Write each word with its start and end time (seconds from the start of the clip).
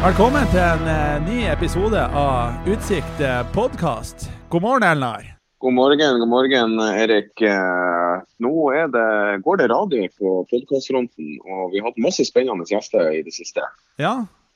Velkommen 0.00 0.46
til 0.48 0.62
en 0.64 0.86
eh, 0.88 1.16
ny 1.26 1.42
episode 1.52 2.00
av 2.16 2.68
Utsikt 2.72 3.18
eh, 3.20 3.42
podkast. 3.52 4.30
God 4.48 4.62
morgen, 4.64 4.86
Elnar. 4.88 5.26
God 5.60 5.74
morgen, 5.76 6.22
god 6.22 6.30
morgen, 6.30 6.78
Erik. 6.80 7.34
Eh, 7.44 8.22
Nå 8.40 8.52
er 8.72 8.88
det, 8.94 9.02
går 9.44 9.60
det 9.60 9.66
radio 9.68 10.06
på 10.16 10.32
podkastfronten, 10.48 11.34
og 11.44 11.74
vi 11.74 11.82
har 11.82 11.90
hatt 11.90 12.00
masse 12.00 12.24
spennende 12.24 12.64
gjester 12.64 13.10
i 13.12 13.20
det 13.26 13.34
siste. 13.36 13.60
Ja, 14.00 14.14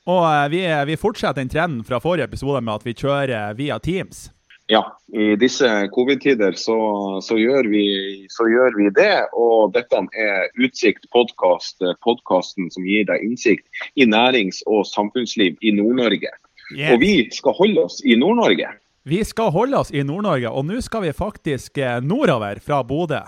og 0.08 0.24
vi, 0.48 0.62
vi 0.88 0.96
fortsetter 0.96 1.42
den 1.42 1.52
trenden 1.52 1.84
fra 1.84 2.00
forrige 2.00 2.30
episode 2.32 2.64
med 2.64 2.78
at 2.78 2.88
vi 2.88 2.96
kjører 2.96 3.52
via 3.60 3.76
Teams. 3.84 4.30
Ja, 4.72 4.80
i 5.12 5.34
disse 5.36 5.68
covid-tider 5.92 6.54
så, 6.56 6.76
så, 7.20 7.36
så 7.36 8.46
gjør 8.48 8.78
vi 8.78 8.86
det. 8.96 9.26
Og 9.36 9.74
dette 9.74 10.00
er 10.16 10.48
Utsikt 10.56 11.04
podkast, 11.12 11.84
podkasten 12.04 12.70
som 12.72 12.86
gir 12.88 13.04
deg 13.10 13.26
innsikt 13.26 13.84
i 14.00 14.08
nærings- 14.08 14.62
og 14.64 14.86
samfunnsliv 14.88 15.60
i 15.60 15.74
Nord-Norge. 15.76 16.32
Yes. 16.72 16.94
Og 16.94 17.02
vi 17.04 17.14
skal 17.34 17.56
holde 17.58 17.84
oss 17.84 18.00
i 18.08 18.16
Nord-Norge. 18.16 18.72
Vi 19.04 19.20
skal 19.28 19.52
holde 19.52 19.76
oss 19.76 19.92
i 19.92 20.00
Nord-Norge, 20.00 20.48
og 20.48 20.64
nå 20.64 20.80
skal 20.80 21.04
vi 21.04 21.12
faktisk 21.12 21.76
eh, 21.76 22.00
nordover 22.00 22.56
fra 22.64 22.80
Bodø. 22.88 23.20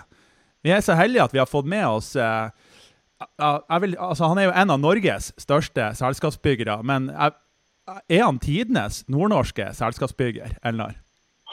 Vi 0.65 0.73
er 0.73 0.81
så 0.81 0.97
heldige 0.97 1.27
at 1.29 1.35
vi 1.37 1.43
har 1.43 1.51
fått 1.51 1.69
med 1.69 1.85
oss 1.85 2.15
eh, 2.17 2.49
vil, 3.83 3.97
altså 4.01 4.33
Han 4.33 4.41
er 4.41 4.49
jo 4.49 4.55
en 4.57 4.73
av 4.73 4.81
Norges 4.81 5.35
største 5.41 5.93
selskapsbyggere, 6.01 6.81
men 6.81 7.11
jeg, 7.13 7.37
er 8.09 8.25
han 8.25 8.41
tidenes 8.41 9.05
nordnorske 9.13 9.69
selskapsbygger, 9.77 10.57
Elnar? 10.65 10.97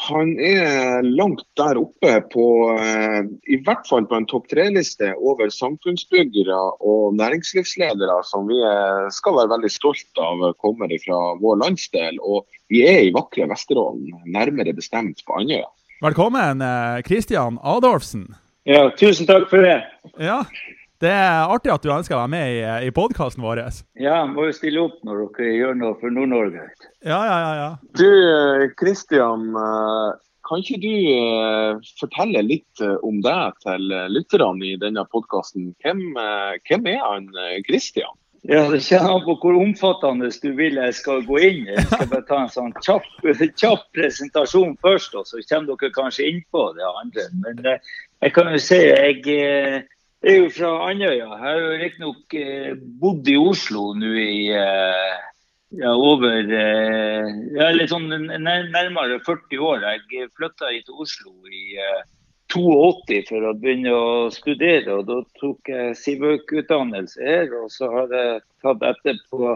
Han 0.03 0.33
er 0.41 1.05
langt 1.05 1.45
der 1.59 1.77
oppe 1.79 2.13
på 2.33 2.45
eh, 2.75 3.21
i 3.47 3.59
hvert 3.63 3.87
fall 3.87 4.03
på 4.09 4.17
en 4.19 4.27
topp 4.27 4.49
tre-liste 4.51 5.13
over 5.15 5.51
samfunnsbyggere 5.53 6.59
og 6.83 7.15
næringslivsledere 7.19 8.17
som 8.27 8.49
vi 8.49 8.59
er, 8.67 9.07
skal 9.15 9.37
være 9.39 9.53
veldig 9.55 9.71
stolt 9.71 10.23
av 10.23 10.43
kommer 10.59 10.91
fra 11.05 11.21
vår 11.39 11.61
landsdel. 11.63 12.19
Og 12.19 12.43
vi 12.73 12.83
er 12.87 13.07
i 13.07 13.15
vakre 13.15 13.47
Vesterålen, 13.51 14.11
nærmere 14.27 14.75
bestemt 14.75 15.23
på 15.23 15.39
Andøya. 15.39 15.69
Velkommen, 16.03 16.63
Kristian 17.07 17.61
Adolfsen. 17.63 18.27
Ja, 18.67 18.89
tusen 18.99 19.27
takk 19.27 19.47
for 19.51 19.63
det. 19.63 19.79
Ja, 20.19 20.41
det 21.03 21.13
er 21.13 21.51
artig 21.51 21.73
at 21.73 21.83
du 21.83 21.91
ønsker 21.93 22.15
å 22.17 22.23
være 22.23 22.33
med 22.33 22.49
i, 22.55 22.59
i 22.87 22.91
podkasten 22.95 23.43
vår. 23.43 23.65
Ja, 23.99 24.23
må 24.29 24.47
jo 24.49 24.55
stille 24.55 24.83
opp 24.87 25.01
når 25.05 25.25
dere 25.37 25.55
gjør 25.59 25.79
noe 25.79 25.97
for 26.01 26.15
Nord-Norge. 26.15 26.67
Ja, 27.03 27.19
ja, 27.27 27.39
ja, 27.43 27.55
ja. 27.59 27.71
Du 27.99 28.73
Kristian, 28.79 29.51
kan 30.43 30.59
ikke 30.59 30.81
du 30.83 30.91
eh, 30.91 31.93
fortelle 32.01 32.43
litt 32.43 32.81
eh, 32.83 32.97
om 33.05 33.21
deg 33.23 33.61
til 33.63 33.93
lytterne 34.11 34.73
i 34.73 34.75
denne 34.79 35.05
podkasten? 35.11 35.71
Hvem, 35.83 36.03
eh, 36.19 36.59
hvem, 36.67 36.89
er 36.91 36.99
han 37.03 37.29
Kristian? 37.67 38.13
Ja, 38.43 38.65
Det 38.67 38.81
kommer 38.83 39.13
an 39.13 39.23
på 39.23 39.38
hvor 39.39 39.55
omfattende 39.55 40.27
du 40.43 40.49
vil 40.57 40.75
jeg 40.75 40.95
skal 40.97 41.23
gå 41.23 41.39
inn. 41.47 41.61
Jeg 41.71 41.85
skal 41.88 42.09
bare 42.11 42.27
ta 42.27 42.41
en 42.43 42.51
sånn 42.51 42.73
kjapp, 42.83 43.07
kjapp 43.61 43.85
presentasjon 43.95 44.75
først, 44.83 45.15
og 45.15 45.29
så 45.29 45.39
kommer 45.47 45.79
dere 45.79 45.95
kanskje 45.95 46.27
inn 46.27 46.43
på 46.51 46.65
det 46.75 46.89
andre. 46.91 47.27
Men 47.45 47.63
jeg 47.71 48.35
kan 48.35 48.51
jo 48.51 48.59
si 48.59 48.81
jeg 48.83 49.23
jeg 50.23 50.31
er 50.31 50.39
jo 50.39 50.49
fra 50.55 50.71
Andøya. 50.88 51.27
Jeg 51.27 51.39
har 51.41 51.59
jo 51.59 51.69
riktignok 51.81 52.35
eh, 52.39 52.73
bodd 53.02 53.27
i 53.27 53.35
Oslo 53.35 53.89
nå 53.99 54.11
i 54.16 54.47
eh, 54.55 55.16
ja, 55.81 55.91
over 55.91 56.47
eh, 56.47 57.29
ja, 57.57 57.69
litt 57.75 57.91
sånn 57.91 58.07
nærmere 58.07 59.19
40 59.25 59.63
år. 59.67 59.83
Jeg 59.83 60.31
flytta 60.38 60.71
hit 60.71 60.88
til 60.88 61.03
Oslo 61.03 61.33
i 61.49 61.75
eh, 61.81 62.03
82 62.53 63.23
for 63.28 63.50
å 63.50 63.53
begynne 63.57 63.94
å 63.97 64.31
studere. 64.34 65.00
og 65.00 65.07
Da 65.09 65.19
tok 65.41 65.72
jeg 65.73 66.00
Sivøk-utdannelse 66.00 67.23
her, 67.25 67.53
og 67.59 67.72
så 67.73 67.90
har 67.91 68.13
jeg 68.13 68.41
tatt 68.63 68.85
etterpå 68.94 69.55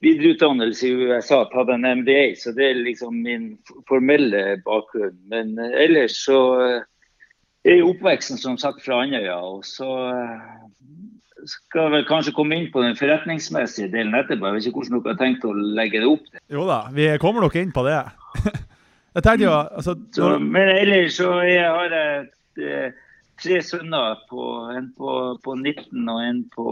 videreutdannelse 0.00 0.88
i 0.88 1.08
USA, 1.10 1.42
tatt 1.50 1.72
en 1.74 1.88
MBA. 2.00 2.36
Så 2.40 2.54
det 2.56 2.70
er 2.70 2.84
liksom 2.86 3.20
min 3.26 3.50
formelle 3.90 4.60
bakgrunn. 4.64 5.18
Men 5.32 5.58
ellers 5.58 6.22
så 6.24 6.40
er 7.64 7.84
oppveksten 7.84 8.40
som 8.40 8.56
sagt 8.60 8.84
fra 8.84 9.02
Andøya. 9.04 9.36
og 9.36 9.64
så 9.68 9.88
eh, 10.10 10.48
skal 11.48 11.86
jeg 11.86 11.92
vel 11.94 12.08
kanskje 12.08 12.34
komme 12.36 12.56
inn 12.56 12.70
på 12.72 12.82
den 12.84 12.96
forretningsmessige 12.98 13.90
delen 13.92 14.16
etterpå. 14.16 14.46
Jeg 14.46 14.56
vet 14.56 14.70
ikke 14.70 14.80
hvordan 14.80 14.96
dere 14.96 15.14
har 15.14 15.20
tenkt 15.20 15.46
å 15.48 15.52
legge 15.56 16.02
det 16.02 16.08
opp. 16.08 16.40
Jo 16.52 16.64
da, 16.68 16.80
vi 16.94 17.08
kommer 17.22 17.44
nok 17.44 17.56
inn 17.60 17.72
på 17.74 17.84
det. 17.86 18.00
jeg 19.16 19.24
tenkte 19.26 19.46
jo, 19.46 19.54
altså... 19.54 19.96
Så, 20.16 20.32
men 20.40 20.72
ellers 20.74 21.16
så 21.20 21.38
jeg 21.46 21.64
har 21.64 21.96
jeg 21.96 22.26
eh, 22.64 22.98
tre 23.40 23.60
sønner. 23.64 24.20
På, 24.30 24.50
en 24.74 24.90
på, 24.96 25.16
på 25.44 25.56
19 25.56 26.08
og 26.08 26.24
en 26.24 26.42
på 26.54 26.70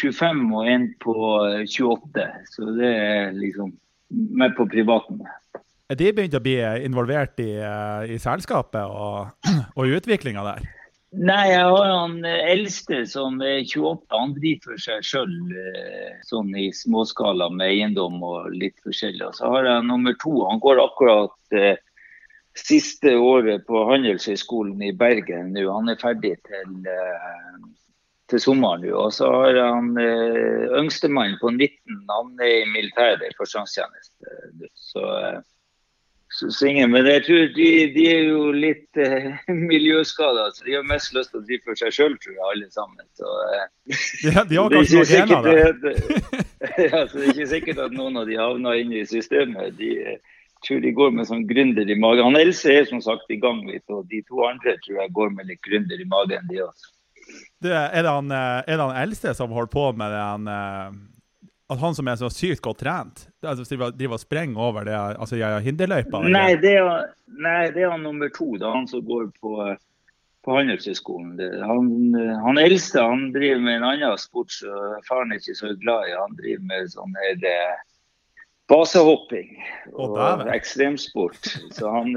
25 0.00 0.44
og 0.56 0.72
en 0.72 0.88
på 1.02 1.16
28. 1.68 2.28
Så 2.52 2.74
det 2.76 2.92
er 2.96 3.36
liksom 3.36 3.72
meg 4.10 4.56
på 4.56 4.66
privaten. 4.68 5.22
De 5.98 6.12
begynt 6.14 6.36
å 6.38 6.42
bli 6.42 6.56
involvert 6.86 7.40
i, 7.42 7.50
i 8.14 8.20
selskapet 8.22 8.84
og, 8.86 9.32
og 9.78 9.98
utviklinga 9.98 10.44
der? 10.46 10.70
Nei, 11.12 11.50
jeg 11.50 11.64
har 11.68 11.90
han 11.92 12.22
eldste 12.24 13.02
som 13.04 13.34
er 13.44 13.66
28. 13.66 14.06
Han 14.16 14.30
driver 14.32 14.70
for 14.70 14.80
seg 14.80 15.02
sjøl 15.04 15.34
sånn 16.24 16.54
i 16.56 16.70
småskala 16.72 17.50
med 17.52 17.68
eiendom 17.68 18.16
og 18.24 18.48
litt 18.56 18.78
forskjellig. 18.80 19.26
Og 19.26 19.36
så 19.36 19.50
har 19.52 19.68
jeg 19.68 19.88
nummer 19.90 20.16
to. 20.22 20.32
Han 20.48 20.62
går 20.64 20.80
akkurat 20.80 21.58
eh, 21.58 21.76
siste 22.56 23.12
året 23.20 23.66
på 23.68 23.84
Handelshøyskolen 23.90 24.80
i 24.88 24.94
Bergen 24.96 25.52
nå. 25.52 25.66
Han 25.68 25.92
er 25.92 26.00
ferdig 26.00 26.38
til, 26.48 26.74
eh, 26.88 27.60
til 28.32 28.40
sommeren 28.40 28.80
nå. 28.86 28.96
Og 28.96 29.12
så 29.12 29.28
har 29.36 29.60
han 29.60 29.92
eh, 30.00 30.64
yngstemann 30.80 31.36
på 31.44 31.52
19. 31.52 32.06
Han 32.08 32.32
er 32.40 32.62
i 32.62 32.68
militæret 32.72 33.28
i 33.28 33.36
førstegangstjeneste. 33.36 34.38
Så 34.72 35.04
så 35.04 35.08
synger. 36.32 36.86
Men 36.86 37.06
jeg 37.06 37.24
tror 37.26 37.48
de, 37.56 37.68
de 37.94 38.04
er 38.10 38.22
jo 38.28 38.42
litt 38.54 39.00
eh, 39.00 39.30
miljøskada, 39.72 40.48
så 40.54 40.66
de 40.66 40.76
har 40.78 40.86
mest 40.88 41.14
lyst 41.16 41.32
til 41.32 41.42
å 41.42 41.46
drive 41.46 41.66
for 41.68 41.80
seg 41.80 41.96
sjøl, 41.96 42.16
tror 42.22 42.36
jeg, 42.36 42.44
alle 42.50 42.68
sammen. 42.74 43.06
Så, 43.18 43.32
eh, 43.48 43.96
ja, 44.28 44.44
de 44.48 44.60
har 44.60 44.72
kanskje 44.76 45.02
noe 45.02 45.10
gener 45.12 45.76
det? 45.82 45.94
ja, 46.88 47.04
så 47.06 47.18
det 47.18 47.26
er 47.26 47.34
ikke 47.34 47.50
sikkert 47.56 47.84
at 47.88 47.96
noen 47.96 48.20
av 48.22 48.30
de 48.30 48.38
havner 48.40 48.80
inne 48.82 49.02
i 49.02 49.08
systemet. 49.08 49.76
De 49.80 49.92
eh, 50.00 50.18
tror 50.66 50.82
de 50.82 50.94
går 50.96 51.14
med 51.18 51.28
sånn 51.28 51.46
gründer 51.50 51.88
i 51.90 51.98
magen. 51.98 52.26
Han 52.30 52.40
Else 52.40 52.72
er 52.72 52.88
som 52.88 53.02
sagt 53.04 53.30
i 53.34 53.40
gang 53.42 53.64
litt, 53.68 53.84
og 53.92 54.06
de 54.10 54.22
to 54.28 54.44
andre 54.46 54.76
tror 54.84 55.04
jeg 55.04 55.16
går 55.18 55.32
med 55.36 55.50
litt 55.50 55.62
gründer 55.66 56.00
i 56.00 56.08
magen, 56.08 56.50
de 56.50 56.64
også. 56.66 56.92
Det, 57.62 57.70
er, 57.70 58.02
det 58.02 58.10
han, 58.10 58.30
er 58.34 58.66
det 58.66 58.82
han 58.82 58.98
eldste 58.98 59.32
som 59.38 59.52
holder 59.54 59.70
på 59.70 59.84
med 59.94 60.10
den 60.10 60.48
at 61.70 61.78
han 61.80 61.94
som 61.94 62.08
er 62.10 62.18
så 62.20 62.28
sykt 62.32 62.62
godt 62.64 62.82
trent, 62.82 63.22
altså, 63.46 63.64
driver 63.94 64.18
og 64.18 64.20
sprenger 64.20 64.60
over 64.60 64.88
det, 64.88 64.96
altså 64.96 65.38
hinderløypa? 65.64 66.24
Nei, 66.26 66.56
det 66.60 66.74
er, 66.80 67.06
nei, 67.38 67.70
det 67.74 67.86
er 67.86 67.94
han 67.94 68.04
nummer 68.06 68.32
to. 68.34 68.50
Er 68.58 68.74
han 68.74 68.88
som 68.90 69.04
går 69.06 69.30
på, 69.40 69.54
på 70.44 70.56
Handelshøyskolen. 70.58 71.38
Han, 71.62 72.18
han, 72.42 72.60
eldste 72.60 73.04
han 73.04 73.30
driver 73.36 73.62
med 73.64 73.78
en 73.78 73.88
annen 73.92 74.20
sport 74.20 74.52
som 74.54 74.98
faren 75.08 75.32
er 75.32 75.40
ikke 75.40 75.56
så 75.62 75.72
glad 75.80 76.10
i. 76.10 76.18
Han 76.18 76.36
driver 76.40 76.68
med 76.72 76.92
sånn 76.92 77.16
her 77.22 77.40
basehopping 78.70 79.56
og 79.92 80.18
oh, 80.18 80.44
ekstremsport. 80.52 81.40
Så 81.76 81.88
han 81.92 82.12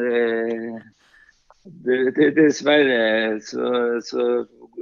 det, 1.66 2.12
det, 2.18 2.30
Dessverre 2.38 3.40
så, 3.42 3.72
så 4.06 4.28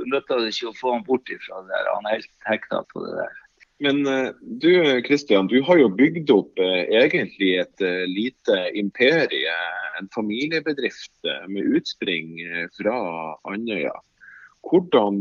nytter 0.09 0.41
det 0.43 0.51
ikke 0.51 0.71
å 0.71 0.77
få 0.79 0.97
han 0.97 1.05
bort 1.07 1.31
ifra 1.31 1.61
det 1.63 1.71
der. 1.71 1.93
Han 1.95 2.09
er 2.09 2.17
helt 2.17 2.31
hekta 2.49 2.83
på 2.91 3.05
det 3.05 3.15
der. 3.21 3.39
Men 3.83 4.05
du 4.41 5.01
Kristian, 5.03 5.47
du 5.47 5.57
har 5.67 5.79
jo 5.81 5.89
bygd 5.91 6.31
opp 6.31 6.59
eh, 6.61 6.85
egentlig 7.01 7.49
et 7.59 7.83
eh, 7.83 8.05
lite 8.07 8.59
imperie, 8.79 9.55
en 9.99 10.07
familiebedrift 10.13 11.27
eh, 11.27 11.43
med 11.51 11.67
utspring 11.79 12.37
fra 12.77 12.95
Andøya. 13.51 13.95
Hvordan, 14.63 15.17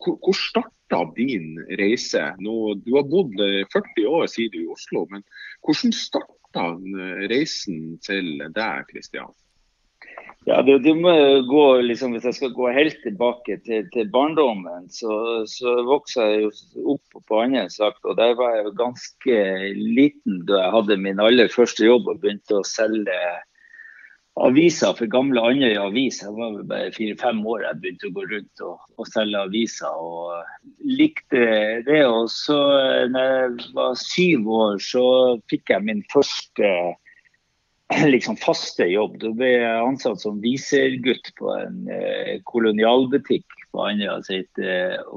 hvor, 0.00 0.32
starta 0.32 1.02
din 1.12 1.58
reise? 1.76 2.22
Nå, 2.40 2.54
du 2.80 2.94
har 2.94 3.04
bodd 3.04 3.36
40 3.36 4.06
år 4.08 4.24
siden 4.32 4.62
i 4.62 4.70
Oslo, 4.72 5.02
men 5.10 5.20
hvordan 5.60 5.92
starta 5.92 6.64
reisen 7.28 7.98
til 8.00 8.30
deg, 8.56 8.88
Kristian? 8.88 9.34
Ja, 10.46 10.62
det, 10.62 10.78
det, 10.84 10.94
må 10.96 11.10
gå, 11.50 11.64
liksom, 11.82 12.14
Hvis 12.14 12.24
jeg 12.28 12.36
skal 12.38 12.54
gå 12.56 12.70
helt 12.72 13.00
tilbake 13.02 13.58
til, 13.66 13.88
til 13.92 14.08
barndommen, 14.14 14.86
så, 14.92 15.42
så 15.50 15.74
vokste 15.88 16.24
jeg 16.24 16.46
jo 16.46 16.52
opp 16.94 17.18
på 17.28 17.42
sagt, 17.68 18.04
og 18.04 18.16
Der 18.16 18.34
var 18.38 18.54
jeg 18.54 18.64
jo 18.64 18.72
ganske 18.78 19.36
liten 19.74 20.46
da 20.46 20.62
jeg 20.62 20.74
hadde 20.76 20.96
min 20.96 21.20
aller 21.20 21.48
første 21.52 21.84
jobb 21.84 22.08
og 22.08 22.20
begynte 22.22 22.60
å 22.60 22.66
selge 22.66 23.18
aviser 24.38 24.94
for 24.94 25.10
gamle 25.10 25.42
Andøya 25.42 25.88
Avis. 25.88 26.20
Jeg 26.22 26.34
var 26.36 26.62
bare 26.70 26.92
fire-fem 26.94 27.40
år 27.46 27.64
jeg 27.64 27.80
begynte 27.82 28.08
å 28.08 28.14
gå 28.14 28.26
rundt 28.32 28.62
og, 28.66 28.86
og, 28.96 29.08
selge 29.10 29.42
aviser. 29.42 29.98
og 29.98 30.86
likte 30.86 31.42
det. 31.88 32.04
Og 32.06 32.30
så 32.32 32.58
når 33.10 33.34
jeg 33.34 33.74
var 33.74 33.98
syv 34.00 34.48
år, 34.60 34.78
så 34.82 35.04
fikk 35.50 35.74
jeg 35.74 35.86
min 35.90 36.04
første 36.12 36.72
liksom 38.14 38.36
faste 38.40 38.88
jobb. 38.90 39.18
Da 39.22 39.32
ble 39.36 39.52
jeg 39.54 39.84
ansatt 39.84 40.20
som 40.22 40.42
visergutt 40.44 41.32
på 41.38 41.52
en 41.56 41.88
eh, 41.92 42.36
kolonialbutikk 42.48 43.46
på 43.72 43.84
Andøya 43.84 44.20
som 44.24 44.38
het 44.38 44.62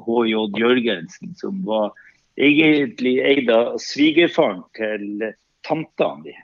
HJ 0.08 0.60
Jørgensen, 0.60 1.36
som 1.40 1.62
var 1.68 1.92
egentlig 2.40 3.20
eid 3.24 3.52
av 3.54 3.78
svigerfaren 3.82 4.64
til 4.78 5.32
tanta 5.68 6.16
mi. 6.20 6.36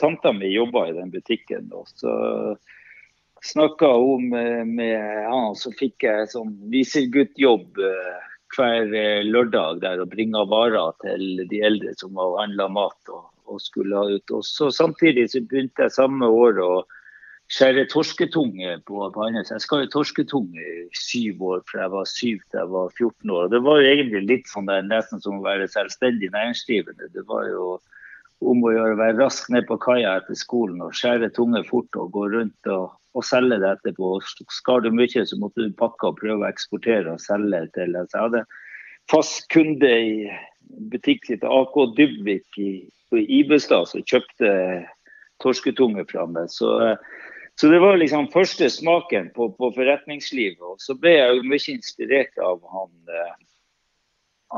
Tanta 0.00 0.32
mi 0.32 0.52
jobba 0.54 0.88
i 0.88 0.96
den 0.96 1.10
butikken. 1.10 1.70
Og 1.74 1.88
så 1.94 2.14
snakka 3.46 3.92
hun 3.96 4.28
med, 4.32 4.66
med 4.66 5.26
han, 5.30 5.54
så 5.58 5.72
fikk 5.76 6.06
jeg 6.06 6.30
sånn 6.32 6.54
viserguttjobb 6.72 7.80
eh, 7.82 8.32
hver 8.54 8.92
eh, 8.94 9.24
lørdag 9.26 9.80
der 9.82 10.02
og 10.02 10.12
bringa 10.12 10.44
varer 10.48 10.94
til 11.02 11.46
de 11.50 11.62
eldre 11.66 11.94
som 11.98 12.14
var 12.18 12.36
handla 12.42 12.68
mat 12.72 13.12
og, 13.12 13.24
og, 13.46 13.60
skulle 13.62 13.96
ha 13.96 14.16
ut. 14.16 14.30
Og 14.30 14.44
så 14.46 14.70
Samtidig 14.74 15.28
så 15.32 15.42
begynte 15.42 15.86
jeg 15.86 15.96
samme 15.96 16.28
år 16.28 16.60
å 16.62 16.70
skjære 17.52 17.86
torsketunge 17.92 18.78
på, 18.86 19.00
på 19.14 19.26
Andøya. 19.26 19.44
Jeg 19.50 19.64
skar 19.64 19.86
torsketunge 19.92 20.62
i 20.62 20.86
syv 20.98 21.42
år, 21.50 21.66
fra 21.70 21.84
jeg 21.84 21.94
var 21.94 22.08
syv 22.10 22.40
til 22.46 22.62
jeg 22.62 22.72
var 22.74 22.94
14 22.94 23.34
år. 23.36 23.42
Og 23.44 23.50
Det 23.54 23.62
var 23.66 23.82
jo 23.82 23.92
egentlig 23.92 24.24
litt 24.30 24.50
sånn 24.50 24.70
der, 24.70 24.86
nesten 24.86 25.22
som 25.22 25.40
å 25.40 25.46
være 25.46 25.70
selvstendig 25.70 26.32
næringsdrivende. 26.34 27.12
Det 27.14 27.26
var 27.30 27.46
jo 27.50 27.76
om 28.44 28.64
å 28.64 28.72
gjøre 28.74 28.96
å 28.96 29.00
være 29.00 29.18
rask 29.20 29.48
ned 29.52 29.66
på 29.68 29.78
kaia 29.80 30.16
etter 30.20 30.36
skolen 30.38 30.82
og 30.84 30.94
skjære 30.96 31.32
tunge 31.36 31.62
fort 31.68 31.96
og 31.96 32.12
gå 32.14 32.26
rundt 32.34 32.70
og, 32.72 32.90
og 33.16 33.24
selge 33.24 33.58
det 33.62 33.70
etterpå. 33.76 34.16
Skar 34.52 34.84
du 34.84 34.90
mye, 34.92 35.24
så 35.24 35.38
måtte 35.40 35.64
du 35.64 35.76
pakke 35.78 36.10
og 36.10 36.20
prøve 36.20 36.44
å 36.44 36.50
eksportere 36.50 37.14
og 37.14 37.22
selge 37.24 37.64
til 37.76 37.96
Jeg 37.96 38.12
hadde 38.14 38.44
fast 39.10 39.46
kunde 39.54 39.88
i 39.88 40.12
butikken 40.92 41.40
til 41.40 41.56
AK 41.60 41.78
Dybvik 41.96 42.60
i, 42.60 42.72
i 43.16 43.24
Ibestad 43.40 43.88
som 43.88 44.04
kjøpte 44.04 44.50
torsketunge 45.42 46.04
fra 46.10 46.26
meg. 46.28 46.50
Så 46.52 46.74
så 47.56 47.70
det 47.72 47.78
var 47.80 47.96
liksom 47.96 48.26
første 48.32 48.68
smaken 48.68 49.30
på, 49.32 49.48
på 49.56 49.70
forretningslivet. 49.72 50.60
Og 50.60 50.76
så 50.82 50.92
ble 51.00 51.14
jeg 51.14 51.36
jo 51.38 51.44
mye 51.48 51.72
inspirert 51.72 52.42
av 52.44 52.58
han. 52.68 52.90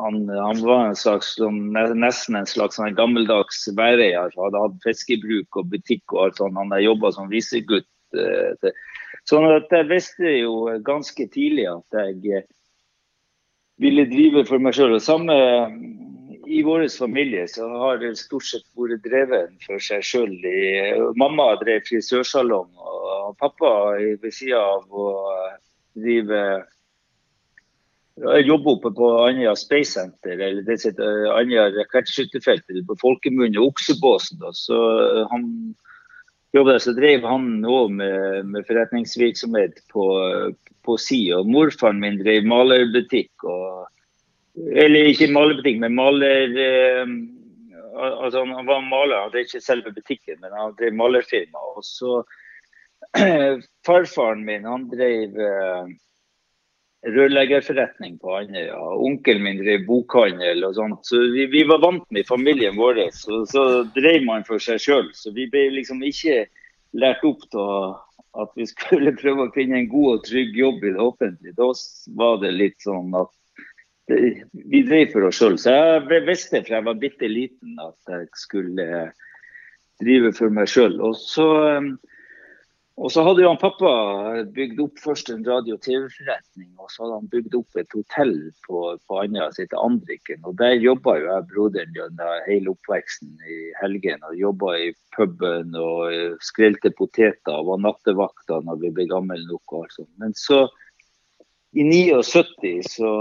Han, 0.05 0.29
han 0.29 0.61
var 0.63 0.87
en 0.89 0.97
slags, 0.97 1.35
nesten 1.39 2.39
en 2.39 2.49
slags 2.49 2.79
en 2.79 2.97
gammeldags 2.99 3.65
væreier. 3.79 4.35
Hadde 4.37 4.63
hatt 4.65 4.85
fiskebruk 4.85 5.61
og 5.61 5.71
butikk 5.73 6.15
og 6.15 6.27
alt 6.27 6.43
sånt. 6.43 6.59
Han 6.61 6.75
har 6.75 6.85
jobba 6.85 7.13
som 7.17 7.31
visegutt. 7.33 7.89
Eh, 8.17 8.71
sånn 9.29 9.49
at 9.53 9.73
jeg 9.75 9.91
visste 9.91 10.37
jo 10.39 10.69
ganske 10.87 11.29
tidlig 11.35 11.67
at 11.71 11.99
jeg 12.01 12.39
eh, 12.39 12.47
ville 13.83 14.07
drive 14.11 14.47
for 14.49 14.63
meg 14.63 14.77
sjøl. 14.79 14.97
Samme 15.03 15.37
i 16.49 16.63
vår 16.65 16.87
familie 16.89 17.45
så 17.51 17.69
har 17.83 18.01
det 18.01 18.15
stort 18.19 18.47
sett 18.49 18.65
vært 18.79 19.05
drevet 19.05 19.53
for 19.67 19.83
seg 19.83 20.05
sjøl. 20.07 20.33
Mamma 21.21 21.51
drev 21.61 21.85
frisørsalong, 21.89 22.71
og 22.73 23.37
pappa 23.41 23.73
ved 23.99 24.33
sida 24.33 24.63
av 24.79 24.89
å 24.89 25.13
drive 25.99 26.43
jeg 28.19 28.47
jobber 28.49 28.77
oppe 28.77 28.91
på 28.97 29.09
Andøya 29.25 29.55
Space 29.59 29.95
Center, 29.95 30.35
eller 30.37 30.63
det 30.67 30.79
heter 30.83 31.29
Andøya 31.35 31.69
rakettskytterfelt, 31.77 32.65
på 32.89 32.97
folkemunne 33.01 33.61
Oksebåsen. 33.63 34.41
Da. 34.43 34.53
Så 34.57 34.79
han 35.31 35.45
jobbet, 36.57 36.83
så 36.83 36.95
drev 36.97 37.27
han 37.29 37.61
òg 37.67 37.93
med, 37.95 38.49
med, 38.49 38.67
forretningsvirksomhet 38.69 39.83
på, 39.93 40.09
på 40.87 40.99
si. 41.01 41.27
Og 41.37 41.49
morfaren 41.51 42.03
min 42.03 42.19
drev 42.23 42.49
malerbutikk. 42.49 43.33
og 43.45 43.87
eller 44.59 45.13
ikke 45.13 45.31
malerbutikk, 45.31 45.79
men 45.85 45.95
maler 45.95 46.57
eh, 46.59 47.13
altså 47.99 48.45
Han 48.45 48.67
var 48.67 48.83
maler, 48.83 49.23
han 49.23 49.31
drev 49.31 49.47
ikke 49.47 49.63
selve 49.63 49.93
butikken, 49.95 50.41
men 50.43 50.55
han 50.55 50.75
drev 50.79 50.97
malerfirma. 50.99 51.63
Og 51.77 51.87
så 51.87 52.23
Farfaren 53.87 54.43
min 54.47 54.67
han 54.67 54.89
drev 54.91 55.39
eh, 55.39 55.95
rørleggerforretning 57.15 58.19
på 58.23 58.35
Andøya. 58.39 58.79
Onkelen 59.05 59.45
min 59.45 59.63
drev 59.63 59.87
bokhandel 59.89 60.65
og 60.67 60.77
sånt. 60.79 61.01
Så 61.09 61.21
vi, 61.35 61.47
vi 61.53 61.65
var 61.69 61.83
vant 61.85 62.05
med 62.15 62.29
familien 62.29 62.77
vår. 62.79 63.01
Så, 63.17 63.43
så 63.51 63.65
drev 63.97 64.27
man 64.27 64.47
for 64.49 64.63
seg 64.63 64.83
sjøl. 64.83 65.09
Så 65.17 65.33
vi 65.37 65.49
ble 65.51 65.69
liksom 65.77 66.03
ikke 66.07 66.45
lært 66.99 67.25
opp 67.29 67.45
til 67.53 67.97
at 68.39 68.55
vi 68.59 68.69
skulle 68.71 69.17
prøve 69.23 69.49
å 69.49 69.55
finne 69.57 69.83
en 69.83 69.91
god 69.93 70.19
og 70.19 70.29
trygg 70.29 70.57
jobb 70.57 70.85
i 70.85 70.95
det 70.95 71.05
offentlige. 71.05 71.57
Da 71.59 71.73
var 72.21 72.41
det 72.45 72.55
litt 72.57 72.79
sånn 72.85 73.15
at 73.19 73.35
vi 74.09 74.83
drev 74.89 75.13
for 75.13 75.29
oss 75.29 75.41
sjøl. 75.41 75.59
Så 75.61 75.73
jeg 75.73 76.27
visste 76.27 76.63
fra 76.65 76.79
jeg 76.79 76.87
var 76.87 77.01
bitte 77.01 77.29
liten 77.29 77.81
at 77.83 78.13
jeg 78.13 78.29
skulle 78.41 79.09
drive 80.03 80.33
for 80.37 80.55
meg 80.55 80.71
sjøl. 80.71 80.97
Og, 81.05 81.19
um, 81.43 81.93
og, 82.99 83.13
så 83.15 83.23
hadde 83.23 83.45
jo 83.45 83.51
han 83.53 83.61
pappa 83.61 83.91
bygd 84.57 84.81
opp 84.83 84.99
først 85.03 85.31
en 85.31 85.45
radio- 85.47 85.77
og 85.77 85.83
TV-forretning, 85.85 86.73
og 86.83 86.91
så 86.91 87.05
hadde 87.05 87.19
han 87.21 87.31
bygd 87.31 87.55
opp 87.61 87.79
et 87.79 87.95
hotell 87.95 88.35
på, 88.67 88.83
på 89.07 89.21
Andøya 89.23 89.53
som 89.53 89.63
heter 89.63 89.85
Andriken. 89.85 90.43
Og 90.43 90.57
der 90.59 90.75
jobba 90.83 91.15
jo 91.21 91.29
jeg 91.29 91.47
broderen 91.53 91.95
gjennom 91.95 92.43
hele 92.49 92.75
oppveksten 92.75 93.33
i 93.47 93.61
helgen. 93.79 94.27
Og 94.27 94.43
jobba 94.43 94.75
i 94.83 94.91
puben 95.15 95.79
og 95.79 96.43
skrelte 96.43 96.91
poteter 96.99 97.55
og 97.55 97.71
var 97.71 97.85
nattevakter 97.87 98.67
når 98.67 98.83
vi 98.83 98.93
ble 98.99 99.09
gamle 99.15 99.39
nok. 99.47 99.63
og 99.73 99.87
alt 99.87 99.99
sånt. 100.01 100.13
Men 100.19 100.35
så 100.35 100.65
i 101.79 101.87
79 101.87 102.93
så 102.99 103.15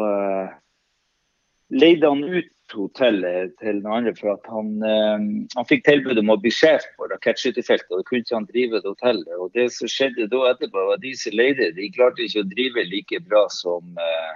leide 1.69 2.09
han 2.09 2.23
ut 2.23 2.53
hotellet 2.75 3.53
til 3.61 3.79
noen 3.81 4.01
andre 4.01 4.13
for 4.17 4.33
at 4.33 4.49
han, 4.51 4.71
eh, 4.83 5.27
han 5.55 5.67
fikk 5.69 5.85
tilbud 5.85 6.19
om 6.21 6.33
å 6.33 6.39
bli 6.41 6.51
sjef 6.53 6.85
på 6.97 7.07
rakettskytefeltet. 7.11 7.91
og 7.91 8.01
det 8.01 8.07
kunne 8.09 8.25
ikke 8.25 8.35
han 8.35 8.49
drive 8.49 8.81
det 8.81 8.91
hotellet. 8.91 9.35
Og 9.37 9.51
Det 9.53 9.67
som 9.71 9.87
skjedde 9.87 10.29
da 10.31 10.41
etterpå, 10.51 10.87
var 10.89 10.97
de 10.97 11.13
som 11.15 11.33
leide, 11.33 11.71
de 11.75 11.91
klarte 11.91 12.25
ikke 12.25 12.43
å 12.43 12.51
drive 12.55 12.83
like 12.89 13.19
bra 13.27 13.47
som 13.49 13.97
eh, 13.97 14.35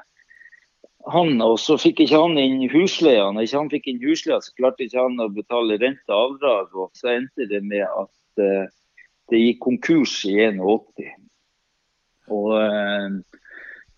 han. 1.11 1.41
Og 1.41 1.57
så 1.59 1.77
fikk 1.77 2.03
ikke 2.05 2.21
han 2.21 2.37
inn 2.37 2.69
husleia. 2.69 3.31
Når 3.31 3.47
ikke 3.47 3.59
han 3.59 3.73
fikk 3.73 3.87
inn 3.87 4.03
husleia, 4.03 4.39
så 4.41 4.55
klarte 4.57 4.85
ikke 4.85 5.01
han 5.01 5.19
å 5.19 5.29
betale 5.29 5.79
rente 5.81 6.11
og 6.11 6.37
avdrag. 6.37 6.75
Og 6.75 6.91
så 6.93 7.15
endte 7.17 7.49
det 7.49 7.63
med 7.63 7.85
at 7.85 8.43
eh, 8.43 8.69
det 9.31 9.43
gikk 9.45 9.61
konkurs 9.67 10.21
i 10.29 10.37
81. 10.51 11.17
Og 12.31 12.55
eh, 12.59 13.40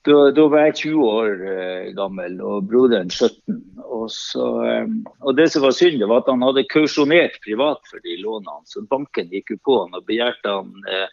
da, 0.04 0.16
da, 0.36 0.48
var 0.52 0.68
jeg 0.68 0.76
20 0.82 1.04
år 1.08 1.44
uh, 1.48 1.92
gammel 1.96 2.40
og 2.44 2.66
broderen 2.68 3.12
17. 3.12 3.60
Og, 3.84 4.10
så, 4.12 4.48
um, 4.84 4.98
og, 5.22 5.36
Det 5.38 5.50
som 5.54 5.64
var 5.64 5.76
synd, 5.78 6.00
det 6.02 6.10
var 6.12 6.24
at 6.24 6.32
han 6.32 6.44
hadde 6.44 6.66
kausjonert 6.72 7.40
privat 7.46 7.84
for 7.90 8.04
de 8.04 8.18
lånene. 8.20 8.64
Så 8.68 8.84
banken 8.90 9.32
gikk 9.32 9.56
jo 9.56 9.62
på 9.64 9.78
han 9.84 9.96
og 9.96 10.08
begjærte 10.10 10.58
han 10.58 10.74
uh, 10.90 11.08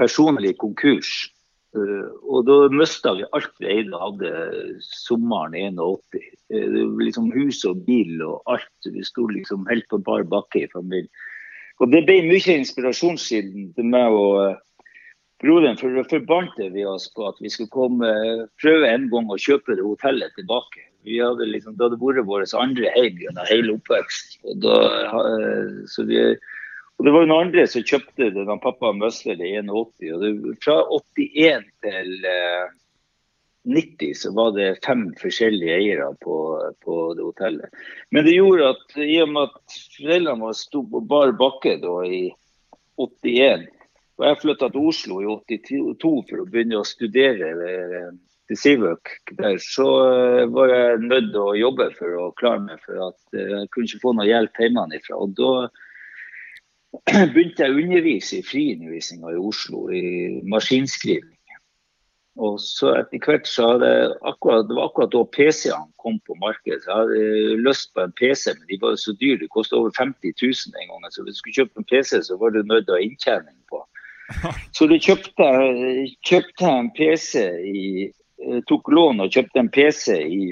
personlig 0.00 0.56
konkurs. 0.62 1.30
Og 1.72 2.42
da 2.44 2.56
mista 2.68 3.14
vi 3.16 3.24
alt 3.32 3.54
vi 3.62 3.70
eide 3.72 3.96
hadde 3.96 4.30
sommeren 4.84 5.54
81. 5.56 6.26
liksom 7.00 7.30
Hus 7.32 7.62
og 7.64 7.86
bil 7.86 8.20
og 8.26 8.42
alt. 8.52 8.90
Vi 8.92 9.00
sto 9.08 9.24
liksom 9.30 9.64
helt 9.70 9.86
på 9.88 10.02
bar 10.04 10.26
bakke 10.28 10.66
i 10.66 10.68
familien. 10.68 11.08
Og 11.80 11.88
Det 11.90 12.04
ble 12.04 12.18
mye 12.28 12.58
inspirasjonssiden 12.60 13.72
til 13.72 13.88
meg. 13.88 14.12
og 14.12 14.60
broderen 15.42 15.78
for, 15.80 15.98
forbandte 16.10 16.70
vi 16.74 16.86
oss 16.86 17.08
på 17.14 17.26
at 17.28 17.38
vi 17.42 17.50
skulle 17.52 17.72
komme, 17.74 18.08
prøve 18.62 18.88
en 18.88 19.08
gang 19.12 19.30
å 19.30 19.40
kjøpe 19.40 19.76
det 19.78 19.86
hotellet 19.86 20.34
tilbake. 20.38 20.86
Vi 21.06 21.18
hadde 21.18 21.48
liksom, 21.50 21.76
det 21.76 21.88
hadde 21.88 21.98
vært 22.00 22.28
vår 22.28 22.46
andre 22.60 22.92
hjem 22.94 23.22
gjennom 23.24 23.48
hele 23.48 23.76
oppveksten. 23.76 24.42
Og, 24.46 24.60
da, 24.62 25.22
så 25.90 26.06
vi, 26.06 26.20
og 26.98 27.08
det 27.08 27.14
var 27.16 27.26
noen 27.26 27.48
andre 27.48 27.66
som 27.70 27.82
kjøpte 27.82 28.30
det 28.36 28.46
da 28.46 28.58
pappa 28.62 28.92
Møsler 28.94 29.42
i 29.42 29.56
81. 29.58 30.12
Og 30.14 30.22
det, 30.22 30.54
fra 30.62 30.78
81 30.86 31.66
til 31.82 32.30
eh, 32.30 32.70
90 33.74 34.14
så 34.18 34.32
var 34.34 34.54
det 34.56 34.68
fem 34.86 35.08
forskjellige 35.18 35.74
eiere 35.74 36.08
på, 36.22 36.36
på, 36.82 37.02
det 37.18 37.26
hotellet. 37.26 37.82
Men 38.14 38.26
det 38.26 38.36
gjorde 38.36 38.72
at 38.76 38.96
i 39.02 39.18
og 39.22 39.34
med 39.34 39.50
at 39.50 39.76
foreldrene 39.98 40.46
våre 40.46 40.58
sto 40.58 40.82
på 40.86 41.02
bar 41.10 41.34
bakke 41.38 41.76
da 41.82 41.98
i 42.06 42.24
81 43.02 43.66
og 44.22 44.28
jeg 44.28 44.38
flytta 44.38 44.68
til 44.70 44.84
Oslo 44.86 45.16
i 45.18 45.26
82 45.26 46.10
for 46.28 46.42
å 46.42 46.46
begynne 46.46 46.78
å 46.78 46.86
studere 46.86 47.48
til 48.46 48.58
Sivøk. 48.60 49.16
Så 49.64 49.86
eh, 50.06 50.42
var 50.54 50.70
jeg 50.70 51.00
nødt 51.02 51.32
til 51.32 51.40
å 51.42 51.56
jobbe 51.58 51.88
for 51.98 52.18
å 52.20 52.28
klare 52.38 52.62
meg, 52.62 52.78
for 52.86 53.08
at 53.08 53.34
eh, 53.34 53.50
jeg 53.56 53.70
kunne 53.74 53.90
ikke 53.90 54.02
få 54.04 54.14
noe 54.14 54.28
hjelp 54.28 54.62
hjemmefra. 54.62 55.18
Og 55.18 55.34
da 55.40 55.52
begynte 57.34 57.66
jeg 57.66 57.74
å 57.74 57.82
undervise 57.82 58.38
i 58.38 58.46
friundervisninga 58.46 59.34
i 59.34 59.42
Oslo, 59.42 59.88
i 59.90 60.04
maskinskriving. 60.54 61.38
Og 62.40 62.54
så 62.64 62.94
etter 62.96 63.20
hvert 63.26 63.50
så 63.50 63.74
hadde 63.74 63.88
jeg 63.90 64.12
akkurat, 64.30 64.68
Det 64.68 64.76
var 64.78 64.86
akkurat 64.88 65.10
da 65.12 65.24
PC-ene 65.36 65.90
kom 66.00 66.20
på 66.24 66.38
markedet. 66.40 66.80
Så 66.84 66.88
jeg 66.88 67.00
hadde 67.00 67.64
lyst 67.66 67.90
på 67.92 68.06
en 68.06 68.14
PC, 68.16 68.54
men 68.54 68.70
de 68.70 68.78
var 68.86 68.94
så 68.96 69.12
dyre. 69.18 69.42
De 69.42 69.50
kostet 69.52 69.76
over 69.76 69.90
50 69.98 70.32
000 70.40 70.78
en 70.80 70.94
gang. 70.94 71.10
Så 71.10 71.26
hvis 71.26 71.34
du 71.34 71.40
skulle 71.42 71.58
kjøpe 71.58 71.82
en 71.82 71.90
PC, 71.90 72.22
så 72.22 72.38
var 72.40 72.54
du 72.54 72.62
nødt 72.62 72.86
til 72.86 72.94
å 72.94 73.00
ha 73.00 73.04
inntjening 73.04 73.58
på. 73.68 73.82
Så 74.76 74.88
du 74.90 74.96
kjøpte, 74.98 75.48
kjøpte 76.26 76.68
en 76.68 76.92
PC 76.96 77.42
i 77.68 77.82
eh, 78.08 78.60
Tok 78.68 78.90
lån 78.92 79.24
og 79.24 79.34
kjøpte 79.34 79.62
en 79.62 79.72
PC 79.72 80.16
i 80.22 80.46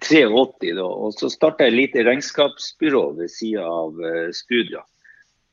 83, 0.00 0.18
eh, 0.20 0.74
da, 0.76 0.84
og 0.84 1.14
så 1.16 1.30
starta 1.32 1.64
jeg 1.64 1.72
et 1.72 1.78
lite 1.78 2.04
regnskapsbyrå 2.08 3.04
ved 3.18 3.32
sida 3.32 3.64
av 3.64 3.96
uh, 3.96 4.82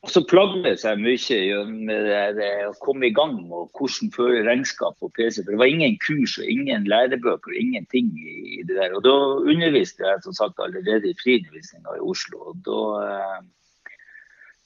Og 0.02 0.10
så 0.10 0.22
plagde 0.28 0.74
seg 0.76 1.00
mye 1.00 1.62
med 1.70 2.08
det, 2.36 2.50
å 2.66 2.74
komme 2.82 3.08
i 3.08 3.14
gang 3.14 3.36
med 3.38 3.70
hvordan 3.78 4.12
føre 4.12 4.44
regnskap 4.48 4.98
på 5.00 5.08
PC. 5.16 5.44
For 5.44 5.54
det 5.54 5.62
var 5.62 5.70
ingen 5.70 5.96
kurs 6.02 6.36
og 6.42 6.50
ingen 6.50 6.84
lærebøker 6.90 7.56
ingenting 7.56 8.10
i 8.18 8.62
det 8.66 8.76
der. 8.76 8.96
Og 8.98 9.04
da 9.06 9.14
underviste 9.46 10.04
jeg 10.04 10.24
som 10.26 10.36
sagt 10.36 10.60
allerede 10.60 11.08
i 11.08 11.16
friundervisninga 11.22 11.96
i 11.96 12.04
Oslo. 12.12 12.50
Og 12.50 12.64
da 12.66 12.80
eh, 13.06 13.38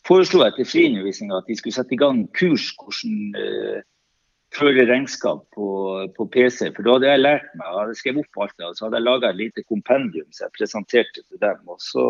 foreslo 0.06 0.44
jeg 0.44 0.56
til 0.56 0.70
friundervisninga 0.70 1.40
at 1.40 1.50
de 1.50 1.58
skulle 1.58 1.76
sette 1.76 1.96
i 1.96 2.00
gang 2.00 2.24
kurs 2.36 2.70
hvordan 2.78 3.36
eh, 3.40 3.84
føre 4.54 4.86
regnskap 4.88 5.42
på, 5.54 5.68
på, 6.16 6.28
PC. 6.32 6.70
For 6.76 6.86
da 6.86 6.96
hadde 6.96 7.10
jeg 7.10 7.24
lært 7.24 7.52
meg, 7.58 7.66
jeg 7.66 7.80
hadde 7.80 7.98
skrevet 7.98 8.24
opp 8.24 8.42
alt 8.44 8.56
det, 8.56 8.68
og 8.68 8.78
så 8.78 8.86
hadde 8.86 9.00
jeg 9.00 9.08
laga 9.08 9.30
et 9.30 9.40
lite 9.42 9.66
kompendium 9.66 10.28
som 10.30 10.46
jeg 10.46 10.56
presenterte 10.58 11.22
til 11.22 11.42
dem. 11.42 11.62
og 11.66 11.82
så 11.82 12.06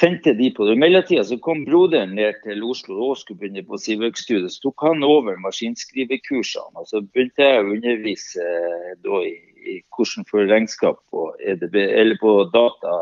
tente 0.00 0.34
de 0.34 0.50
på 0.54 0.66
det. 0.66 0.76
I 0.76 0.82
mellomtida 0.82 1.24
så 1.26 1.38
kom 1.42 1.64
broderen 1.66 2.14
ned 2.16 2.40
til 2.44 2.62
Oslo 2.64 3.10
og 3.10 3.18
skulle 3.20 3.42
begynne 3.42 3.64
på 3.66 3.78
Sivøk-studiet. 3.78 4.52
Så 4.54 4.62
tok 4.64 4.86
han 4.88 5.04
over 5.06 5.36
maskinskriverkursene. 5.44 6.80
Og 6.80 6.88
så 6.88 7.02
begynte 7.04 7.44
jeg 7.44 7.60
å 7.60 7.72
undervise 7.76 8.46
eh, 8.46 8.92
da, 9.04 9.22
i, 9.28 9.36
i 9.74 9.78
hvordan 9.94 10.26
regnskap 10.50 11.02
på, 11.12 11.28
EDB, 11.38 11.76
eller 12.02 12.18
på 12.22 12.36
data. 12.54 12.96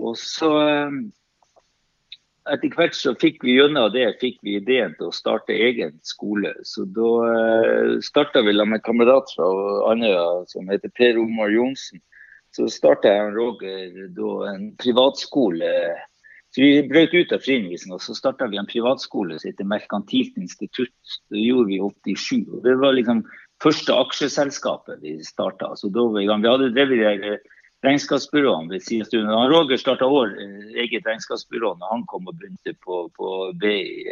Og 0.00 0.16
så 0.18 0.52
eh, 0.62 1.00
etter 2.54 2.72
hvert 2.74 2.96
så 2.96 3.14
fikk 3.20 3.44
vi 3.46 3.56
gjennom 3.56 3.90
det 3.94 4.06
fikk 4.20 4.38
vi 4.46 4.58
ideen 4.58 4.94
til 4.98 5.08
å 5.08 5.14
starte 5.14 5.56
egen 5.56 5.96
skole. 6.06 6.52
Så 6.66 6.86
da 6.96 7.10
eh, 7.30 7.96
starta 8.04 8.42
vi 8.46 8.54
med 8.58 8.80
en 8.80 8.86
kamerat 8.86 9.32
fra 9.36 9.48
Andøya 9.90 10.46
som 10.50 10.70
heter 10.70 10.92
Per 10.96 11.20
Omar 11.22 11.52
Johnsen. 11.54 12.02
Så 12.56 12.66
starta 12.72 13.12
jeg 13.12 13.28
og 13.28 13.36
Roger 13.38 14.08
da 14.16 14.30
en 14.50 14.70
privatskole. 14.80 15.74
Så 16.50 16.64
Vi 16.64 16.88
brøt 16.90 17.14
ut 17.14 17.32
av 17.32 17.44
friundervisninga 17.44 17.94
og 17.94 18.02
så 18.02 18.16
starta 18.18 18.48
vi 18.50 18.58
en 18.58 18.66
privatskole 18.66 19.38
som 19.38 19.52
heter 19.52 19.68
Merkantilt 19.70 20.34
institutt. 20.40 21.20
Det 21.30 21.44
gjorde 21.44 21.70
vi 21.70 21.78
i 21.78 22.16
87. 22.18 22.48
og 22.50 22.64
Det 22.66 22.74
var 22.82 22.98
liksom 22.98 23.22
første 23.62 23.94
aksjeselskapet 23.94 24.98
vi 25.04 25.20
starta. 25.22 25.76
Så 25.78 25.92
da 25.94 26.08
var 26.10 26.24
i 26.24 26.26
gang. 26.26 26.42
Vi 26.42 26.50
hadde 26.50 26.72
drevet 26.74 27.46
regnskapsbyråene 27.86 28.74
ved 28.74 28.84
siden 28.84 29.30
av 29.30 29.44
Han 29.44 29.52
Roger 29.54 29.80
starta 29.80 30.06
år 30.06 30.34
eh, 30.36 30.82
eget 30.84 31.06
regnskapsbyrå 31.08 31.74
når 31.80 31.94
han 31.94 32.06
kom 32.10 32.28
og 32.28 32.36
begynte 32.36 32.76
på, 32.84 33.06
på 33.16 33.34
BI 33.60 34.10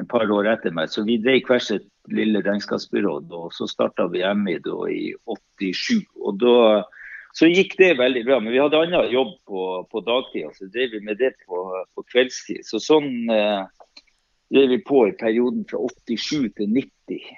en 0.00 0.08
par 0.08 0.30
år 0.32 0.48
etter 0.54 0.72
meg. 0.72 0.88
Så 0.88 1.04
vi 1.04 1.18
drev 1.20 1.44
hvert 1.48 1.66
sitt 1.66 1.88
lille 2.08 2.40
regnskapsbyrå. 2.44 3.18
Og 3.28 3.52
så 3.52 3.68
starta 3.68 4.08
vi 4.12 4.24
MI 4.24 4.56
da 4.64 4.78
i 4.88 5.12
87. 5.28 6.00
og 6.22 6.40
da 6.40 6.56
så 7.32 7.48
gikk 7.48 7.78
det 7.80 7.94
veldig 8.00 8.24
bra. 8.26 8.40
Men 8.40 8.52
vi 8.52 8.60
hadde 8.60 8.80
annen 8.80 9.12
jobb 9.12 9.36
på, 9.48 9.62
på 9.88 10.02
dagtid, 10.04 10.50
så 10.56 10.68
drev 10.72 10.96
vi 10.96 11.04
med 11.04 11.20
det 11.20 11.32
på, 11.46 11.62
på 11.96 12.04
kveldstid. 12.12 12.64
Så 12.68 12.80
sånn 12.82 13.08
eh, 13.32 13.62
drev 14.52 14.74
vi 14.74 14.82
på 14.84 15.06
i 15.08 15.14
perioden 15.16 15.64
fra 15.68 15.80
87 15.80 16.52
til 16.58 16.76
90. 16.76 17.30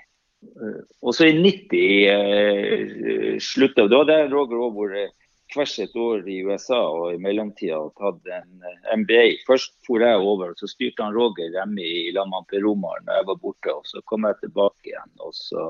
Uh, 0.45 0.83
og 1.01 1.15
så 1.17 1.31
i 1.31 1.37
90 1.39 1.79
eh, 2.13 3.37
slutta 3.41 3.87
Da 3.89 4.03
hadde 4.03 4.17
Roger 4.29 4.61
òg 4.61 4.75
vært 4.77 5.15
hvert 5.55 5.79
et 5.81 5.97
år 5.97 6.29
i 6.29 6.41
USA 6.45 6.81
og 6.91 7.15
i 7.15 7.23
mellomtida 7.23 7.81
tatt 7.99 8.31
en 8.37 8.69
eh, 8.69 8.93
MBA. 9.01 9.25
Først 9.47 9.75
for 9.87 10.05
jeg 10.05 10.21
over, 10.21 10.53
og 10.53 10.61
så 10.61 10.69
styrte 10.71 11.07
han 11.07 11.17
Roger 11.17 11.55
hjemme 11.55 11.83
i 11.83 12.13
Lamman 12.15 12.47
Per 12.51 12.65
Romar 12.67 13.03
når 13.05 13.21
jeg 13.21 13.29
var 13.31 13.43
borte. 13.43 13.75
og 13.75 13.89
Så 13.89 14.03
kom 14.11 14.29
jeg 14.29 14.41
tilbake 14.43 14.93
igjen. 14.93 15.13
og 15.21 15.35
så 15.39 15.67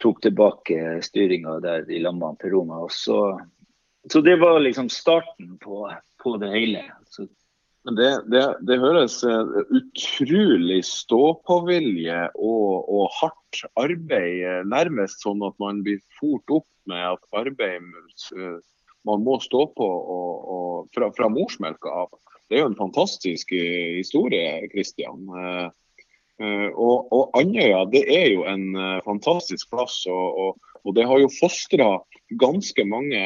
tok 0.00 0.22
tilbake 0.24 1.00
styringa 1.04 1.58
der 1.60 1.90
i 1.90 2.00
lag 2.00 2.16
med 2.16 2.44
Roma. 2.52 2.86
Så, 2.90 3.40
så, 4.12 4.20
det 4.20 4.38
var 4.40 4.60
liksom 4.60 4.88
starten 4.88 5.58
på, 5.60 5.84
på 6.22 6.36
det 6.40 6.50
hele. 6.54 6.84
Så, 7.06 7.26
det, 7.88 8.08
det, 8.28 8.42
det, 8.68 8.76
høres 8.80 9.22
eh, 9.24 9.52
utrolig 9.72 10.82
stå-på-vilje 10.84 12.26
og, 12.36 12.74
og, 12.84 13.06
hardt 13.16 13.62
arbeid. 13.80 14.42
Eh, 14.44 14.60
nærmest 14.68 15.24
sånn 15.24 15.40
at 15.46 15.56
man 15.62 15.80
blir 15.86 16.02
fort 16.18 16.52
opp 16.60 16.68
med 16.90 17.06
at 17.14 17.40
arbeid 17.40 17.88
eh, 18.36 18.58
man 19.08 19.24
må 19.24 19.38
stå 19.40 19.64
på 19.72 19.86
og, 19.86 20.50
og 20.56 20.90
fra, 20.92 21.08
fra 21.16 21.30
morsmelka 21.32 21.94
av. 22.02 22.12
Det 22.50 22.58
er 22.58 22.64
jo 22.66 22.72
en 22.72 22.80
fantastisk 22.80 23.52
historie, 23.54 24.66
Kristian. 24.72 25.22
Eh, 26.40 26.68
og, 26.72 27.10
og, 27.12 27.28
Andøya 27.36 27.84
det 27.92 28.00
er 28.08 28.30
jo 28.32 28.46
en 28.48 28.72
uh, 28.72 28.98
fantastisk 29.04 29.68
plass. 29.72 30.02
Og, 30.08 30.38
og, 30.40 30.72
og, 30.80 30.94
det 30.96 31.04
har 31.08 31.20
jo 31.20 31.28
fostra 31.36 31.90
ganske 32.40 32.84
mange 32.88 33.20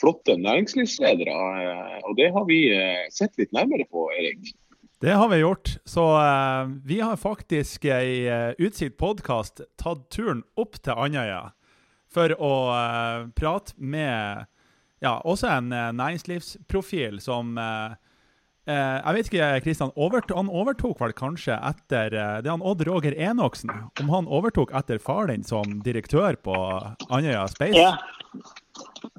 flotte 0.00 0.36
næringslivsledere. 0.42 1.34
Uh, 1.34 1.96
og 2.08 2.18
det 2.18 2.32
har 2.34 2.46
vi 2.50 2.60
uh, 2.74 3.04
sett 3.14 3.38
litt 3.38 3.54
nærmere 3.54 3.86
på, 3.90 4.08
Erik. 4.18 4.50
Det 5.04 5.14
har 5.14 5.28
vi 5.28 5.42
gjort. 5.42 5.76
Så 5.84 6.02
vi 6.86 6.96
har 7.02 7.18
faktisk 7.20 7.84
i 7.84 8.24
Utsikt 8.56 8.96
podkast 8.96 9.60
tatt 9.76 10.06
turen 10.08 10.40
opp 10.56 10.78
til 10.80 10.96
Andøya 10.96 11.50
for 12.14 12.32
å 12.38 12.52
prate 13.36 13.74
med 13.76 14.46
ja, 15.04 15.18
også 15.18 15.50
en 15.50 15.68
næringslivsprofil 15.98 17.18
som 17.20 17.58
Eh, 18.64 18.96
jeg 18.96 19.16
vet 19.16 19.26
ikke, 19.28 19.46
Kristian. 19.66 19.92
Overt, 20.00 20.30
han 20.32 20.48
overtok 20.48 21.00
vel 21.02 21.12
kanskje 21.16 21.56
etter 21.68 22.14
eh, 22.16 22.36
Det 22.40 22.48
er 22.48 22.54
han 22.54 22.64
Odd 22.64 22.86
Roger 22.88 23.12
Enoksen. 23.12 23.72
Om 24.00 24.12
han 24.12 24.28
overtok 24.32 24.72
etter 24.72 25.02
far 25.02 25.28
din 25.28 25.44
som 25.44 25.82
direktør 25.84 26.38
på 26.40 26.54
Andøya 27.10 27.44
Space? 27.52 27.76
Ja. 27.76 27.98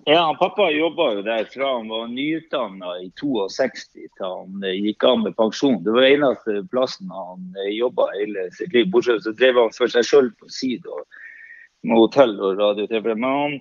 ja 0.09 0.23
pappa 0.41 0.71
jobba 0.73 1.11
jo 1.19 1.21
der 1.29 1.45
fra 1.53 1.75
han 1.75 1.93
var 1.93 2.09
nyutdanna 2.09 2.97
i 3.03 3.11
62 3.21 3.85
til 3.93 4.25
han 4.25 4.65
eh, 4.65 4.79
gikk 4.87 5.05
av 5.05 5.21
med 5.27 5.37
pensjon. 5.37 5.77
Det 5.85 5.93
var 5.93 6.09
eneste 6.09 6.65
plassen 6.73 7.13
han 7.13 7.45
eh, 7.61 7.75
jobba 7.77 8.09
hele 8.17 8.49
sitt 8.57 8.73
liv. 8.73 8.89
Bortsett 8.89 9.27
så 9.29 9.37
drev 9.37 9.61
han 9.61 9.73
for 9.77 9.93
seg 9.93 10.09
sjøl 10.09 10.33
på 10.41 10.49
side 10.49 11.01
med 11.85 12.01
hotell 12.01 12.33
og 12.41 12.57
radio-TV. 12.57 13.13
Men 13.13 13.29
han, 13.29 13.59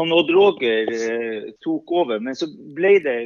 han 0.00 0.16
Odd 0.16 0.32
Roger 0.32 0.96
eh, 0.96 1.50
tok 1.60 1.98
over. 2.00 2.24
Men 2.24 2.40
så 2.40 2.48
ble 2.72 2.96
det 3.04 3.18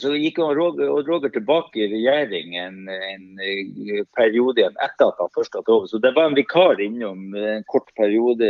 Så 0.00 0.14
gikk 0.16 0.38
Roger, 0.40 0.88
Roger 1.04 1.28
tilbake 1.28 1.82
i 1.84 1.88
regjering 1.90 2.54
en, 2.56 2.88
en, 2.88 3.26
periode 4.16 4.62
igjen 4.62 4.78
etter 4.80 5.10
at 5.10 5.18
han 5.20 5.32
først 5.34 5.58
hadde 5.58 5.74
over. 5.74 5.90
Så 5.90 6.00
det 6.00 6.14
var 6.16 6.30
en 6.30 6.36
vikar 6.38 6.80
innom 6.80 7.34
en 7.36 7.66
kort 7.68 7.92
periode 7.98 8.48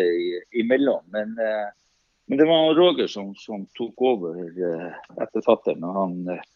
imellom. 0.54 1.02
Men, 1.10 1.34
eh, 1.42 1.72
men 2.30 2.38
det 2.38 2.46
var 2.46 2.76
Roger 2.78 3.10
som, 3.10 3.32
som 3.34 3.66
tok 3.74 4.04
over 4.06 4.38
eh, 4.38 4.94
etter 5.18 5.42
fatter'n, 5.42 5.82
når 5.82 5.98
han, 5.98 6.14
eh, 6.30 6.46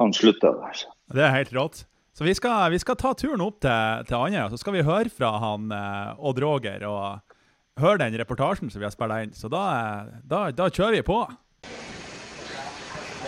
han 0.00 0.16
slutta 0.16 0.54
der. 0.56 0.86
Det 1.12 1.26
er 1.28 1.36
helt 1.36 1.52
rått. 1.52 1.84
Så 2.16 2.24
vi 2.24 2.32
skal, 2.36 2.72
vi 2.72 2.80
skal 2.80 2.96
ta 3.00 3.12
turen 3.16 3.44
opp 3.44 3.60
til, 3.60 4.08
til 4.08 4.16
Andøya, 4.16 4.48
så 4.52 4.60
skal 4.60 4.76
vi 4.76 4.88
høre 4.88 5.12
fra 5.12 5.34
han 5.40 5.68
Odd 5.72 6.40
Roger 6.44 6.84
og 6.84 7.36
høre 7.80 8.02
den 8.04 8.16
reportasjen 8.20 8.72
som 8.72 8.80
vi 8.80 8.88
har 8.88 8.92
spilt 8.92 9.20
inn. 9.20 9.36
Så 9.36 9.52
da, 9.52 9.64
da, 10.24 10.46
da 10.52 10.72
kjører 10.72 11.00
vi 11.00 11.06
på. 11.08 11.22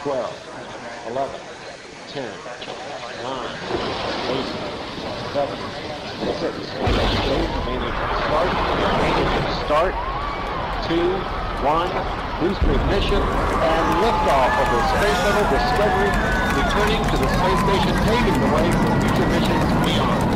12. 0.04 0.53
11, 1.06 1.40
10, 2.08 2.24
9, 2.24 2.32
8, 4.24 4.44
7, 5.34 5.52
6, 6.40 6.64
5, 6.64 6.88
start, 8.24 8.48
start, 9.64 9.94
2, 10.88 10.96
1, 11.60 11.92
booster 12.40 12.72
ignition, 12.72 13.20
and 13.20 13.84
liftoff 14.00 14.52
of 14.60 14.68
the 14.72 14.80
Space 14.96 15.18
Shuttle 15.20 15.44
Discovery, 15.52 16.12
returning 16.56 17.02
to 17.04 17.16
the 17.20 17.28
space 17.36 17.60
station, 17.68 17.92
paving 18.08 18.40
the 18.40 18.48
way 18.56 18.66
for 18.72 18.90
future 19.04 19.28
missions 19.28 19.68
beyond. 19.84 20.34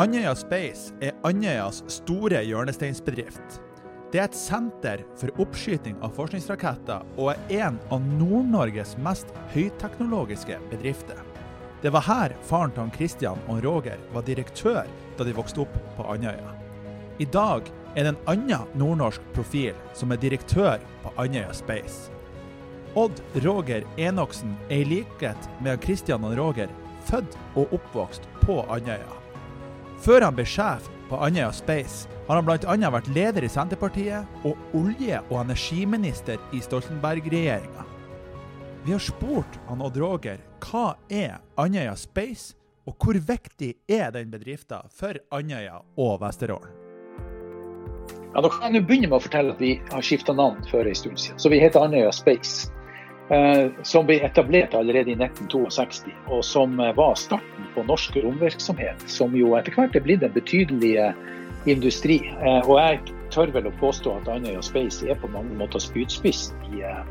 Andøya 0.00 0.34
Space 0.34 0.94
er 1.02 1.10
Andøyas 1.24 1.84
store 1.88 2.44
hjørnesteinsbedrift. 2.44 3.69
Det 4.10 4.18
er 4.18 4.26
et 4.26 4.34
senter 4.34 5.02
for 5.14 5.30
oppskyting 5.38 5.94
av 6.02 6.16
forskningsraketter 6.16 7.04
og 7.14 7.28
er 7.30 7.60
en 7.68 7.76
av 7.94 8.02
Nord-Norges 8.18 8.96
mest 8.98 9.30
høyteknologiske 9.52 10.56
bedrifter. 10.72 11.20
Det 11.82 11.92
var 11.94 12.02
her 12.08 12.34
faren 12.48 12.74
til 12.74 12.90
Christian 12.96 13.38
og 13.46 13.62
Roger 13.62 14.02
var 14.10 14.26
direktør 14.26 14.90
da 15.14 15.28
de 15.28 15.36
vokste 15.36 15.62
opp 15.62 15.78
på 15.94 16.08
Andøya. 16.10 16.56
I 17.22 17.28
dag 17.30 17.70
er 17.94 18.08
det 18.08 18.10
en 18.16 18.20
annen 18.34 18.74
nordnorsk 18.82 19.30
profil 19.36 19.78
som 19.94 20.10
er 20.10 20.18
direktør 20.18 20.82
på 21.04 21.14
Andøya 21.14 21.54
Space. 21.54 22.10
Odd 22.98 23.22
Roger 23.46 23.86
Enoksen 23.94 24.58
er 24.66 24.82
i 24.82 24.90
likhet 24.90 25.50
med 25.62 25.86
Christian 25.86 26.26
og 26.26 26.34
Roger 26.40 26.72
født 27.06 27.38
og 27.54 27.78
oppvokst 27.78 28.26
på 28.42 28.64
Andøya. 28.66 29.20
Før 30.02 30.26
han 30.26 30.34
ble 30.34 30.50
sjef 30.50 30.90
på 31.06 31.22
Andøya 31.22 31.52
Space, 31.54 32.10
har 32.30 32.38
han 32.38 32.46
bl.a. 32.46 32.90
vært 32.94 33.08
leder 33.10 33.42
i 33.42 33.48
Senterpartiet 33.50 34.44
og 34.46 34.76
olje- 34.78 35.18
og 35.32 35.40
energiminister 35.40 36.38
i 36.54 36.60
Stoltenberg-regjeringa. 36.62 37.86
Vi 38.84 38.94
har 38.94 39.02
spurt 39.02 39.58
han 39.66 39.82
Odd 39.82 39.98
Roger 39.98 40.38
hva 40.62 40.94
er 41.10 41.40
Andøya 41.58 41.96
Space, 41.98 42.54
og 42.86 42.94
hvor 43.02 43.18
viktig 43.18 43.72
er 43.90 44.14
den 44.14 44.30
bedriften 44.30 44.86
for 44.94 45.18
Andøya 45.34 45.80
og 45.98 46.20
Vesterålen? 46.22 46.70
Ja, 48.30 48.44
Nå 48.44 48.48
kan 48.54 48.78
jeg 48.78 48.86
begynne 48.86 49.10
med 49.10 49.18
å 49.18 49.24
fortelle 49.24 49.56
at 49.56 49.62
vi 49.62 49.72
har 49.90 50.06
skifta 50.06 50.30
navn 50.30 50.62
for 50.70 50.86
en 50.86 50.94
stund 50.94 51.18
siden. 51.18 51.40
Så 51.42 51.50
vi 51.50 51.58
heter 51.58 51.82
Andøya 51.82 52.12
Space. 52.14 52.70
Eh, 53.30 53.74
som 53.86 54.06
ble 54.06 54.20
etablert 54.26 54.72
allerede 54.74 55.12
i 55.12 55.18
1962, 55.18 56.14
og 56.30 56.40
som 56.46 56.78
eh, 56.82 56.94
var 56.94 57.18
starten 57.18 57.68
på 57.74 57.84
norsk 57.86 58.16
romvirksomhet. 58.22 59.02
Som 59.10 59.36
jo 59.38 59.52
etter 59.58 59.74
hvert 59.74 59.98
er 59.98 60.02
blitt 60.06 60.22
en 60.26 60.34
betydelig 60.34 60.96
eh, 60.98 61.28
industri. 61.68 62.20
Eh, 62.40 62.62
og 62.66 62.78
jeg 62.80 63.00
tør 63.34 63.52
vel 63.54 63.68
å 63.70 63.74
påstå 63.80 64.14
at 64.20 64.30
Andøya 64.32 64.62
Space 64.64 65.06
er 65.06 65.18
på 65.20 65.30
mange 65.32 65.56
måter 65.58 65.82
spydspiss 65.82 66.50
i, 66.70 66.82
eh, 66.86 67.02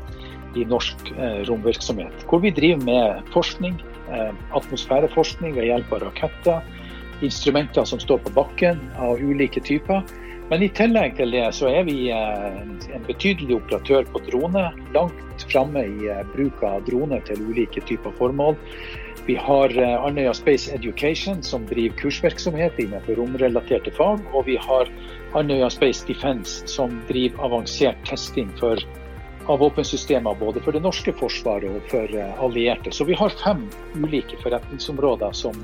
i 0.58 0.66
norsk 0.68 1.12
eh, 1.16 1.42
romvirksomhet. 1.48 2.26
Hvor 2.28 2.42
vi 2.42 2.54
driver 2.54 2.84
med 2.84 3.32
forskning, 3.34 3.80
atmosfæreforskning 4.58 5.52
ved 5.54 5.68
hjelp 5.68 5.92
av 5.94 6.00
raketter, 6.02 6.64
instrumenter 7.22 7.84
som 7.86 8.00
står 8.02 8.18
på 8.24 8.32
bakken 8.34 8.80
av 8.98 9.20
ulike 9.22 9.62
typer. 9.62 10.02
Men 10.50 10.64
i 10.66 10.68
tillegg 10.74 11.14
til 11.14 11.30
det 11.30 11.44
så 11.54 11.68
er 11.70 11.84
vi 11.86 12.08
en 12.10 13.04
betydelig 13.06 13.60
operatør 13.60 14.08
på 14.10 14.24
drone. 14.26 14.64
Langt 14.96 15.44
framme 15.52 15.84
i 15.86 16.10
bruk 16.32 16.64
av 16.66 16.82
drone 16.88 17.20
til 17.28 17.38
ulike 17.52 17.84
typer 17.86 18.10
formål. 18.18 18.58
Vi 19.30 19.36
har 19.36 19.70
eh, 19.78 20.04
Andøya 20.04 20.32
Space 20.34 20.72
Education, 20.74 21.42
som 21.42 21.66
driver 21.70 21.94
kursvirksomhet 22.00 22.80
innenfor 22.82 23.14
romrelaterte 23.20 23.92
fag. 23.94 24.24
Og 24.34 24.48
vi 24.48 24.56
har 24.58 24.90
Andøya 25.38 25.68
Space 25.70 26.02
Defence, 26.08 26.66
som 26.66 26.96
driver 27.06 27.46
avansert 27.46 28.00
testing 28.08 28.50
for, 28.58 28.82
av 29.46 29.62
våpensystemer 29.62 30.34
både 30.40 30.62
for 30.64 30.74
det 30.74 30.82
norske 30.82 31.14
forsvaret 31.20 31.70
og 31.70 31.86
for 31.92 32.16
allierte. 32.42 32.90
Så 32.90 33.06
vi 33.06 33.14
har 33.22 33.30
fem 33.44 33.68
ulike 34.02 34.40
forretningsområder 34.42 35.38
som 35.44 35.62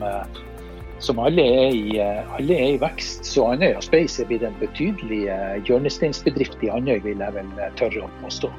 som 0.99 1.19
alle 1.21 1.43
er, 1.43 1.75
i, 1.75 1.99
alle 2.39 2.57
er 2.57 2.75
i 2.75 2.79
vekst. 2.81 3.25
Så 3.29 3.45
Andøya 3.51 3.81
Space 3.85 4.23
er 4.23 4.29
blitt 4.31 4.45
en 4.47 4.57
betydelig 4.61 5.27
eh, 5.33 5.57
hjørnesteinsbedrift 5.69 6.63
i 6.65 6.71
Andøy, 6.73 7.01
vil 7.05 7.21
jeg 7.25 7.37
vel 7.37 7.51
eh, 7.61 7.73
tørre 7.81 8.07
å 8.07 8.13
påstå. 8.23 8.53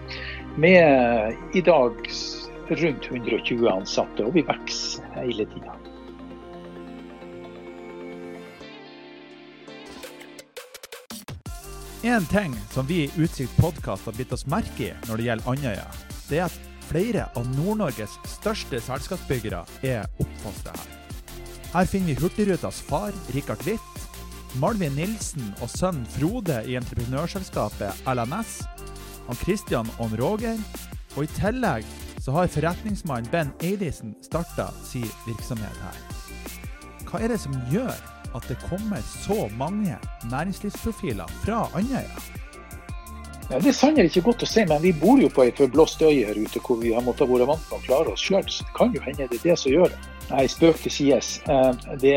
Med 0.61 0.77
eh, 0.81 1.39
i 1.57 1.63
dag 1.65 1.97
rundt 2.71 3.05
120 3.11 3.67
ansatte, 3.71 4.25
og 4.25 4.33
vi 4.35 4.43
vokser 4.47 5.05
hele 5.15 5.45
tida. 5.51 5.75
En 12.07 12.25
ting 12.29 12.53
som 12.71 12.87
vi 12.87 13.03
i 13.03 13.11
Utsikt 13.17 13.57
podkast 13.57 14.05
har 14.05 14.15
bitt 14.15 14.31
oss 14.31 14.45
merke 14.47 14.85
i 14.85 14.93
når 15.09 15.17
det 15.17 15.25
gjelder 15.25 15.49
Andøya, 15.51 15.87
det 16.29 16.37
er 16.39 16.45
at 16.45 16.59
flere 16.87 17.25
av 17.35 17.49
Nord-Norges 17.57 18.13
største 18.37 18.79
selskapsbyggere 18.85 19.63
er 19.83 20.05
oppfostra 20.21 20.75
her. 20.77 20.93
Her 21.73 21.89
finner 21.89 22.13
vi 22.13 22.21
Hurtigrutas 22.21 22.79
far, 22.87 23.11
Rikard 23.35 23.65
Hvitt, 23.65 24.03
Malvin 24.61 24.95
Nilsen 24.95 25.49
og 25.59 25.69
sønnen 25.73 26.07
Frode 26.15 26.61
i 26.63 26.77
entreprenørselskapet 26.79 28.07
LNS, 28.07 28.61
han 29.27 29.41
Christian 29.41 29.89
og 29.99 30.15
Roger, 30.21 30.61
og 31.17 31.25
i 31.25 31.31
tillegg 31.35 31.89
så 32.27 32.33
har 32.35 32.47
forretningsmannen 32.51 33.29
Ben 33.31 33.51
Eidisen 33.63 34.15
starta 34.21 34.65
sin 34.83 35.05
virksomhet 35.23 35.77
her. 35.79 35.99
Hva 37.07 37.21
er 37.23 37.31
det 37.31 37.37
som 37.39 37.53
gjør 37.71 37.93
at 38.35 38.49
det 38.51 38.57
kommer 38.65 38.99
så 39.07 39.45
mange 39.55 39.95
næringslivsprofiler 40.27 41.31
fra 41.45 41.61
Andøya? 41.79 42.19
Ja, 43.47 43.61
det 43.63 43.71
er 43.71 43.77
sannelig 43.79 44.11
ikke 44.11 44.25
godt 44.25 44.43
å 44.43 44.51
si, 44.51 44.65
men 44.67 44.83
vi 44.83 44.91
bor 44.91 45.23
jo 45.23 45.31
på 45.31 45.45
ei 45.45 45.55
forblåst 45.55 46.03
øy 46.03 46.25
her 46.27 46.35
ute 46.35 46.59
hvor 46.67 46.83
vi 46.83 46.91
har 46.91 47.07
måttet 47.07 47.31
være 47.31 47.47
vant 47.47 47.63
til 47.69 47.79
å 47.79 47.83
klare 47.85 48.11
oss 48.17 48.27
sjøl. 48.27 48.43
Så 48.51 48.67
det 48.67 48.75
kan 48.75 48.91
jo 48.91 49.07
hende 49.07 49.31
det 49.31 49.39
er 49.39 49.47
det 49.47 49.59
som 49.63 49.71
gjør 49.77 49.95
det. 49.95 50.03
Nei, 50.27 50.43
spøk 50.51 50.83
til 50.83 50.97
sides. 50.97 51.33
Eh, 51.47 51.89
det, 52.03 52.15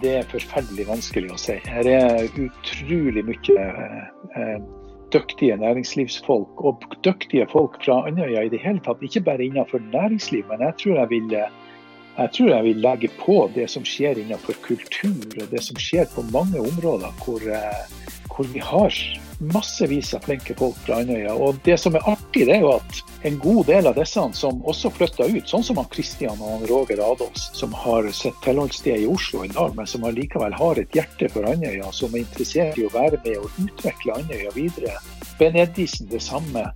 det, 0.00 0.16
er 0.22 0.32
forferdelig 0.32 0.88
vanskelig 0.88 1.36
å 1.36 1.40
si. 1.44 1.60
Her 1.68 1.92
er 1.98 2.32
utrolig 2.32 3.28
mye 3.28 3.68
eh, 3.68 4.56
dyktige 5.12 5.56
næringslivsfolk, 5.56 6.60
og 6.64 6.84
dyktige 7.04 7.46
folk 7.52 7.80
fra 7.84 8.02
Andøya 8.08 8.44
i 8.46 8.52
det 8.52 8.62
hele 8.62 8.82
tatt. 8.84 9.02
Ikke 9.02 9.24
bare 9.26 9.44
innenfor 9.44 9.82
næringsliv, 9.92 10.44
men 10.50 10.66
jeg 10.66 10.78
tror 10.82 11.02
jeg 11.02 11.10
vil 11.10 11.36
jeg 12.20 12.30
tror 12.36 12.48
jeg 12.48 12.64
vil 12.64 12.76
legge 12.84 13.08
på 13.20 13.36
det 13.54 13.70
som 13.70 13.84
skjer 13.86 14.18
innenfor 14.20 14.58
kultur, 14.66 15.24
og 15.40 15.46
det 15.50 15.62
som 15.64 15.78
skjer 15.80 16.08
på 16.14 16.24
mange 16.34 16.60
områder 16.60 17.14
hvor, 17.24 17.40
eh, 17.48 17.84
hvor 18.28 18.48
vi 18.52 18.60
har 18.60 18.98
massevis 19.40 20.14
av 20.14 20.24
flinke 20.24 20.54
folk 20.58 20.76
fra 20.84 21.00
Andøya. 21.00 21.32
Og 21.34 21.58
det 21.64 21.78
som 21.80 21.96
er 21.96 22.06
artig, 22.08 22.46
det 22.48 22.58
er 22.58 22.64
jo 22.64 22.74
at 22.76 23.00
en 23.28 23.38
god 23.40 23.66
del 23.70 23.88
av 23.90 23.96
disse 23.98 24.24
som 24.36 24.60
også 24.68 24.92
flytta 24.96 25.28
ut, 25.28 25.48
sånn 25.48 25.64
som 25.64 25.80
han 25.80 25.88
Kristian 25.92 26.40
og 26.40 26.54
han 26.54 26.66
Roger 26.70 27.02
Adolfs, 27.04 27.48
som 27.56 27.74
har 27.76 28.08
sitt 28.16 28.36
tilholdssted 28.44 29.04
i 29.04 29.08
Oslo 29.10 29.44
i 29.44 29.52
dag, 29.52 29.74
men 29.76 29.88
som 29.88 30.04
allikevel 30.08 30.56
har 30.56 30.80
et 30.80 30.96
hjerte 30.96 31.30
for 31.32 31.48
Andøya, 31.48 31.90
som 31.96 32.14
er 32.14 32.24
interessert 32.24 32.78
i 32.78 32.86
å 32.88 32.94
være 32.94 33.20
med 33.24 33.40
og 33.40 33.64
utvikle 33.64 34.20
Andøya 34.20 34.54
videre. 34.56 34.96
Ben 35.40 35.56
Edisen 35.56 36.10
det 36.10 36.22
samme. 36.24 36.70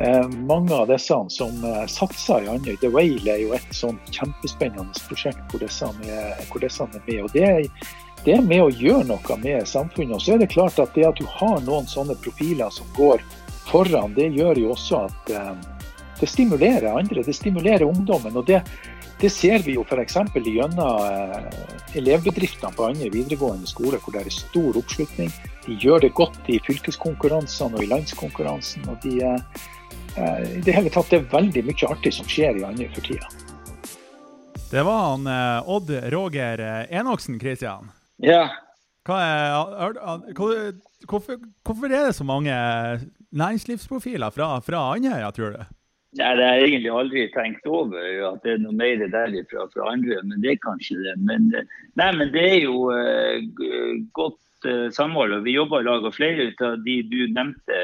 Eh, 0.00 0.28
mange 0.28 0.74
av 0.74 0.88
disse 0.88 1.16
som 1.28 1.64
eh, 1.64 1.86
satser 1.90 2.46
i 2.46 2.48
Andøy. 2.48 2.76
The 2.80 2.88
Whale 2.92 3.34
er 3.34 3.42
jo 3.42 3.56
et 3.56 3.74
sånt 3.76 4.14
kjempespennende 4.14 5.04
prosjekt 5.08 5.42
hvor 5.50 5.60
disse 5.60 5.88
er, 6.06 6.38
hvor 6.48 6.64
disse 6.64 6.86
er 6.86 7.02
med. 7.04 7.18
og 7.26 7.34
det 7.34 7.44
er 7.44 7.66
det 8.24 8.34
er 8.36 8.44
med 8.44 8.60
å 8.60 8.72
gjøre 8.72 9.06
noe 9.08 9.36
med 9.40 9.68
samfunnet. 9.68 10.18
Og 10.18 10.22
så 10.22 10.34
er 10.34 10.42
det 10.42 10.50
klart 10.52 10.78
at 10.82 10.92
det 10.96 11.06
at 11.08 11.20
du 11.20 11.26
har 11.38 11.60
noen 11.64 11.88
sånne 11.88 12.16
profiler 12.20 12.72
som 12.74 12.88
går 12.96 13.22
foran, 13.70 14.14
det 14.16 14.30
gjør 14.36 14.58
jo 14.60 14.72
også 14.74 15.04
at 15.06 15.34
eh, 15.34 15.52
det 16.20 16.28
stimulerer 16.28 16.90
andre. 16.92 17.24
Det 17.24 17.36
stimulerer 17.36 17.86
ungdommen. 17.88 18.36
og 18.36 18.44
det, 18.46 18.60
det 19.20 19.30
ser 19.32 19.64
vi 19.64 19.78
jo 19.78 19.86
f.eks. 19.88 20.18
gjennom 20.36 21.04
eh, 21.06 21.96
elevbedriftene 21.96 22.76
på 22.76 22.88
andre 22.90 23.08
videregående 23.14 23.68
skoler, 23.70 24.00
hvor 24.02 24.16
det 24.16 24.26
er 24.26 24.34
stor 24.34 24.76
oppslutning. 24.76 25.32
De 25.64 25.76
gjør 25.80 26.04
det 26.04 26.14
godt 26.18 26.40
i 26.52 26.58
fylkeskonkurransene 26.66 27.78
og 27.78 27.86
i 27.86 27.88
landskonkurransen. 27.88 28.88
og 28.90 29.00
de, 29.06 29.16
eh, 29.24 30.42
i 30.58 30.64
det 30.66 30.76
hele 30.76 30.92
tatt, 30.92 31.08
det 31.08 31.22
er 31.22 31.30
veldig 31.32 31.64
mye 31.70 31.88
artig 31.88 32.12
som 32.18 32.28
skjer 32.28 32.60
i 32.60 32.66
Andøy 32.68 32.90
for 32.92 33.06
tida. 33.06 33.32
Det 34.70 34.84
var 34.86 35.00
han 35.08 35.24
Odd 35.66 35.88
Roger 36.12 36.60
Enoksen, 36.90 37.40
Kristian. 37.42 37.88
Ja. 38.24 38.44
Er, 39.10 39.96
hvorfor, 41.08 41.40
hvorfor, 41.64 41.86
er 41.86 42.06
det 42.06 42.14
så 42.14 42.24
mange 42.24 42.52
næringslivsprofiler 43.32 44.30
fra, 44.30 44.58
fra 44.60 44.82
Andøya, 44.94 45.30
tror 45.34 45.56
du? 45.56 45.62
Nei, 46.18 46.30
det 46.36 46.44
har 46.44 46.58
jeg 46.58 46.66
egentlig 46.66 46.90
aldri 46.90 47.24
tenkt 47.30 47.66
over, 47.70 47.98
at 48.32 48.42
det 48.42 48.56
er 48.56 48.62
noe 48.64 48.74
mer 48.74 49.02
derifra 49.12 49.66
fra 49.70 49.92
andre. 49.92 50.18
Men 50.26 50.42
det 50.42 50.56
er 50.56 50.64
kanskje 50.64 50.98
det. 51.04 51.14
Men, 51.22 51.46
nei, 52.00 52.10
men 52.18 52.32
det 52.34 52.44
er 52.48 52.58
jo 52.64 52.90
uh, 52.90 53.36
godt 54.18 54.66
uh, 54.66 54.88
samhold. 54.94 55.36
og 55.38 55.46
Vi 55.46 55.54
jobber 55.54 55.84
i 55.84 55.86
lag. 55.86 56.04
og 56.04 56.16
Flere 56.16 56.50
av 56.66 56.82
de 56.82 56.96
du 57.06 57.20
nevnte, 57.30 57.82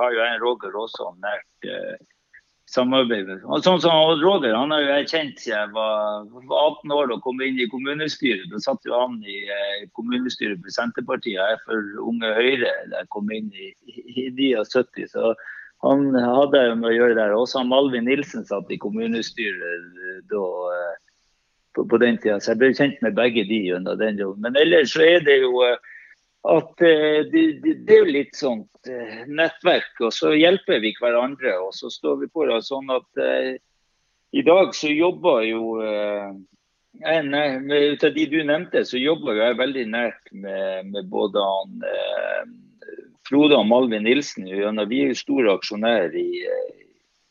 har 0.00 0.16
jo 0.16 0.24
en 0.24 0.40
Roger 0.40 0.80
også 0.80 1.12
nært 1.20 1.68
uh, 1.68 2.00
samarbeid 2.70 3.28
med. 3.28 3.44
Sånn 3.64 3.80
som 3.82 4.20
Roger, 4.20 4.54
han 4.56 4.72
har 4.74 4.82
jo 4.82 4.88
jeg 4.90 5.10
kjent 5.10 5.42
siden 5.42 5.58
jeg 5.60 5.72
var, 5.76 6.26
18 6.26 6.94
år 6.96 7.12
og 7.14 7.22
kom 7.24 7.42
inn 7.44 7.60
i 7.62 7.68
kommunestyret. 7.70 8.48
Da 8.50 8.60
satt 8.62 8.86
jo 8.88 8.96
han 8.96 9.20
i 9.22 9.38
eh, 9.46 9.84
kommunestyret 9.98 10.62
for 10.64 10.74
Senterpartiet, 10.74 11.38
jeg 11.38 11.60
for 11.66 11.92
Unge 12.02 12.32
Høyre 12.36 12.72
da 12.90 13.04
jeg 13.04 13.12
kom 13.14 13.30
inn 13.34 13.52
i, 13.54 13.70
i 13.86 14.28
79. 14.34 15.06
Så 15.14 15.34
han 15.86 16.08
hadde 16.16 16.64
jo 16.66 16.78
med 16.80 16.90
å 16.90 16.96
gjøre 16.96 17.18
der. 17.20 17.36
Også 17.38 17.62
Malvin 17.66 18.08
Nilsen 18.10 18.46
satt 18.48 18.70
i 18.74 18.80
kommunestyret 18.82 20.00
eh, 20.10 20.22
da, 20.32 20.46
eh, 20.74 20.96
på, 21.78 22.02
den 22.02 22.18
tida. 22.18 22.40
Så 22.40 22.54
jeg 22.54 22.64
ble 22.64 22.72
kjent 22.74 22.98
med 23.06 23.18
begge 23.18 23.46
de 23.46 23.62
under 23.78 23.98
den 24.00 24.18
jobben. 24.18 24.42
Men 24.48 24.58
ellers 24.58 24.96
så 24.96 25.06
er 25.06 25.22
det 25.26 25.38
jo 25.44 25.62
at 26.46 26.82
eh, 26.82 27.22
det, 27.30 27.44
det, 27.62 27.72
det, 27.86 27.94
er 27.94 28.02
jo 28.02 28.16
litt 28.18 28.36
sånt 28.38 28.90
eh, 28.90 29.22
nettverk, 29.26 29.92
og 30.00 30.12
så 30.14 30.32
hjelper 30.36 30.82
vi 30.84 30.92
hverandre. 31.00 31.56
Og 31.64 31.72
så 31.74 31.90
står 31.92 32.20
vi 32.22 32.28
på 32.32 32.46
det 32.48 32.60
sånn 32.66 32.92
at 32.94 33.22
eh, 33.22 33.56
i 34.36 34.44
dag 34.46 34.74
så 34.76 34.90
jobber 34.92 35.42
jo 35.46 35.78
eh, 35.82 36.30
nei, 37.26 37.46
Ut 37.92 38.06
av 38.06 38.14
de 38.14 38.26
du 38.30 38.38
nevnte, 38.44 38.84
så 38.86 39.00
jobber 39.00 39.40
jeg 39.40 39.58
veldig 39.60 39.86
nært 39.92 40.32
med, 40.32 40.92
med 40.92 41.10
både 41.12 41.42
han, 41.42 41.76
eh, 41.90 42.54
Frode 43.26 43.58
og 43.58 43.66
Malvin 43.66 44.06
Nilsen. 44.06 44.46
Vi 44.46 45.00
er 45.02 45.10
jo 45.10 45.18
store 45.18 45.56
aksjonærer 45.58 46.14
i, 46.20 46.44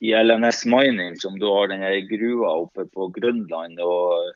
i 0.04 0.12
LNS 0.12 0.66
Mining, 0.68 1.16
som 1.22 1.38
da 1.40 1.54
har 1.56 1.72
denne 1.72 1.94
gruva 2.10 2.52
oppe 2.66 2.84
på 2.92 3.08
Grønland. 3.16 3.80
og 3.80 4.34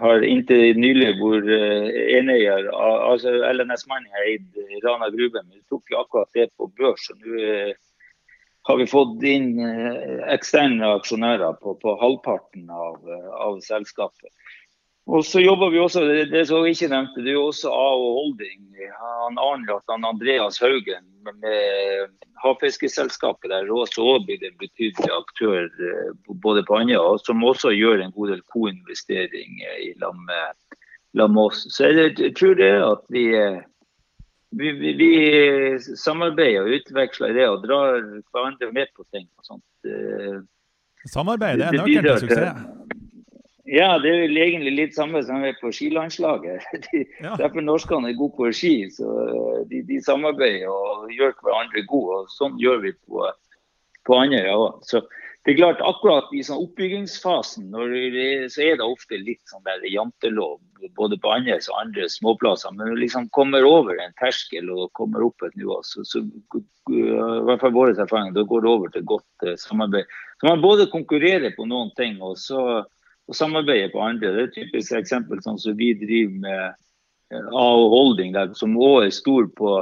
har 0.00 0.24
inntil 0.26 0.78
nylig 0.78 1.14
vært 1.18 1.48
uh, 1.50 1.88
eneier. 2.18 2.68
Altså, 2.74 3.32
LNS-mannen 3.50 4.10
har 4.14 4.28
eid 4.28 4.84
Rana 4.84 5.10
Grube, 5.14 5.42
men 5.42 5.56
vi 5.56 5.64
tok 5.70 5.90
jo 5.90 6.02
akkurat 6.02 6.30
det 6.36 6.50
på 6.58 6.70
børs. 6.78 7.08
og 7.10 7.24
Nå 7.24 7.40
uh, 7.40 7.72
har 8.64 8.78
vi 8.80 8.88
fått 8.88 9.24
inn 9.28 9.50
uh, 9.60 10.22
eksterne 10.34 10.94
aksjonærer 11.00 11.58
på, 11.62 11.76
på 11.82 11.96
halvparten 12.00 12.70
av, 12.70 13.00
av, 13.34 13.58
selskapet. 13.66 14.30
Og 15.06 15.24
så 15.24 15.40
jobber 15.40 15.70
vi 15.70 15.80
også, 15.82 16.00
det, 16.08 16.30
det 16.32 16.46
som 16.48 16.64
jeg 16.64 16.78
ikke 16.78 16.88
nevnte, 16.88 17.20
det 17.20 17.34
er 17.34 17.36
jo 17.36 17.48
også 17.50 17.68
AO 17.68 18.06
Holding. 18.18 18.62
Han 19.00 19.40
Arnljot, 19.40 19.84
han 19.90 20.06
Andreas 20.08 20.60
Haugen 20.62 21.04
med 21.24 22.08
havfiskeselskapet 22.40 23.52
der 23.52 23.68
også 23.72 24.18
blitt 24.24 24.44
en 24.44 24.56
betydelig 24.60 25.10
aktør 25.12 25.68
eh, 25.68 26.10
både 26.42 26.64
på 26.64 26.78
Andøya, 26.80 27.00
og 27.00 27.20
som 27.24 27.44
også 27.44 27.72
gjør 27.76 28.00
en 28.04 28.12
god 28.16 28.32
del 28.32 28.42
koinvestering 28.52 29.60
i 29.80 29.92
lag 30.00 30.16
med, 30.16 30.56
med, 31.20 31.40
oss. 31.44 31.66
Så 31.72 31.92
jeg, 31.92 32.32
tror 32.38 32.56
det 32.60 32.72
at 32.80 33.04
vi, 33.12 33.26
vi, 34.56 34.72
vi, 34.80 34.94
vi, 35.00 35.12
samarbeider 36.00 36.64
og 36.64 36.78
utveksler 36.80 37.36
det 37.36 37.48
og 37.48 37.64
drar 37.68 38.00
hverandre 38.32 38.72
med 38.72 38.92
på 38.96 39.04
ting. 39.12 39.28
og 39.36 39.52
sånt. 39.52 40.48
Samarbeid 41.12 41.60
er 41.60 41.76
nøkkelen 41.76 42.08
til 42.08 42.24
suksess? 42.24 42.83
Ja, 43.64 43.94
det 43.96 44.10
er 44.12 44.18
vel 44.26 44.38
egentlig 44.42 44.74
litt 44.74 44.96
samme 44.96 45.22
som 45.24 45.40
vi 45.40 45.48
er 45.48 45.56
på 45.60 45.70
skilandslaget. 45.72 46.64
De, 46.90 47.04
ja. 47.24 47.32
Derfor 47.40 47.64
norskene 47.64 48.10
er 48.12 48.18
gode 48.18 48.36
på 48.36 48.50
ski. 48.52 48.74
så 48.92 49.08
De, 49.70 49.80
de 49.88 50.00
samarbeider 50.04 50.68
og 50.68 51.12
gjør 51.12 51.32
hverandre 51.40 51.84
gode. 51.88 52.20
og 52.20 52.34
Sånn 52.34 52.58
gjør 52.60 52.82
vi 52.84 52.92
på, 53.06 53.24
på 54.04 54.18
Andøya 54.20 54.56
òg. 54.58 54.82
Så 54.84 55.00
det 55.44 55.54
er 55.54 55.58
klart, 55.58 55.80
akkurat 55.84 56.30
i 56.32 56.42
sånn 56.44 56.62
oppbyggingsfasen 56.62 57.72
det, 57.72 58.28
så 58.52 58.62
er 58.64 58.78
det 58.80 58.84
ofte 58.84 59.18
litt 59.20 59.42
sånn 59.48 59.64
der 59.66 59.82
jantelov 59.88 60.56
både 60.96 61.16
på 61.20 61.32
Andøya 61.32 61.60
og 61.72 61.80
andre 61.80 62.08
småplasser. 62.12 62.72
Men 62.72 62.84
når 62.84 62.96
du 62.96 63.02
liksom 63.02 63.28
kommer 63.32 63.64
over 63.68 63.96
en 64.00 64.16
terskel 64.20 64.68
og 64.72 64.92
kommer 64.96 65.24
opp 65.24 65.44
et 65.44 65.56
nivå, 65.56 65.80
så, 65.88 66.04
så 66.04 66.20
i 66.20 67.00
hvert 67.48 67.64
fall 67.64 67.76
vår 67.76 67.94
erfaring, 67.96 68.32
da 68.36 68.44
går 68.44 68.64
det 68.64 68.72
over 68.72 68.92
til 68.92 69.08
godt 69.08 69.48
uh, 69.48 69.56
samarbeid. 69.60 70.08
Så 70.40 70.48
man 70.50 70.64
både 70.64 70.90
konkurrerer 70.92 71.56
på 71.56 71.64
noen 71.68 71.92
ting 71.96 72.20
og 72.20 72.36
så 72.40 72.84
og 73.28 73.36
samarbeider 73.38 73.92
på 73.92 74.02
andre. 74.04 74.32
Det 74.32 74.40
er 74.40 74.48
et 74.50 74.56
typisk 74.58 74.96
eksempel 74.98 75.40
sånn 75.44 75.60
som 75.60 75.76
vi 75.78 75.92
driver 75.98 76.40
med 76.44 77.44
AO 77.50 77.86
A 77.86 77.92
Holding, 77.92 78.34
der, 78.36 78.52
som 78.58 78.76
òg 78.76 79.06
er 79.06 79.14
stor 79.14 79.48
på 79.58 79.78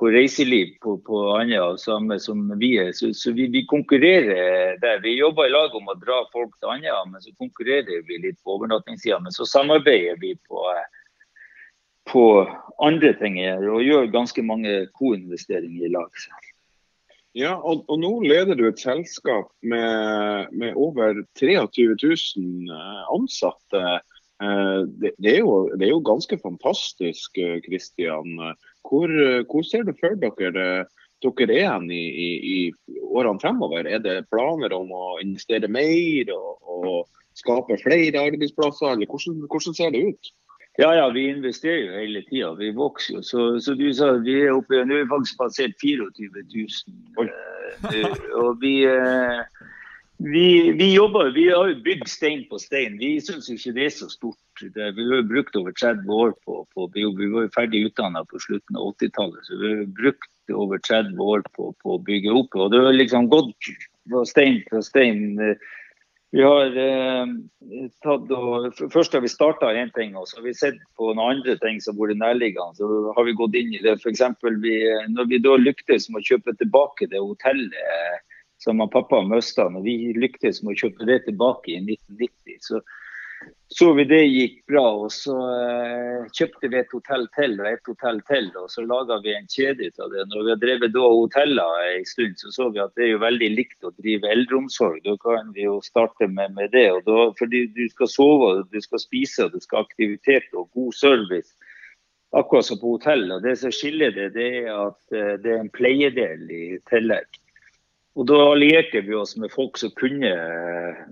på 0.00 0.08
reiseliv 0.08 0.68
på, 0.80 0.94
på 1.04 1.18
Andøya, 1.36 1.74
samme 1.78 2.16
som 2.24 2.46
vi 2.58 2.70
er. 2.80 2.92
Så, 2.96 3.10
så 3.14 3.34
vi, 3.36 3.50
vi, 3.52 3.66
konkurrerer 3.68 4.78
der. 4.80 5.02
Vi 5.04 5.18
jobber 5.18 5.48
i 5.48 5.52
lag 5.52 5.74
om 5.76 5.90
å 5.92 5.96
dra 6.00 6.22
folk 6.32 6.54
til 6.56 6.72
Andøya, 6.72 7.02
men 7.10 7.20
så 7.20 7.34
konkurrerer 7.36 8.06
vi 8.08 8.16
litt 8.22 8.38
på 8.40 8.56
overnattingssida. 8.56 9.20
Men 9.20 9.36
så 9.36 9.44
samarbeider 9.44 10.16
vi 10.22 10.32
på, 10.48 10.64
på 12.08 12.24
andre 12.80 13.12
ting 13.20 13.36
og 13.44 13.84
gjør 13.84 14.08
ganske 14.14 14.46
mange 14.46 14.86
koinvesteringer 14.96 15.90
i 15.90 15.92
lag. 15.92 16.24
Ja, 17.38 17.54
og, 17.54 17.84
og, 17.86 17.98
nå 18.02 18.10
leder 18.26 18.58
du 18.58 18.64
et 18.66 18.80
selskap 18.82 19.52
med, 19.62 20.50
med 20.50 20.74
over 20.74 21.20
23 21.38 21.94
000 21.94 22.72
eh, 22.74 23.02
ansatte. 23.14 23.82
Eh, 24.42 24.80
det, 24.98 25.12
det, 25.22 25.36
er 25.36 25.44
jo, 25.44 25.68
det, 25.76 25.86
er 25.86 25.92
jo, 25.92 26.02
ganske 26.06 26.40
fantastisk, 26.42 27.38
Kristian. 27.66 28.34
Hvor, 28.82 29.14
hvor, 29.46 29.62
ser 29.62 29.86
du 29.86 29.94
for 30.00 30.18
dere 30.18 30.88
dere 31.20 31.56
er 31.60 31.86
i, 31.92 32.00
i, 32.00 32.28
i, 32.40 32.98
årene 33.12 33.40
fremover? 33.42 33.86
Er 33.86 34.02
det 34.02 34.26
planer 34.32 34.74
om 34.74 34.90
å 34.90 35.18
investere 35.22 35.68
mer 35.68 36.32
og, 36.34 36.58
og 36.64 37.38
skape 37.38 37.78
flere 37.82 38.22
arbeidsplasser, 38.26 38.94
eller 38.94 39.10
hvordan, 39.10 39.42
hvordan, 39.46 39.76
ser 39.76 39.94
det 39.94 40.04
ut? 40.08 40.32
Ja, 40.80 40.94
ja, 40.96 41.08
vi 41.12 41.26
investerer 41.28 41.82
jo 41.86 41.98
hele 41.98 42.22
tida. 42.28 42.54
Vi 42.58 42.70
vokser 42.76 43.18
jo. 43.18 43.24
Så, 43.26 43.46
så, 43.60 43.74
du 43.76 43.90
sa 43.96 44.14
vi 44.24 44.38
er 44.46 44.54
oppe 44.56 44.80
Nå 44.86 44.96
er 44.96 45.04
vi 45.04 45.10
faktisk 45.10 45.40
passert 45.42 45.76
24 45.82 46.08
000. 46.54 47.28
Eh, 47.90 48.14
og 48.40 48.62
vi 48.62 48.80
eh, 48.88 49.42
vi, 50.22 50.72
vi, 50.76 50.94
jobber, 50.94 51.30
vi 51.32 51.46
har 51.48 51.68
jo 51.70 51.76
bygd 51.84 52.08
stein 52.08 52.42
på 52.50 52.58
stein. 52.60 52.98
Vi 53.00 53.14
syns 53.24 53.48
ikke 53.48 53.72
det 53.76 53.86
er 53.86 53.94
så 53.94 54.08
stort. 54.12 54.36
Det, 54.60 54.90
vi 54.96 55.06
har 55.08 55.22
brukt 55.24 55.56
over 55.56 55.72
30 55.72 56.12
år 56.12 56.34
på, 56.44 56.58
på 56.74 56.88
Vi 56.92 57.06
var 57.08 57.46
jo 57.46 57.52
ferdig 57.54 57.86
utdanna 57.88 58.20
på 58.28 58.40
slutten 58.44 58.76
av 58.76 58.90
80-tallet, 58.92 59.46
så 59.48 59.56
vi 59.62 59.70
har 59.70 59.86
brukt 59.96 60.52
over 60.52 60.82
30 60.84 61.16
år 61.24 61.44
på, 61.56 61.70
på, 61.80 61.94
å 61.96 62.02
bygge 62.04 62.34
opp. 62.36 62.56
Og 62.60 62.68
det 62.74 62.82
har 62.84 62.98
liksom 62.98 63.30
gått 63.32 63.70
fra 64.10 64.26
stein 64.28 64.60
til 64.68 64.84
stein. 64.84 65.24
Vi 66.30 66.42
har 66.46 66.76
eh, 66.78 67.30
tatt 68.06 68.30
og, 68.30 68.68
Først 68.92 69.16
har 69.16 69.24
vi 69.24 69.30
starta 69.30 69.72
én 69.74 69.90
ting, 69.96 70.14
og 70.14 70.28
så 70.30 70.38
har 70.38 70.46
vi 70.46 70.54
sett 70.54 70.78
på 70.98 71.10
noen 71.10 71.38
andre 71.40 71.56
ting 71.58 71.80
som 71.82 71.98
har 71.98 72.12
vært 72.12 72.20
nærliggende. 72.22 72.78
Så 72.78 73.14
har 73.16 73.26
vi 73.26 73.34
gått 73.38 73.58
inn 73.58 73.74
i 73.74 73.82
det. 73.82 73.96
F.eks. 73.98 74.22
når 75.10 75.30
vi 75.32 75.40
da 75.42 75.56
lyktes 75.58 76.06
med 76.10 76.22
å 76.22 76.28
kjøpe 76.30 76.54
tilbake 76.60 77.10
det 77.10 77.22
hotellet 77.22 78.28
som 78.60 78.82
pappa 78.92 79.22
mista 79.24 79.68
når 79.72 79.84
vi 79.86 79.94
lyktes 80.20 80.60
med 80.62 80.74
å 80.74 80.80
kjøpe 80.84 81.06
det 81.08 81.22
tilbake 81.26 81.72
i 81.72 81.80
1990. 81.80 82.58
Så 82.60 82.80
så 83.72 83.92
vi 83.94 84.04
det 84.04 84.24
gikk 84.26 84.56
bra, 84.66 84.82
og 85.04 85.12
så 85.14 85.34
eh, 85.54 86.24
kjøpte 86.34 86.68
vi 86.72 86.78
et 86.80 86.90
hotell 86.90 87.28
til 87.36 87.52
og 87.60 87.68
et 87.70 87.86
hotell 87.86 88.18
til. 88.26 88.48
Og 88.58 88.66
så 88.72 88.82
laga 88.82 89.20
vi 89.22 89.30
en 89.36 89.46
kjede 89.46 89.86
ut 89.86 90.02
av 90.02 90.10
det. 90.10 90.24
Når 90.32 90.42
vi 90.42 90.50
har 90.50 90.58
drevet 90.64 90.94
da 90.96 91.04
hoteller 91.06 91.84
en 91.92 92.08
stund, 92.08 92.34
så 92.40 92.50
så 92.56 92.66
vi 92.74 92.82
at 92.82 92.90
det 92.98 93.06
er 93.06 93.12
jo 93.12 93.20
veldig 93.22 93.50
likt 93.54 93.86
å 93.86 93.92
drive 93.94 94.32
eldreomsorg. 94.34 94.98
Da 95.06 95.14
kan 95.22 95.52
vi 95.54 95.68
jo 95.68 95.76
starte 95.86 96.26
med, 96.26 96.56
med 96.58 96.74
det. 96.74 96.88
og 96.96 97.06
da, 97.06 97.28
Fordi 97.38 97.62
du 97.76 97.84
skal 97.92 98.10
sove, 98.10 98.50
du 98.74 98.80
skal 98.82 99.04
spise, 99.04 99.46
og 99.46 99.54
du 99.54 99.62
skal 99.62 99.84
ha 99.84 99.86
aktivitet 99.86 100.50
og 100.50 100.66
god 100.74 100.98
service. 100.98 101.54
Akkurat 102.34 102.66
som 102.66 102.82
på 102.82 102.96
hotell. 102.96 103.28
Og 103.36 103.46
det 103.46 103.54
som 103.62 103.70
skiller 103.70 104.10
det, 104.18 104.32
det 104.34 104.50
er 104.64 104.74
at 104.74 105.14
eh, 105.14 105.36
det 105.38 105.54
er 105.54 105.62
en 105.62 105.70
pleiedel 105.78 106.42
i 106.50 106.64
tillegg. 106.90 107.40
Og 108.18 108.26
Da 108.26 108.42
allierte 108.50 109.06
vi 109.06 109.14
oss 109.14 109.36
med 109.38 109.54
folk 109.54 109.78
som 109.78 109.94
kunne 109.94 110.34
eh, 110.34 111.02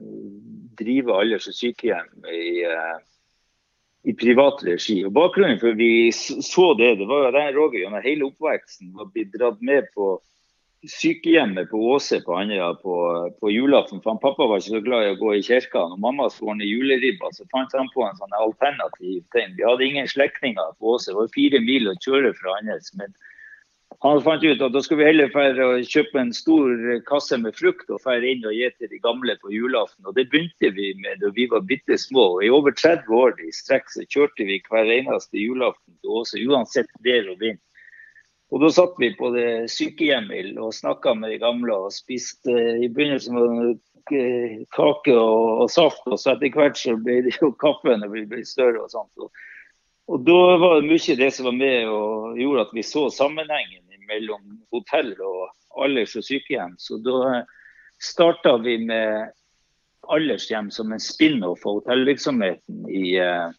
drive 0.78 1.12
alders- 1.14 1.50
sykehjem 1.54 2.26
i, 2.32 2.62
eh, 2.64 2.96
i, 4.04 4.14
privat 4.14 4.64
regi. 4.66 5.00
Og 5.06 5.12
Bakgrunnen 5.16 5.60
for 5.60 5.76
vi 5.78 6.10
så 6.12 6.72
det, 6.78 6.94
det 7.02 7.08
var 7.10 7.30
at 7.32 7.54
Roger 7.56 7.84
gjennom 7.84 8.04
hele 8.04 8.30
oppveksten 8.30 8.94
var 8.96 9.12
blitt 9.12 9.34
dratt 9.36 9.60
med 9.60 9.90
på 9.94 10.16
sykehjemmet 10.86 11.70
på 11.70 11.78
Åse 11.92 12.20
på 12.22 12.36
Andøya 12.38 12.70
på, 12.82 12.94
på, 13.40 13.50
julaften. 13.50 14.02
For 14.02 14.14
han 14.14 14.20
pappa 14.22 14.46
var 14.46 14.60
ikke 14.60 14.76
så 14.76 14.84
glad 14.84 15.06
i 15.06 15.14
å 15.14 15.18
gå 15.18 15.32
i 15.34 15.42
kirka. 15.42 15.88
Når 15.90 16.02
mamma 16.04 16.28
skulle 16.30 16.54
ordne 16.54 16.68
juleribba, 16.68 17.32
så 17.34 17.46
fant 17.50 17.74
han 17.74 17.90
på 17.94 18.04
en 18.06 18.20
sånn 18.20 18.36
alternativ 18.38 19.24
ting. 19.34 19.56
Vi 19.58 19.66
hadde 19.66 19.88
ingen 19.88 20.10
slektninger 20.10 20.76
på 20.78 20.94
Åse. 20.94 21.10
Det 21.10 21.18
var 21.18 21.34
fire 21.34 21.62
mil 21.64 21.90
å 21.90 21.98
kjøre 21.98 22.32
fra 22.38 22.60
Andøya. 22.60 23.10
Han 24.06 24.20
fant 24.22 24.44
ut 24.46 24.60
at 24.62 24.74
da 24.74 24.80
skulle 24.84 25.02
vi 25.02 25.08
heller 25.08 25.30
fære 25.32 25.64
og 25.72 25.88
kjøpe 25.90 26.20
en 26.20 26.28
stor 26.34 26.82
kasse 27.08 27.34
med 27.42 27.56
frukt 27.58 27.88
og 27.90 27.98
fære 28.04 28.28
inn 28.30 28.44
og 28.46 28.54
gi 28.54 28.68
til 28.76 28.92
de 28.92 29.00
gamle 29.02 29.34
på 29.42 29.50
julaften. 29.50 30.06
Og 30.06 30.14
Det 30.14 30.28
begynte 30.30 30.70
vi 30.76 30.92
med 31.02 31.18
da 31.18 31.32
vi 31.34 31.48
var 31.50 31.66
bitte 31.66 31.98
små. 31.98 32.36
og 32.36 32.44
I 32.46 32.50
over 32.54 32.70
30 32.70 33.10
år 33.10 33.34
i 33.42 33.50
strekk 33.50 33.90
så 33.90 34.06
kjørte 34.06 34.46
vi 34.46 34.60
hver 34.70 34.86
eneste 35.00 35.42
julaften 35.42 35.98
til 35.98 36.14
Åse, 36.20 36.38
uansett 36.46 36.94
vær 37.02 37.26
og 37.32 37.42
vind. 37.42 37.58
Og 38.54 38.62
Da 38.62 38.70
satt 38.70 38.94
vi 39.02 39.10
på 39.18 39.32
det 39.34 39.66
sykehjemmet 39.74 40.54
og 40.62 40.78
snakka 40.78 41.18
med 41.18 41.34
de 41.34 41.42
gamle 41.42 41.74
og 41.74 41.92
spiste 41.92 42.54
i 42.54 42.86
begynnelsen 42.86 43.34
med 43.34 43.82
kake 44.78 45.18
og, 45.18 45.66
og, 45.66 45.70
saft. 45.70 46.06
Og 46.06 46.22
så 46.22 46.36
etter 46.36 46.54
hvert 46.54 46.78
så 46.78 46.94
ble 46.94 47.18
det 47.26 47.34
jo 47.42 47.50
kaffe 47.50 47.98
når 47.98 48.14
vi 48.14 48.26
ble 48.30 48.46
større 48.46 48.86
og 48.86 48.94
sånt. 48.94 49.10
Og 49.18 49.34
og 50.08 50.24
Da 50.24 50.56
var 50.56 50.80
det 50.80 50.88
mye 50.88 51.16
det 51.20 51.28
som 51.36 51.50
var 51.50 51.56
med 51.58 51.88
og 51.92 52.38
gjorde 52.40 52.62
at 52.64 52.70
vi 52.72 52.82
så 52.86 53.10
sammenhengen 53.12 53.87
mellom 54.08 54.58
hotell 54.74 55.14
og 55.20 55.48
alders- 55.84 56.16
og 56.18 56.26
sykehjem. 56.26 56.76
Så 56.80 56.98
da 57.04 57.44
starta 58.00 58.56
vi 58.62 58.78
med 58.84 59.32
aldershjem 60.08 60.70
som 60.70 60.92
en 60.92 61.02
spin-off 61.02 61.66
av 61.66 61.80
hotellvirksomheten 61.80 62.88
i, 62.88 63.16
eh, 63.20 63.50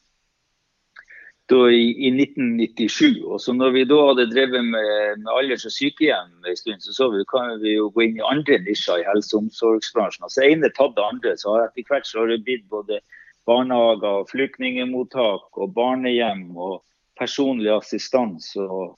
i, 1.49 2.07
i, 2.07 2.09
1997. 2.13 3.23
Og 3.25 3.41
så 3.41 3.53
når 3.53 3.73
vi 3.75 3.85
da 3.89 3.99
hadde 4.07 4.29
drevet 4.31 4.65
med, 4.65 5.21
med 5.21 5.31
alders- 5.33 5.67
og 5.69 5.75
sykehjem 5.75 6.33
en 6.45 6.57
stund, 6.57 6.81
så 6.81 6.95
så 6.95 7.09
vi 7.13 7.23
kan 7.31 7.55
vi 7.61 7.75
jo 7.75 7.89
gå 7.93 8.07
inn 8.07 8.19
i 8.19 8.27
andre 8.31 8.59
nisjer 8.65 9.01
i 9.03 9.07
helse- 9.07 9.35
og 9.35 9.47
omsorgsbransjen. 9.47 10.25
Altså 10.27 10.45
ene 10.45 10.71
tatt 10.73 10.95
det 10.97 11.05
andre. 11.05 11.37
Så 11.37 11.57
etter 11.63 11.87
hvert 11.89 12.07
så 12.07 12.23
har 12.23 12.33
det 12.33 12.43
blitt 12.45 12.67
både 12.69 13.01
barnehager, 13.49 14.25
flyktningmottak 14.29 15.57
og 15.57 15.73
barnehjem 15.73 16.51
og 16.57 16.81
personlig 17.19 17.71
assistans 17.73 18.53
og 18.55 18.95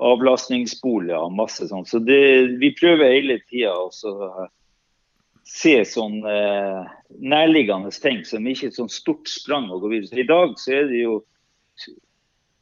avlastningsboliger 0.00 1.20
og 1.20 1.36
masse 1.36 1.68
sånt. 1.70 1.88
Så 1.90 2.00
det, 2.02 2.22
vi 2.60 2.72
prøver 2.78 3.12
hele 3.14 3.38
tida 3.50 3.74
å 3.76 4.48
se 5.50 5.74
sånn 5.88 6.20
eh, 6.26 6.90
nærliggende 7.18 7.90
ting 8.02 8.22
som 8.26 8.46
ikke 8.46 8.68
er 8.68 8.72
et 8.72 8.78
sånn 8.78 8.92
stort 8.92 9.30
sprang 9.30 9.68
å 9.70 9.80
gå 9.82 9.92
videre. 9.92 10.22
I 10.22 10.28
dag 10.28 10.56
så 10.60 10.76
er 10.78 10.88
det 10.90 11.04
jo 11.04 11.20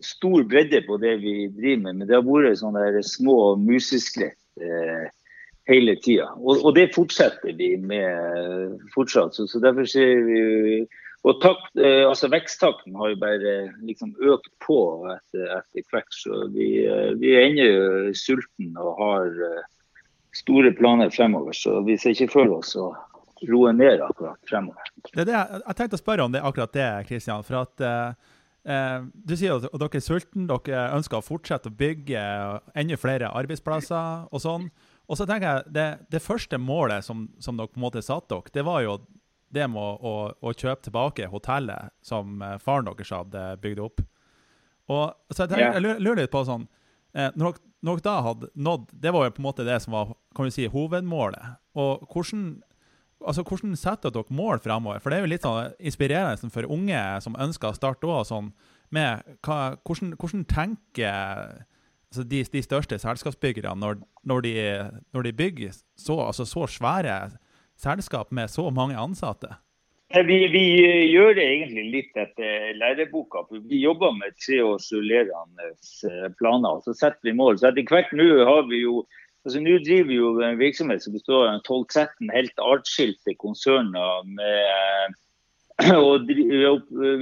stor 0.05 0.45
bredde 0.47 0.83
på 0.87 0.97
det 1.03 1.17
vi 1.23 1.35
driver 1.51 1.83
med, 1.83 1.97
men 1.97 2.09
det 2.09 2.17
har 2.17 2.27
vært 2.27 2.61
sånne 2.61 3.03
små 3.07 3.57
museskritt 3.61 4.39
eh, 4.63 5.09
hele 5.69 5.97
tida. 6.01 6.31
Og, 6.39 6.63
og, 6.63 6.73
det 6.79 6.93
fortsetter 6.95 7.57
vi 7.59 7.75
med 7.83 8.79
fortsatt. 8.95 9.37
Så, 9.37 9.49
så 9.51 9.61
derfor 9.63 9.89
ser 9.91 10.23
vi 10.29 10.41
og 11.27 11.41
takt, 11.43 11.73
eh, 11.77 12.05
altså 12.07 12.29
Veksttakten 12.31 12.95
har 12.97 13.11
jo 13.11 13.19
bare 13.19 13.55
liksom 13.83 14.15
økt 14.23 14.53
på 14.63 14.79
etter, 15.11 15.51
etter 15.59 15.91
hvert. 15.91 16.15
Så 16.15 16.47
vi, 16.55 16.69
eh, 16.87 17.11
vi 17.19 17.35
er 17.35 17.49
ennå 17.49 18.15
sultne 18.17 18.79
og 18.79 19.03
har 19.03 19.27
eh, 19.49 19.67
store 20.39 20.73
planer 20.79 21.11
fremover. 21.11 21.57
Så 21.57 21.83
vi 21.87 21.99
ser 21.99 22.15
ikke 22.15 22.31
for 22.37 22.55
oss 22.61 22.77
å 22.79 22.93
roe 23.51 23.75
ned 23.75 24.03
akkurat 24.07 24.39
fremover. 24.49 24.95
Det 25.11 25.25
er 25.27 25.31
det, 25.33 25.43
jeg 25.67 25.79
tenkte 25.81 25.99
å 25.99 26.05
spørre 26.05 26.27
om 26.27 26.35
det 26.35 26.45
akkurat 26.45 26.75
det, 26.75 26.89
Kristian. 27.11 27.45
For 27.47 27.65
at 27.65 27.85
eh, 27.89 29.03
Du 29.27 29.35
sier 29.35 29.59
at 29.59 29.67
dere 29.67 29.99
er 29.99 30.05
sultne, 30.05 30.47
dere 30.47 30.87
ønsker 30.95 31.19
å 31.19 31.25
fortsette 31.25 31.71
å 31.71 31.79
bygge 31.79 32.23
enda 32.79 32.99
flere 33.01 33.35
arbeidsplasser 33.35 34.31
og 34.31 34.45
sånn. 34.45 34.71
Og 35.09 35.19
så 35.19 35.27
tenker 35.27 35.51
jeg, 35.51 35.75
Det, 35.75 35.91
det 36.15 36.23
første 36.23 36.63
målet 36.63 37.03
som, 37.03 37.27
som 37.43 37.59
dere 37.59 37.73
på 37.73 37.83
en 37.83 37.89
måte 37.89 38.07
satte 38.07 38.37
dere, 38.37 38.55
det 38.55 38.69
var 38.71 38.87
jo 38.87 39.01
det 39.55 39.69
med 39.71 39.81
å, 39.81 39.91
å, 39.97 40.15
å, 40.41 40.55
kjøpe 40.55 40.85
tilbake 40.87 41.29
hotellet 41.33 41.95
som 42.05 42.43
eh, 42.45 42.59
faren 42.63 42.89
deres 42.91 43.13
hadde 43.15 43.45
bygd 43.63 43.85
opp. 43.85 44.03
Og 44.89 45.35
så 45.35 45.45
jeg, 45.45 45.53
tenker, 45.53 45.79
jeg 45.79 46.01
lurer 46.01 46.23
litt 46.23 46.33
på 46.33 46.45
sånn 46.49 46.69
Eh, 47.17 47.31
når 47.35 47.53
dere- 47.53 47.69
når 47.83 47.97
dere 47.97 48.05
da 48.05 48.23
hadde 48.23 48.49
nådd 48.55 48.89
Det 48.93 49.13
var 49.13 49.25
jo 49.25 49.31
på 49.31 49.41
en 49.41 49.49
måte 49.49 49.65
det 49.65 49.81
som 49.83 49.93
var 49.93 50.17
kan 50.35 50.45
vi 50.45 50.51
si, 50.51 50.67
hovedmålet. 50.67 51.57
Og 51.75 52.07
hvordan, 52.13 52.63
altså, 53.27 53.43
hvordan 53.43 53.77
setter 53.77 54.11
dere 54.11 54.25
mål 54.31 54.59
fremover? 54.59 55.01
For 55.01 55.11
det 55.11 55.19
er 55.19 55.25
jo 55.25 55.33
litt 55.33 55.43
sånn 55.43 55.73
inspirerende 55.81 56.51
for 56.51 56.69
unge 56.69 57.01
som 57.23 57.35
ønsker 57.35 57.73
å 57.73 57.75
starte 57.75 58.07
også, 58.07 58.35
sånn, 58.35 58.53
med 58.91 59.25
hva, 59.43 59.77
hvordan, 59.83 60.15
hvordan 60.15 60.45
tenker 60.45 61.65
altså, 62.13 62.23
de, 62.23 62.45
de 62.45 62.63
største 62.63 62.99
selskapsbyggerne 62.99 63.75
når, 63.81 63.99
når, 64.23 64.41
de, 64.43 64.55
når 65.13 65.23
de 65.23 65.33
bygger 65.33 65.75
så, 65.99 66.21
altså, 66.29 66.47
så 66.47 66.67
svære 66.67 67.39
selskap 67.81 68.31
med 68.35 68.51
så 68.51 68.69
mange 68.75 68.99
ansatte? 68.99 69.57
Vi, 70.09 70.39
vi 70.49 70.65
gjør 71.13 71.35
det 71.37 71.45
egentlig 71.45 71.85
litt 71.93 72.17
etter 72.17 72.73
læreboka. 72.81 73.45
for 73.45 73.61
Vi 73.69 73.83
jobber 73.83 74.15
med 74.17 74.37
tre 74.41 74.63
års 74.65 74.89
rullerende 74.95 75.69
eh, 76.09 76.29
planer. 76.41 76.81
Så 76.85 76.97
setter 76.97 77.29
vi 77.29 77.37
mål. 77.37 77.61
Så 77.61 77.69
etter 77.69 77.85
hvert 77.91 78.15
nå 78.17 78.29
har 78.49 78.65
vi 78.71 78.85
jo 78.87 79.03
altså 79.47 79.61
Nå 79.63 79.79
driver 79.81 80.09
vi 80.11 80.17
jo 80.19 80.31
en 80.45 80.59
virksomhet 80.61 81.05
som 81.05 81.15
består 81.15 81.47
av 81.49 81.61
12-13 81.65 82.33
helt 82.35 82.65
atskilte 82.65 83.37
konserner. 83.41 84.25
med 84.27 85.17
og 86.03 86.27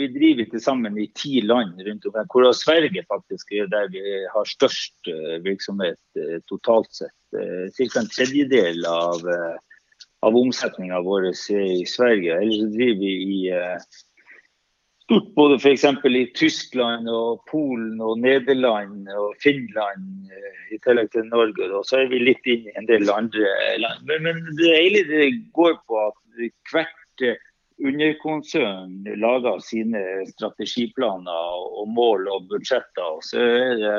Vi 0.00 0.08
driver 0.14 0.48
til 0.48 0.62
sammen 0.62 0.96
i 0.98 1.10
ti 1.12 1.42
land 1.44 1.76
rundt 1.76 2.06
omkring, 2.08 2.30
hvorav 2.32 2.54
Sverige 2.56 3.04
faktisk 3.10 3.52
er 3.52 3.68
der 3.68 3.90
vi 3.92 4.02
har 4.32 4.48
størst 4.48 5.10
eh, 5.12 5.36
virksomhet 5.44 6.00
eh, 6.16 6.38
totalt 6.48 6.88
sett. 6.94 7.14
Ca. 7.34 8.00
en 8.00 8.08
tredjedel 8.08 8.86
av 8.88 9.26
eh, 9.28 9.56
av 10.24 10.36
omsetninga 10.36 11.00
vår 11.04 11.30
er 11.30 11.62
i 11.62 11.86
Sverige. 11.88 12.40
Ellers 12.40 12.74
driver 12.74 13.00
vi 13.00 13.14
i 13.36 13.40
eh, 13.52 13.80
stort 15.06 15.34
både 15.34 15.58
f.eks. 15.60 15.84
i 16.08 16.24
Tyskland 16.34 17.08
og 17.12 17.44
Polen 17.50 18.00
og 18.02 18.18
Nederland 18.24 19.08
og 19.14 19.34
Finland, 19.42 20.30
eh, 20.32 20.62
i 20.74 20.80
tillegg 20.84 21.12
til 21.12 21.28
Norge. 21.30 21.70
Og 21.70 21.84
så 21.86 22.02
er 22.02 22.12
vi 22.12 22.24
litt 22.24 22.48
inn 22.48 22.66
i 22.66 22.76
en 22.80 22.88
del 22.88 23.10
andre 23.12 23.50
land. 23.82 24.06
Men, 24.08 24.26
men 24.26 24.42
det 24.58 24.72
hele 24.72 25.04
det 25.10 25.28
går 25.56 25.76
på 25.86 26.00
at 26.08 26.48
hvert 26.72 27.26
eh, 27.26 27.38
underkonsern 27.76 29.04
lager 29.20 29.60
sine 29.60 30.00
strategiplaner 30.32 31.66
og 31.76 31.90
mål 31.92 32.30
og 32.32 32.48
budsjetter. 32.50 33.18
Og 33.18 33.24
så 33.26 33.42
er 33.42 33.74
det 33.82 33.98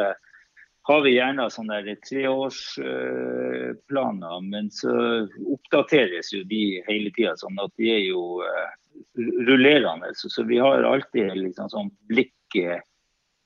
har 0.87 1.01
vi 1.03 1.17
gjerne 1.17 1.49
sånne 1.51 1.95
treårsplaner, 2.07 4.37
men 4.47 4.69
så 4.71 4.93
oppdateres 5.51 6.31
jo 6.31 6.47
de 6.47 6.79
hele 6.87 7.11
tida. 7.15 7.33
Sånn 7.39 7.59
at 7.59 7.71
de 7.79 7.89
er 7.91 8.03
jo 8.05 8.41
eh, 8.45 8.69
rullerende. 9.49 10.13
Så, 10.15 10.43
vi 10.47 10.57
har 10.63 10.83
alltid 10.87 11.35
liksom 11.35 11.69
sånn 11.73 11.91
blikket 12.07 12.83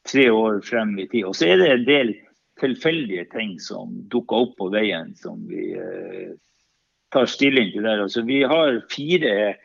tre 0.05 0.29
år 0.29 0.61
frem 0.65 0.99
i 1.01 1.07
tid. 1.09 1.25
Og 1.31 1.35
så 1.37 1.45
er 1.49 1.57
det 1.61 1.69
en 1.71 1.85
del 1.89 2.13
tilfeldige 2.61 3.25
ting 3.33 3.59
som 3.63 3.87
dukker 4.13 4.35
opp 4.45 4.53
på 4.59 4.69
veien 4.73 5.15
som 5.17 5.47
vi 5.49 5.73
eh, 5.73 6.31
tar 7.13 7.25
stilling 7.25 7.71
til 7.73 7.83
der. 7.89 8.01
Altså, 8.05 8.21
vi 8.27 8.43
har 8.45 8.85
fire 8.93 9.55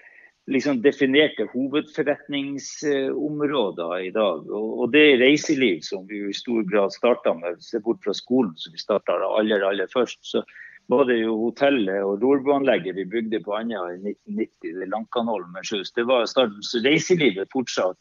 liksom 0.46 0.82
definerte 0.82 1.48
hovedforretningsområder 1.52 3.98
i 3.98 4.10
dag. 4.10 4.50
Og, 4.50 4.92
det 4.92 5.12
er 5.12 5.18
reiseliv, 5.24 5.80
som 5.82 6.06
vi 6.06 6.28
i 6.28 6.32
stor 6.34 6.62
grad 6.70 6.92
starta 6.94 7.34
med. 7.34 7.62
Se 7.64 7.78
bort 7.82 8.04
fra 8.04 8.14
skolen, 8.14 8.52
som 8.56 8.72
vi 8.72 8.78
starta 8.78 9.12
aller, 9.26 9.60
aller 9.66 9.86
først. 9.92 10.18
Så 10.22 10.44
var 10.86 11.04
det 11.10 11.18
jo 11.24 11.36
hotellet 11.40 12.04
og 12.06 12.22
rorbuanlegget 12.22 12.96
vi 12.96 13.04
bygde 13.10 13.40
på 13.42 13.56
Andøya 13.58 13.90
i 13.96 14.14
1990, 14.14 14.78
det 14.78 14.88
Lankanholmen 14.92 15.64
sjøs. 15.66 15.92
Det 15.92 16.04
var 16.06 16.26
starten. 16.30 16.62
Så 16.62 16.78
reiselivet 16.84 17.52
fortsatt 17.52 17.98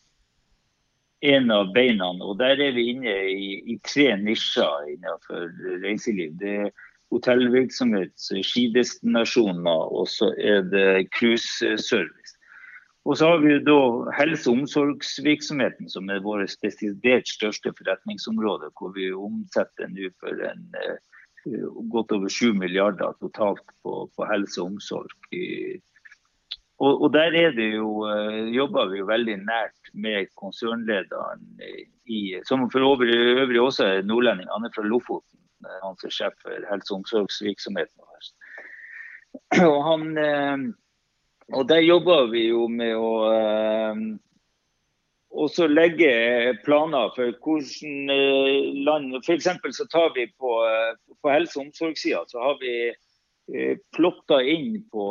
en 1.26 1.52
av 1.52 1.74
beina. 1.74 2.06
Og 2.22 2.38
der 2.38 2.62
er 2.62 2.72
vi 2.78 2.90
inne 2.94 3.16
i, 3.32 3.64
i 3.74 3.76
tre 3.88 4.18
nisjer 4.22 4.94
innenfor 4.94 5.50
reiseliv. 5.82 6.32
Det 6.38 6.54
er 6.68 6.72
hotellvirksomhet, 7.14 8.14
skidestinasjoner 8.18 9.92
og 9.94 10.08
så 10.10 10.32
er 10.38 10.66
det 10.70 11.08
cruiseservice. 11.16 12.35
Og 13.06 13.18
så 13.18 13.28
har 13.30 13.42
vi 13.44 13.58
da 13.62 13.80
helse- 14.18 14.50
og 14.50 14.64
omsorgsvirksomheten, 14.64 15.90
som 15.94 16.10
er 16.10 16.24
vårt 16.26 16.56
desidert 16.66 17.30
største 17.30 17.74
forretningsområde, 17.78 18.72
hvor 18.80 18.96
vi 18.96 19.12
omsetter 19.14 19.92
nå 19.94 20.10
for 20.22 20.40
en 20.48 20.64
eh, 20.82 21.68
godt 21.94 22.16
over 22.18 22.32
7 22.34 22.56
milliarder 22.58 23.14
totalt 23.22 23.62
på, 23.84 24.08
på 24.10 24.30
helse 24.32 24.62
og 24.64 24.74
omsorg. 24.74 25.14
Og, 26.82 27.04
og, 27.04 27.14
der 27.14 27.38
er 27.38 27.54
jo, 27.62 28.08
eh, 28.10 28.50
jobber 28.56 28.90
vi 28.90 29.04
jo 29.04 29.06
veldig 29.12 29.36
nært 29.44 29.92
med 29.94 30.32
konsernlederen, 30.42 31.46
i, 32.10 32.40
som 32.50 32.66
for 32.74 32.88
øvrig, 32.88 33.14
øvrig 33.38 33.62
også 33.62 33.86
er 33.86 34.02
nordlending. 34.10 34.50
Han 34.50 34.66
er 34.66 34.74
fra 34.74 34.86
Lofoten. 34.86 35.40
Han 35.84 35.94
er 35.94 36.14
sjef 36.14 36.34
for 36.42 36.66
helse- 36.72 36.94
og 36.94 37.04
omsorgsvirksomheten 37.04 38.02
vår. 38.02 38.34
Og 39.70 39.80
han... 39.92 40.74
Og 41.54 41.68
der 41.70 41.84
jobber 41.86 42.32
vi 42.32 42.48
jo 42.48 42.66
med 42.72 42.96
å 42.98 43.12
eh, 43.30 44.00
også 45.46 45.68
legge 45.70 46.56
planer 46.66 47.12
for 47.14 47.36
hvordan 47.46 48.10
eh, 48.16 48.72
land 48.88 49.20
F.eks. 49.22 49.52
så 49.78 49.86
tar 49.92 50.16
vi 50.16 50.26
på, 50.42 50.58
eh, 50.66 50.96
på 51.22 51.30
helse- 51.30 51.60
og 51.60 51.68
omsorgssida 51.68 52.26
så 52.32 52.42
har 52.42 52.58
vi 52.64 52.76
plotta 53.94 54.40
inn 54.42 54.80
på 54.90 55.04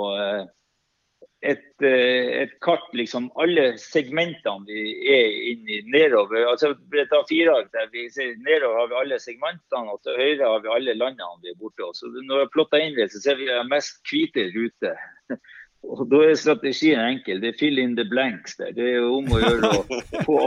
et, 1.47 1.83
et, 1.87 2.55
kart 2.67 2.89
liksom 2.99 3.29
alle 3.39 3.77
segmentene 3.79 4.67
vi 4.67 4.83
er 5.07 5.37
inne 5.53 5.77
i 5.77 5.85
nedover. 5.87 6.49
altså 6.51 6.73
et 6.75 7.15
A4-ark 7.15 7.71
der 7.71 7.87
vi 7.93 8.09
ser 8.11 8.35
Nedover 8.43 8.81
har 8.81 8.91
vi 8.91 8.99
alle 9.05 9.21
segmentene, 9.23 9.87
og 9.87 10.03
til 10.03 10.19
høyre 10.19 10.51
har 10.51 10.67
vi 10.67 10.73
alle 10.75 10.99
landene 10.99 11.45
vi 11.47 11.55
er 11.55 11.61
borte. 11.63 11.93
Så 11.95 12.11
når 12.11 12.25
vi 12.27 12.43
har 12.43 12.55
plotta 12.57 12.83
inn 12.83 12.99
det, 12.99 13.13
så 13.13 13.23
ser 13.23 13.39
vi 13.39 13.47
mest 13.71 14.03
hvite 14.11 14.49
rute. 14.57 14.97
Og 15.85 16.09
Da 16.11 16.21
er 16.25 16.35
strategien 16.39 17.01
enkel. 17.01 17.41
Det 17.43 17.53
er 17.53 17.59
fill 17.59 17.79
in 17.79 17.95
the 17.97 18.05
blanks. 18.09 18.57
der. 18.57 18.73
Det 18.73 18.87
er 18.97 19.05
om 19.05 19.29
å 19.31 19.41
gjøre 19.43 19.71
å 19.71 20.01
få 20.27 20.39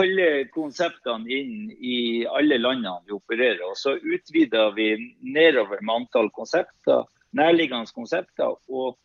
alle 0.00 0.28
konseptene 0.54 1.30
inn 1.30 1.70
i 1.78 2.24
alle 2.28 2.58
landene 2.58 2.98
vi 3.06 3.14
opererer. 3.16 3.62
Og 3.68 3.78
Så 3.78 3.96
utvider 4.02 4.74
vi 4.76 4.90
nedover 5.22 5.80
med 5.80 5.94
antall 6.02 6.30
konsepter, 6.34 7.06
nærliggende 7.32 7.90
konsepter, 7.94 8.56
og 8.68 8.98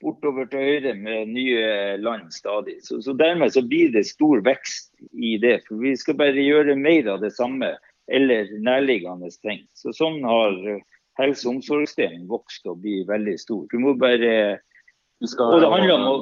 bortover 0.00 0.48
til 0.48 0.64
høyre 0.64 0.94
med 0.96 1.28
nye 1.34 1.96
land 2.00 2.32
stadig. 2.32 2.78
Så, 2.82 3.02
så 3.04 3.12
Dermed 3.12 3.52
så 3.52 3.62
blir 3.62 3.92
det 3.92 4.06
stor 4.08 4.40
vekst 4.46 4.94
i 5.12 5.36
det. 5.42 5.60
For 5.68 5.76
vi 5.82 5.94
skal 6.00 6.16
bare 6.20 6.40
gjøre 6.40 6.76
mer 6.76 7.12
av 7.14 7.20
det 7.24 7.34
samme 7.36 7.74
eller 8.10 8.48
nærliggende 8.64 9.28
ting. 9.44 9.60
Så 9.76 9.92
Sånn 9.94 10.24
har 10.24 10.56
helse- 11.20 11.46
og 11.46 11.58
omsorgsdelen 11.58 12.24
vokst 12.30 12.66
og 12.66 12.80
blir 12.82 13.04
veldig 13.10 13.36
stor. 13.38 13.66
Du 13.70 13.78
må 13.78 13.94
bare 14.00 14.58
skal, 15.28 15.56
og 15.56 15.60
det 15.60 15.72
handler 15.72 15.96
om 15.96 16.06
å 16.08 16.14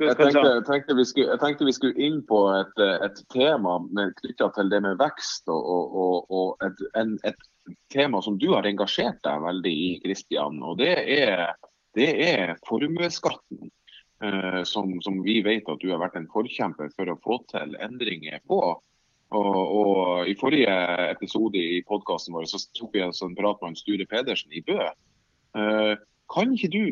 jeg 0.00 0.16
tenkte, 0.18 0.42
jeg, 0.42 0.64
tenkte 0.66 1.04
skulle, 1.06 1.30
jeg 1.30 1.40
tenkte, 1.42 1.66
vi 1.68 1.74
skulle, 1.76 2.04
inn 2.06 2.20
på 2.26 2.38
et, 2.56 2.80
et 3.06 3.18
tema 3.32 3.76
knytta 4.20 4.48
til 4.56 4.70
det 4.72 4.80
med 4.84 5.00
vekst. 5.00 5.50
Og, 5.52 5.98
og, 6.02 6.32
og 6.32 6.64
et, 6.66 6.84
en, 6.98 7.16
et, 7.28 7.48
tema 7.94 8.18
som 8.24 8.38
du 8.42 8.48
har 8.50 8.66
engasjert 8.66 9.20
deg 9.22 9.44
veldig 9.44 9.72
i, 9.72 9.90
Kristian. 10.02 10.58
Og 10.66 10.80
det 10.80 10.94
er, 10.98 11.52
det 11.98 12.10
er 12.26 12.56
formuesskatten. 12.68 13.70
Uh, 14.22 14.62
som, 14.62 14.92
som, 15.02 15.16
vi 15.24 15.40
vet 15.42 15.66
at 15.66 15.80
du 15.82 15.88
har 15.90 15.98
vært 15.98 16.14
en 16.14 16.28
forkjemper 16.30 16.92
for 16.94 17.10
å 17.10 17.18
få 17.24 17.40
til 17.50 17.74
endringer 17.82 18.38
på. 18.46 18.60
Og, 19.32 19.56
og 19.58 20.28
I 20.30 20.36
forrige 20.38 20.74
episode 21.08 21.58
i 21.58 21.80
podkasten 21.88 22.36
vår 22.36 22.46
så 22.50 22.60
tok 22.78 22.94
vi 22.94 23.02
altså 23.02 23.26
en 23.26 23.34
prat 23.34 23.58
med 23.64 23.80
Sture 23.80 24.06
Pedersen 24.06 24.54
i 24.54 24.62
Bø. 24.66 24.78
Uh, 25.58 25.94
kan 26.32 26.54
ikke 26.54 26.72
du 26.72 26.84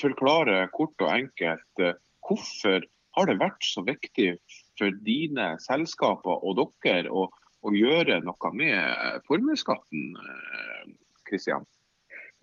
forklare 0.00 0.66
kort 0.76 1.00
og 1.04 1.12
enkelt 1.12 1.82
uh, 1.82 1.96
hvorfor 2.26 2.84
har 3.16 3.30
det 3.30 3.38
vært 3.40 3.64
så 3.64 3.84
viktig 3.86 4.34
for 4.76 4.92
dine 5.06 5.54
selskaper 5.64 6.42
og 6.44 6.60
dere 6.84 7.08
å, 7.08 7.28
å 7.64 7.72
gjøre 7.72 8.20
noe 8.26 8.50
med 8.52 9.22
formuesskatten, 9.28 10.10
Kristian? 11.24 11.64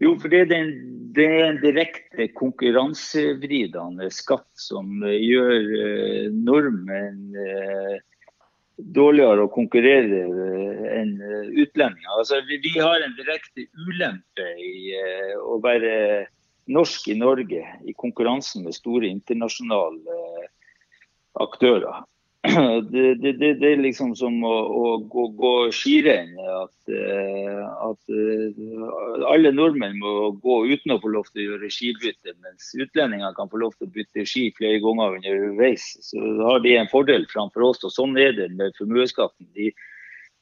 Jo, 0.01 0.15
for 0.17 0.33
det 0.33 0.39
er, 0.47 0.55
en, 0.57 0.71
det 1.13 1.27
er 1.29 1.43
en 1.45 1.59
direkte 1.61 2.25
konkurransevridende 2.33 4.09
skatt 4.09 4.49
som 4.57 5.05
gjør 5.05 6.31
nordmenn 6.33 7.35
dårligere 8.95 9.45
å 9.45 9.51
konkurrere 9.51 10.23
enn 10.93 11.13
utlendinger. 11.63 12.11
Altså, 12.17 12.41
vi, 12.47 12.59
vi, 12.63 12.73
har 12.79 13.03
en 13.03 13.15
direkte 13.17 13.67
ulempe 13.87 14.47
i 14.59 14.93
uh, 14.97 15.35
å 15.53 15.59
være 15.63 15.93
norsk 16.71 17.09
i 17.11 17.17
Norge 17.19 17.63
i 17.83 17.95
konkurransen 17.99 18.63
med 18.63 18.75
store 18.75 19.09
internasjonale 19.11 20.19
aktører. 21.43 22.03
Det, 22.91 23.15
det, 23.15 23.53
det, 23.61 23.67
er 23.71 23.79
liksom 23.79 24.09
som 24.19 24.41
å, 24.43 24.51
å 24.51 24.87
gå, 25.07 25.23
gå 25.39 25.51
skirenn. 25.71 26.33
At, 26.43 26.91
at, 27.87 28.11
alle 29.31 29.53
nordmenn 29.55 29.95
må 30.01 30.33
gå 30.43 30.57
uten 30.73 30.91
å 30.91 30.99
få 30.99 31.13
lov 31.13 31.29
til 31.31 31.39
å 31.39 31.45
gjøre 31.45 31.71
skibytte, 31.71 32.35
mens 32.43 32.73
utlendinger 32.75 33.31
kan 33.37 33.47
få 33.51 33.61
lov 33.63 33.77
til 33.77 33.87
å 33.87 33.93
bytte 33.95 34.27
ski 34.27 34.49
flere 34.57 34.81
ganger 34.83 35.15
underveis. 35.15 35.87
Så 36.03 36.19
har 36.43 36.59
de 36.65 36.75
en 36.81 36.91
fordel 36.91 37.23
framfor 37.31 37.69
oss. 37.69 37.83
og 37.87 37.95
Sånn 37.95 38.19
er 38.19 38.35
det 38.35 38.49
med 38.59 38.75
formuesskatten. 38.81 39.47
De, 39.55 39.71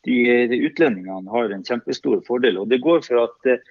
de, 0.09 0.17
de 0.49 0.61
utlendingene 0.65 1.29
har 1.37 1.53
en 1.53 1.65
kjempestor 1.67 2.25
fordel. 2.25 2.57
Og 2.63 2.73
det 2.73 2.81
går 2.81 3.05
for 3.05 3.27
at 3.27 3.53
eh, 3.53 3.61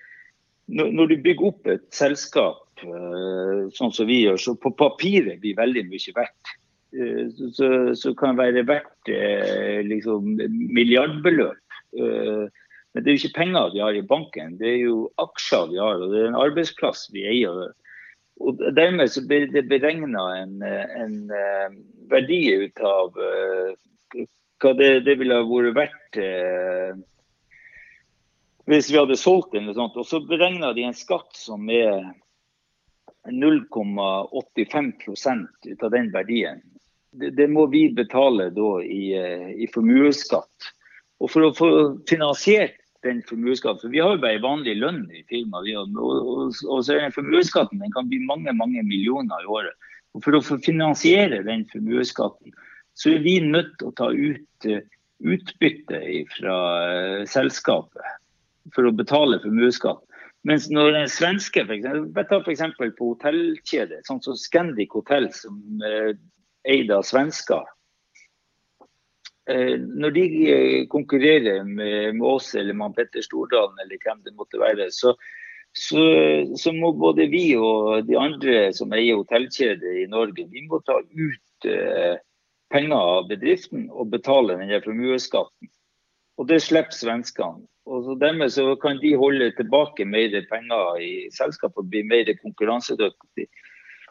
når 0.71 1.11
du 1.11 1.19
bygger 1.19 1.51
opp 1.51 1.67
et 1.75 1.87
selskap 1.95 2.87
eh, 2.87 3.67
sånn 3.75 3.95
som 3.95 4.07
vi 4.07 4.23
gjør, 4.23 4.39
så 4.39 4.55
på 4.55 4.71
papiret 4.79 5.43
blir 5.43 5.59
veldig 5.59 5.89
mye 5.91 6.15
verdt. 6.15 6.57
Eh, 6.91 7.29
så, 7.95 8.15
kan 8.19 8.39
være 8.39 8.67
verdt 8.67 9.11
liksom, 9.87 10.37
milliardbeløp. 10.75 11.61
Men 12.91 13.05
det 13.05 13.07
er 13.07 13.15
jo 13.15 13.21
ikke 13.21 13.39
penger 13.39 13.71
vi 13.75 13.83
har 13.85 13.95
i 13.95 14.07
banken, 14.07 14.57
det 14.59 14.69
er 14.73 14.81
jo 14.89 14.97
aksjer 15.23 15.69
vi 15.71 15.79
har. 15.79 16.01
Og 16.03 16.11
det 16.11 16.25
er 16.25 16.33
en 16.33 16.43
arbeidsplass 16.43 17.07
vi 17.15 17.27
eier. 17.31 17.71
Og 18.41 18.63
Dermed 18.75 19.13
så 19.13 19.23
blir 19.29 19.47
det 19.53 19.69
beregna 19.71 20.25
en, 20.41 20.63
en, 20.65 21.17
verdi 22.11 22.41
ut 22.65 22.83
av 22.83 23.15
hva 24.61 24.73
det, 24.77 24.91
det 25.07 25.17
ville 25.21 25.39
vært 25.49 25.77
verdt 25.77 26.19
eh, 26.21 26.93
hvis 28.71 28.91
vi 28.93 28.99
hadde 29.01 29.17
solgt 29.19 29.55
den. 29.57 29.71
Og 29.73 30.07
så 30.07 30.21
beregna 30.23 30.73
de 30.77 30.85
en 30.87 30.97
skatt 30.97 31.35
som 31.37 31.71
er 31.73 32.13
0,85 33.27 34.93
ut 35.67 35.83
av 35.83 35.91
den 35.95 36.13
verdien. 36.15 36.63
Det, 37.13 37.33
det, 37.35 37.49
må 37.51 37.67
vi 37.67 37.89
betale 37.95 38.51
da 38.55 38.69
i, 38.85 39.11
eh, 39.19 39.49
i 39.59 39.67
formuesskatt. 39.75 40.71
Og 41.21 41.31
for 41.33 41.49
å 41.49 41.55
få 41.57 41.71
finansiert 42.09 42.79
den 43.05 43.23
formuesskatten, 43.29 43.81
for 43.81 43.93
Vi 43.93 44.01
har 44.01 44.15
jo 44.15 44.23
bare 44.23 44.43
vanlig 44.43 44.77
lønn 44.79 45.07
i 45.11 45.25
firmaet, 45.29 45.73
og, 45.77 45.97
og, 45.97 46.53
og, 46.69 46.83
så 46.85 46.95
er 46.95 47.07
den 47.07 47.17
formuesskatten 47.17 47.81
den 47.81 47.95
kan 47.95 48.09
bli 48.09 48.21
mange 48.29 48.53
mange 48.57 48.85
millioner 48.85 49.43
i 49.43 49.49
året. 49.49 49.89
Og 50.15 50.25
For 50.25 50.37
å 50.37 50.43
finansiere 50.43 51.43
den 51.47 51.65
formuesskatten, 51.73 52.53
så 52.95 53.15
er 53.15 53.25
vi 53.25 53.39
nødt 53.41 53.73
til 53.79 53.89
å 53.89 53.97
ta 53.97 54.11
ut 54.13 54.69
uh, 54.69 54.81
utbytte 55.21 56.01
fra 56.35 56.57
uh, 56.91 57.27
selskapet 57.29 58.19
for 58.75 58.89
å 58.89 58.95
betale 58.95 59.41
formuesskatt. 59.43 60.03
Mens 60.49 60.71
når 60.73 60.97
en 61.03 61.11
svenske, 61.13 61.65
f.eks. 61.67 62.77
på 62.97 63.09
hotellkjede, 63.13 64.01
sånn 64.07 64.23
som 64.25 64.37
Scandic 64.41 64.95
Hotel, 64.97 65.29
som 65.37 65.83
eh, 65.85 66.15
eid 66.69 66.91
av 66.93 67.07
svensker, 67.09 67.65
når 69.51 70.13
de 70.15 70.25
konkurrerer 70.93 71.65
med, 71.65 72.15
med 72.15 72.27
oss 72.27 72.53
eller 72.55 72.77
med 72.77 72.95
Petter 72.95 73.25
Stordalen 73.25 73.79
eller 73.83 73.99
hvem 74.05 74.21
det 74.23 74.35
måtte 74.39 74.61
være, 74.61 74.91
så, 74.95 75.15
så, 75.73 76.05
så, 76.55 76.73
må 76.77 76.93
både 76.93 77.27
vi 77.33 77.57
og 77.57 78.07
de 78.07 78.19
andre 78.21 78.69
som 78.77 78.93
eier 78.95 79.19
hotellkjeder 79.19 80.05
i 80.05 80.07
Norge, 80.11 80.47
vi 80.53 80.63
må 80.69 80.79
ta 80.87 81.01
ut 81.01 81.67
eh, 81.67 82.21
penger 82.71 83.11
av 83.17 83.29
bedriften 83.31 83.89
og 83.91 84.13
betale 84.15 84.59
denne 84.61 84.81
formuesskatten. 84.85 85.71
Og 86.41 86.49
det 86.49 86.63
slipper 86.65 86.97
svenskene. 86.97 87.67
Og 87.91 88.05
så 88.07 88.15
Dermed 88.21 88.53
så 88.55 88.77
kan 88.79 89.01
de 89.03 89.17
holde 89.19 89.51
tilbake 89.57 90.05
mer 90.07 90.37
penger 90.51 91.01
i 91.03 91.13
selskapet 91.35 91.81
og 91.83 91.91
bli 91.91 92.05
mer 92.07 92.29
konkurransedyktig. 92.39 93.49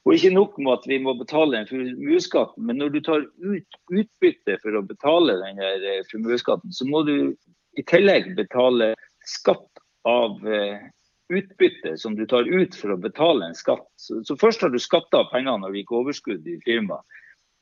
Og 0.09 0.15
ikke 0.15 0.33
nok 0.33 0.55
med 0.57 0.71
at 0.73 0.85
vi 0.89 0.97
må 1.05 1.13
betale 1.13 1.59
en 1.59 1.67
formuesskatt, 1.69 2.55
men 2.57 2.79
når 2.81 2.95
du 2.95 2.99
tar 3.05 3.27
ut 3.45 3.75
utbytte 3.93 4.55
for 4.63 4.79
å 4.79 4.81
betale 4.81 5.35
den 5.37 5.61
eh, 5.61 5.99
formuesskatten, 6.09 6.73
så 6.73 6.87
må 6.89 7.03
du 7.05 7.35
i 7.77 7.83
tillegg 7.85 8.31
betale 8.39 8.95
skatt 9.29 9.83
av 10.09 10.41
eh, 10.49 10.81
utbytte 11.29 11.93
som 12.01 12.17
du 12.17 12.25
tar 12.25 12.49
ut 12.49 12.73
for 12.73 12.95
å 12.95 12.97
betale 12.97 13.51
en 13.51 13.59
skatt. 13.59 13.85
Så, 14.01 14.23
så 14.25 14.33
først 14.41 14.65
har 14.65 14.73
du 14.73 14.79
skatta 14.81 15.27
pengene 15.29 15.61
når 15.61 15.75
det 15.75 15.83
gikk 15.83 15.93
overskudd 16.01 16.49
i 16.49 16.57
firmaet. 16.65 17.05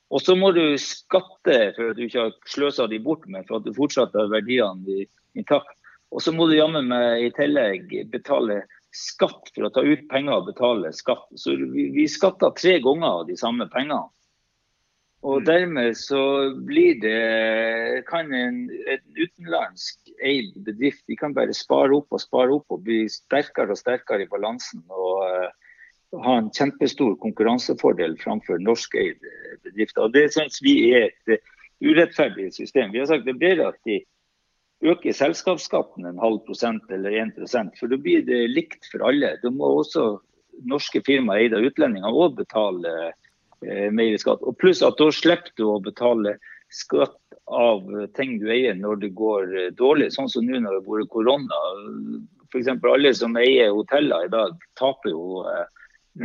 Og 0.07 0.23
så 0.23 0.37
må 0.39 0.53
du 0.55 0.63
skatte 0.79 1.57
for 1.75 1.91
at 1.91 1.99
du 1.99 2.05
ikke 2.05 2.29
har 2.29 2.35
sløsa 2.47 2.87
de 2.87 3.01
bort, 3.03 3.27
men 3.27 3.43
for 3.43 3.59
at 3.59 3.67
du 3.67 3.75
fortsatt 3.75 4.15
har 4.15 4.31
verdiene 4.31 5.03
intakt. 5.35 5.75
Og 6.15 6.23
så 6.23 6.31
må 6.31 6.47
du 6.47 6.55
jammen 6.55 6.87
meg 6.87 7.25
i 7.25 7.33
tillegg 7.35 7.91
betale 8.13 8.61
skatt 8.97 9.51
for 9.53 9.67
å 9.67 9.73
ta 9.73 9.83
ut 9.85 10.05
penger 10.11 10.39
og 10.39 10.49
betale 10.49 10.91
skatt. 10.95 11.27
Så 11.37 11.55
vi, 11.59 11.89
vi 11.93 12.07
skatter 12.11 12.55
tre 12.57 12.77
ganger 12.83 13.21
av 13.21 13.27
de 13.29 13.37
samme 13.39 13.69
pengene. 13.73 14.07
Og 15.25 15.41
mm. 15.41 15.45
dermed 15.47 15.97
så 15.97 16.23
blir 16.65 16.99
det 17.01 18.03
kan 18.09 18.33
en, 18.33 18.59
en 18.69 19.05
utenlandsk 19.17 20.11
eid 20.25 20.57
bedrift 20.65 21.05
de 21.09 21.17
kan 21.19 21.33
bare 21.37 21.55
spare 21.57 21.95
opp 21.97 22.13
og 22.13 22.21
spare 22.21 22.53
opp 22.53 22.75
og 22.75 22.83
bli 22.85 23.05
sterkere 23.11 23.73
og 23.73 23.81
sterkere 23.81 24.25
i 24.25 24.31
balansen. 24.31 24.83
og 24.89 25.23
uh, 25.25 25.47
ha 26.23 26.37
en 26.39 26.51
kjempestor 26.55 27.17
konkurransefordel 27.19 28.15
framfor 28.21 28.61
norskeide 28.63 29.33
bedrifter. 29.65 30.05
Og 30.05 30.13
Det 30.13 30.29
syns 30.33 30.61
vi 30.63 30.77
er 30.95 31.09
et 31.09 31.41
urettferdig 31.83 32.53
system. 32.55 32.93
Vi 32.93 33.01
har 33.01 33.09
sagt 33.09 33.25
det 33.25 33.35
er 33.35 33.41
bedre 33.41 33.71
at 33.73 33.81
de 33.85 33.99
øker 34.85 35.15
selskapsskatten 35.15 36.05
en 36.05 36.19
halv 36.21 36.43
prosent 36.45 36.91
eller 36.93 37.15
1 37.23 37.39
for 37.79 37.89
da 37.89 37.97
blir 37.97 38.25
det 38.25 38.47
likt 38.51 38.85
for 38.91 39.07
alle. 39.09 39.37
Da 39.41 39.49
må 39.49 39.79
også 39.79 40.19
norske 40.69 41.01
firmaer 41.05 41.45
eid 41.45 41.55
av 41.57 41.65
utlendinger 41.65 42.13
òg 42.13 42.37
betale 42.37 42.93
eh, 43.65 43.89
mer 43.93 44.17
skatt. 44.21 44.41
Og 44.41 44.57
Pluss 44.61 44.83
at 44.85 44.99
da 44.99 45.09
slipper 45.13 45.53
du 45.57 45.65
å 45.69 45.79
betale 45.81 46.37
skatt 46.73 47.17
av 47.47 47.85
ting 48.17 48.37
du 48.41 48.49
eier 48.51 48.75
når 48.75 49.01
det 49.03 49.13
går 49.17 49.53
eh, 49.55 49.73
dårlig, 49.77 50.11
sånn 50.13 50.29
som 50.29 50.45
nå 50.45 50.59
når 50.59 50.77
det 50.77 50.81
har 50.81 50.89
vært 50.91 51.13
korona. 51.13 51.61
F.eks. 52.47 52.69
alle 52.69 53.13
som 53.15 53.37
eier 53.39 53.73
hoteller 53.75 54.27
i 54.27 54.33
dag, 54.33 54.57
taper 54.79 55.13
jo 55.13 55.43
eh, 55.49 55.65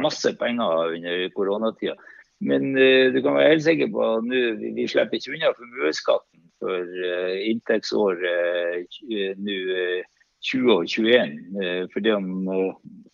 masse 0.02 0.32
penger 0.40 0.96
under 0.96 1.28
koronatida. 1.36 1.96
Men 2.42 2.72
uh, 2.74 3.12
du 3.14 3.20
kan 3.22 3.36
være 3.36 3.52
helt 3.52 3.62
sikker 3.62 3.90
på 3.94 4.06
at 4.16 4.24
vi, 4.26 4.70
vi 4.74 4.86
slipper 4.90 5.14
ikke 5.14 5.36
unna 5.36 5.52
formuesskatten 5.54 6.40
for 6.62 7.04
inntektsår 7.50 8.22
uh, 8.24 8.82
nå 9.42 9.60
20 10.42 10.72
og 10.74 10.88
21. 10.90 11.34
fordi 11.92 12.10
om 12.16 12.30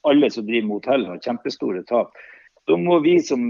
alle 0.08 0.30
som 0.32 0.46
driver 0.46 0.64
med 0.64 0.78
hotell 0.78 1.02
har 1.10 1.18
kjempestore 1.20 1.82
tap. 1.90 2.14
Da 2.64 2.76
må 2.80 2.96
vi 3.04 3.18
som 3.20 3.42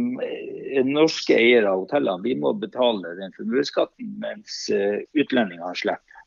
norske 0.88 1.36
eiere 1.36 1.70
av 1.70 1.84
hotellene 1.84 2.24
vi 2.24 2.34
må 2.42 2.50
betale 2.58 3.12
den 3.20 3.30
formuesskatten, 3.36 4.16
mens 4.18 4.64
utlendingene 5.14 5.70
slipper. 5.78 6.18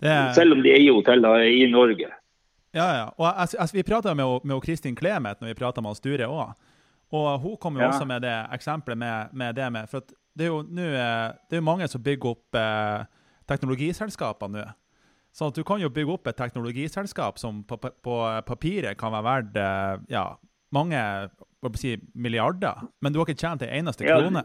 Er... 0.00 0.30
Selv 0.38 0.54
om 0.54 0.62
de 0.62 0.72
eier 0.76 0.94
hoteller 0.94 1.42
i 1.50 1.66
Norge. 1.70 2.08
Ja, 2.72 2.86
ja. 2.96 3.06
Og 3.16 3.26
altså, 3.40 3.58
altså, 3.58 3.76
Vi 3.76 3.82
prata 3.82 4.14
med, 4.14 4.40
med 4.44 4.62
Kristin 4.62 4.96
Clemet 4.96 5.40
når 5.40 5.48
vi 5.48 5.54
prata 5.58 5.80
med 5.80 5.98
Sture 5.98 6.28
òg. 6.30 6.54
Og 7.10 7.40
hun 7.42 7.56
kom 7.58 7.76
jo 7.76 7.82
ja. 7.82 7.90
også 7.90 8.06
med 8.06 8.22
det 8.22 8.36
eksempelet 8.54 8.98
med, 8.98 9.32
med 9.32 9.54
det 9.54 9.72
med 9.72 9.90
For 9.90 10.06
det 10.40 10.46
er 10.46 10.54
jo 10.54 10.60
nå 10.64 10.84
eh, 10.96 11.32
Det 11.50 11.58
er 11.58 11.66
mange 11.66 11.88
som 11.92 12.02
bygger 12.02 12.32
opp 12.32 12.56
eh, 12.56 13.02
teknologiselskaper 13.50 14.48
nå. 14.54 14.64
Så 15.36 15.50
du 15.54 15.60
kan 15.66 15.82
jo 15.82 15.92
bygge 15.92 16.16
opp 16.16 16.26
et 16.26 16.38
teknologiselskap 16.38 17.38
som 17.38 17.60
på, 17.68 17.76
på, 17.76 17.90
på 18.02 18.16
papiret 18.48 18.98
kan 18.98 19.12
være 19.14 19.26
verdt 19.28 19.60
eh, 19.60 20.06
ja, 20.16 20.24
mange 20.74 21.04
si, 21.76 21.94
milliarder, 22.14 22.88
men 23.00 23.12
du 23.12 23.20
har 23.20 23.28
ikke 23.28 23.38
tjent 23.38 23.62
en 23.66 23.76
eneste 23.82 24.08
krone. 24.08 24.42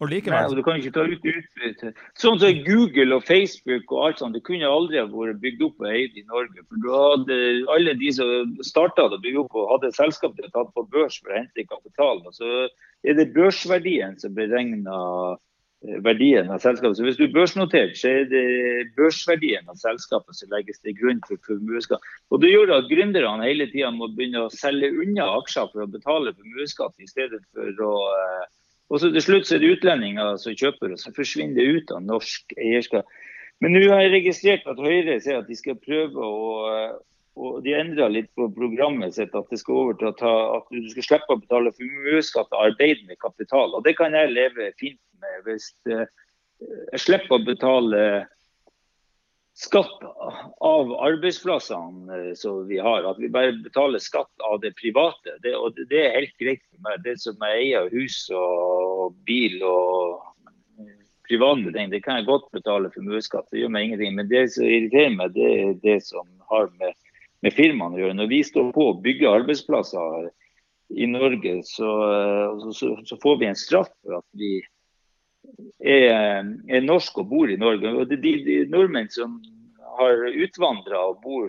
Og 0.00 0.08
likevel... 0.08 0.46
Nei, 0.48 0.56
du 0.56 0.64
kan 0.64 0.78
ikke 0.80 0.94
ta 0.94 1.02
ut 1.04 1.26
utbytte. 1.28 1.90
Sånn 2.16 2.38
som 2.40 2.60
Google 2.64 3.18
og 3.18 3.26
Facebook 3.28 3.92
og 3.92 4.06
alt 4.06 4.22
sånt, 4.22 4.32
det 4.32 4.46
kunne 4.46 4.68
aldri 4.68 4.96
ha 4.96 5.04
vært 5.12 5.42
bygd 5.42 5.66
opp 5.66 5.82
og 5.84 5.90
eid 5.92 6.16
i 6.16 6.24
Norge. 6.24 6.64
For 6.64 6.80
du 6.80 6.88
hadde 6.94 7.36
alle 7.74 7.94
de 8.00 8.12
som 8.16 8.54
starta 8.64 9.10
å 9.10 9.20
bygge 9.20 9.42
opp 9.42 9.58
og 9.60 9.74
hadde 9.74 9.92
selskapet 9.98 10.48
tatt 10.54 10.72
på 10.72 10.86
børs 10.94 11.20
for 11.20 11.34
å 11.34 11.42
hente 11.42 11.66
kapital. 11.68 12.24
Og 12.24 12.32
så 12.32 12.64
er 13.06 13.16
det 13.16 13.30
børsverdien 13.34 14.18
som 14.20 14.34
beregner 14.36 15.34
eh, 15.86 15.98
verdien 16.04 16.50
av 16.52 16.60
selskapet. 16.64 16.98
Så 16.98 17.06
Hvis 17.06 17.18
du 17.20 17.26
er 17.26 17.34
børsnotert, 17.34 17.96
så 17.96 18.12
er 18.12 18.28
det 18.30 18.92
børsverdien 18.98 19.68
av 19.72 19.80
selskapet 19.80 20.36
som 20.36 20.52
legges 20.52 20.82
til 20.84 20.96
grunn 20.98 21.20
for 21.26 21.40
formuesskatt. 21.48 22.04
Og 22.30 22.44
Det 22.44 22.52
gjør 22.52 22.76
at 22.76 22.90
gründerne 22.92 23.48
hele 23.48 23.70
tida 23.72 23.92
må 23.94 24.10
begynne 24.12 24.46
å 24.46 24.54
selge 24.54 24.92
unna 24.92 25.32
aksjer 25.40 25.72
for 25.72 25.86
å 25.86 25.90
betale 25.90 26.36
formuesskatt, 26.36 26.96
i 27.00 27.08
stedet 27.08 27.42
for 27.54 27.86
å 27.88 27.94
uh, 28.08 28.48
og 28.90 28.98
så 28.98 29.10
til 29.14 29.22
slutt 29.22 29.46
så 29.46 29.54
er 29.56 29.62
det 29.62 29.76
utlendinger 29.76 30.38
som 30.42 30.56
kjøper, 30.58 30.94
og 30.94 30.98
så 30.98 31.12
forsvinner 31.14 31.60
det 31.60 31.76
ut 31.76 31.92
av 31.94 32.02
norsk 32.02 32.56
eierskap. 32.58 33.06
Men 33.62 33.76
nå 33.76 33.84
har 33.92 34.02
jeg 34.02 34.14
registrert 34.16 34.66
at 34.66 34.80
Høyre 34.82 35.20
sier 35.22 35.38
at 35.38 35.50
de 35.50 35.58
skal 35.58 35.78
prøve 35.78 36.26
å 36.26 36.40
og 37.38 37.60
De 37.64 37.74
endra 37.78 38.08
litt 38.10 38.30
på 38.34 38.48
programmet 38.52 39.14
sitt, 39.14 39.34
at, 39.38 39.52
ta, 40.18 40.32
at 40.56 40.72
du 40.72 40.88
skal 40.90 41.06
slippe 41.06 41.36
å 41.36 41.40
betale 41.40 41.72
formuesskatt 41.76 42.50
av 42.52 42.72
arbeidende 42.72 43.16
kapital. 43.20 43.74
og 43.74 43.84
Det 43.86 43.94
kan 44.00 44.16
jeg 44.16 44.34
leve 44.34 44.72
fint 44.80 45.00
med. 45.22 45.46
Hvis 45.46 45.70
eh, 45.86 46.08
jeg 46.92 47.02
slipper 47.06 47.38
å 47.38 47.46
betale 47.46 48.02
skatt 49.60 50.02
av 50.60 50.92
arbeidsplassene 51.04 52.18
eh, 52.30 52.32
som 52.38 52.64
vi 52.68 52.78
har. 52.82 53.06
At 53.08 53.20
vi 53.20 53.30
bare 53.32 53.56
betaler 53.64 54.02
skatt 54.02 54.46
av 54.46 54.60
det 54.64 54.74
private. 54.78 55.36
Det, 55.44 55.54
og 55.56 55.78
det 55.90 56.02
er 56.02 56.16
helt 56.18 56.36
greit 56.40 56.64
for 56.66 56.82
meg. 56.86 57.04
Det 57.04 57.16
som 57.22 57.46
jeg 57.46 57.66
eier 57.66 57.92
hus 57.94 58.24
og 58.34 59.16
bil 59.28 59.60
og 59.66 60.26
private 61.30 61.70
ting, 61.76 61.92
det 61.92 62.02
kan 62.02 62.18
jeg 62.18 62.28
godt 62.30 62.48
betale 62.54 62.90
formuesskatt. 62.94 63.48
Det 63.52 63.62
gjør 63.62 63.74
meg 63.74 63.88
ingenting. 63.88 64.16
Men 64.18 64.30
det 64.30 64.48
som 64.56 64.66
irriterer 64.66 65.14
meg, 65.14 65.36
det 65.36 65.50
er 65.50 65.78
det 65.84 66.00
som 66.08 66.26
har 66.50 66.70
med, 66.80 66.96
med 67.44 67.56
firmaene 67.56 67.96
å 67.96 68.02
gjøre. 68.04 68.18
Når 68.18 68.30
vi 68.30 68.42
står 68.46 68.72
på 68.74 68.88
å 68.90 68.98
bygge 69.04 69.30
arbeidsplasser 69.30 70.28
i 71.00 71.06
Norge, 71.10 71.60
så, 71.68 71.92
så, 72.74 72.92
så, 73.06 73.20
får 73.22 73.40
vi 73.40 73.48
en 73.50 73.58
straff 73.58 73.90
for 74.02 74.18
at 74.18 74.26
vi 74.38 74.58
er, 75.78 76.42
er 76.68 76.84
norsk 76.84 77.22
og 77.22 77.30
bor 77.30 77.50
i 77.52 77.60
Norge. 77.60 77.94
Og 77.94 78.10
de, 78.10 78.18
de, 78.20 78.34
de 78.46 78.58
nordmenn 78.72 79.10
som 79.14 79.38
har 80.00 80.26
utvandra 80.44 81.00
og 81.10 81.22
bor, 81.24 81.48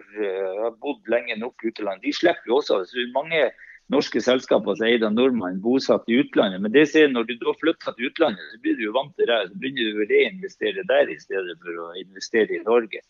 har 0.61 0.77
bodd 0.83 1.11
lenge 1.11 1.37
nok 1.39 1.63
utenlands, 1.63 2.03
de 2.03 2.13
slipper 2.15 2.51
jo 2.51 2.59
også. 2.59 2.81
Så 2.89 3.05
mange 3.15 3.49
norske 3.91 4.21
selskaper 4.23 4.77
som 4.77 4.87
er 4.87 4.95
eid 4.95 5.05
av 5.05 5.15
nordmenn 5.15 5.59
bosatt 5.63 6.07
i 6.11 6.19
utlandet. 6.21 6.61
Men 6.63 6.73
det 6.73 6.87
ser 6.91 7.11
når 7.11 7.27
du 7.27 7.35
da 7.41 7.53
flytter 7.59 7.95
til 7.97 8.11
utlandet, 8.11 8.43
så 8.53 8.59
blir 8.63 8.77
du 8.77 8.85
jo 8.87 8.95
vant 8.95 9.13
til 9.19 9.27
det. 9.29 9.39
Så 9.49 9.59
begynner 9.59 9.89
du 9.89 10.01
å 10.03 10.09
reinvestere 10.11 10.87
der 10.89 11.11
i 11.11 11.19
stedet 11.19 11.57
for 11.63 11.85
å 11.85 11.91
investere 11.99 12.57
i 12.57 12.63
Norge. 12.67 13.03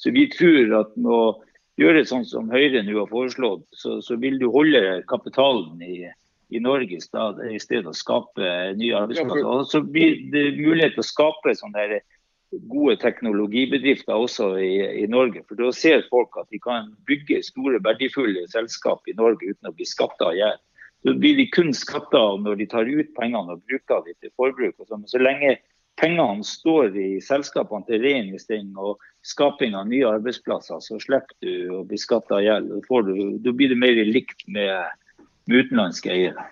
Så 0.00 0.10
vi 0.14 0.26
tror 0.32 0.74
at 0.80 0.96
med 0.98 1.12
å 1.14 1.24
gjøre 1.80 2.04
sånn 2.06 2.26
som 2.28 2.50
Høyre 2.52 2.84
nå 2.86 2.98
har 3.00 3.10
foreslått, 3.10 3.66
så, 3.74 3.98
så 4.04 4.18
vil 4.20 4.38
du 4.40 4.46
holde 4.54 5.02
kapitalen 5.10 5.80
i, 5.82 6.04
i 6.54 6.62
Norge 6.62 6.98
i 6.98 7.02
stedet, 7.02 7.48
i 7.50 7.60
stedet 7.62 7.90
å 7.90 7.96
skape 7.96 8.50
nye 8.78 8.98
arbeidsplasser. 8.98 9.48
Og 9.48 9.70
så 9.70 9.82
blir 9.82 10.20
det 10.32 10.52
mulighet 10.60 10.94
til 10.96 11.04
å 11.04 11.08
skape 11.08 11.56
sånne 11.58 12.02
gode 12.70 12.96
teknologibedrifter 13.02 14.14
også 14.14 14.52
i, 14.62 14.74
i, 15.02 15.06
Norge. 15.10 15.42
For 15.48 15.58
Da 15.58 15.72
ser 15.74 16.06
folk 16.10 16.36
at 16.40 16.50
de 16.54 16.60
kan 16.62 16.92
bygge 17.08 17.42
store, 17.46 17.82
verdifulle 17.82 18.46
selskap 18.52 19.08
i 19.10 19.16
Norge 19.18 19.50
uten 19.50 19.70
å 19.70 19.74
bli 19.74 19.88
skatta 19.88 20.30
i 20.34 20.40
hjel. 20.42 20.60
Så 21.04 21.16
blir 21.20 21.36
de 21.36 21.48
kun 21.52 21.74
skatta 21.76 22.22
når 22.40 22.62
de 22.62 22.66
tar 22.70 22.88
ut 22.88 23.10
pengene 23.18 23.56
og 23.56 23.64
bruker 23.68 24.04
dem 24.06 24.16
til 24.22 24.32
forbruk. 24.38 24.78
og 24.78 24.88
sånn. 24.88 25.08
Så 25.10 25.20
lenge 25.20 25.58
pengene 26.00 26.44
står 26.46 26.96
i 26.98 27.08
selskapene 27.22 27.86
til 27.88 28.02
reinvestering 28.02 28.74
og 28.80 29.02
skaping 29.26 29.76
av 29.78 29.88
nye 29.88 30.08
arbeidsplasser, 30.16 30.82
så 30.82 30.98
slipper 31.02 31.36
du 31.44 31.78
å 31.78 31.84
bli 31.88 31.98
skatta 32.00 32.40
i 32.42 32.48
hjel. 32.48 32.68
Da 33.44 33.54
blir 33.54 33.72
du 33.72 33.78
mer 33.78 34.00
likt 34.08 34.44
med, 34.46 35.24
med 35.48 35.64
utenlandske 35.64 36.12
eiere. 36.12 36.48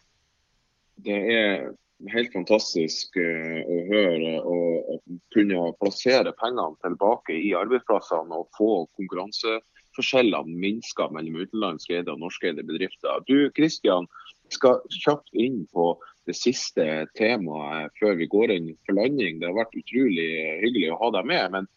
Det 1.03 1.19
er 1.35 1.71
helt 2.13 2.33
fantastisk 2.35 3.17
uh, 3.19 3.61
å 3.67 3.77
høre 3.91 4.33
og 4.41 5.03
kunne 5.35 5.69
plassere 5.81 6.35
pengene 6.39 6.79
tilbake 6.85 7.37
i 7.37 7.53
arbeidsplassene 7.59 8.39
og 8.39 8.51
få 8.59 8.71
konkurranseforskjellene 8.99 10.59
minska 10.63 11.09
mellom 11.15 11.43
utenlandske 11.43 12.05
og 12.07 12.23
norskeide 12.23 12.67
bedrifter. 12.67 13.23
Du 13.27 13.51
Kristian, 13.57 14.09
skal 14.53 14.83
kjapt 14.93 15.31
inn 15.33 15.63
på 15.73 15.95
det 16.29 16.37
siste 16.39 16.85
temaet 17.19 17.95
før 17.99 18.17
vi 18.21 18.29
går 18.31 18.53
inn 18.55 18.69
for 18.87 18.99
landing. 18.99 19.41
Det 19.41 19.49
har 19.49 19.59
vært 19.59 19.79
utrolig 19.79 20.29
hyggelig 20.63 20.93
å 20.93 21.01
ha 21.01 21.11
deg 21.19 21.31
med. 21.31 21.57
Men 21.57 21.71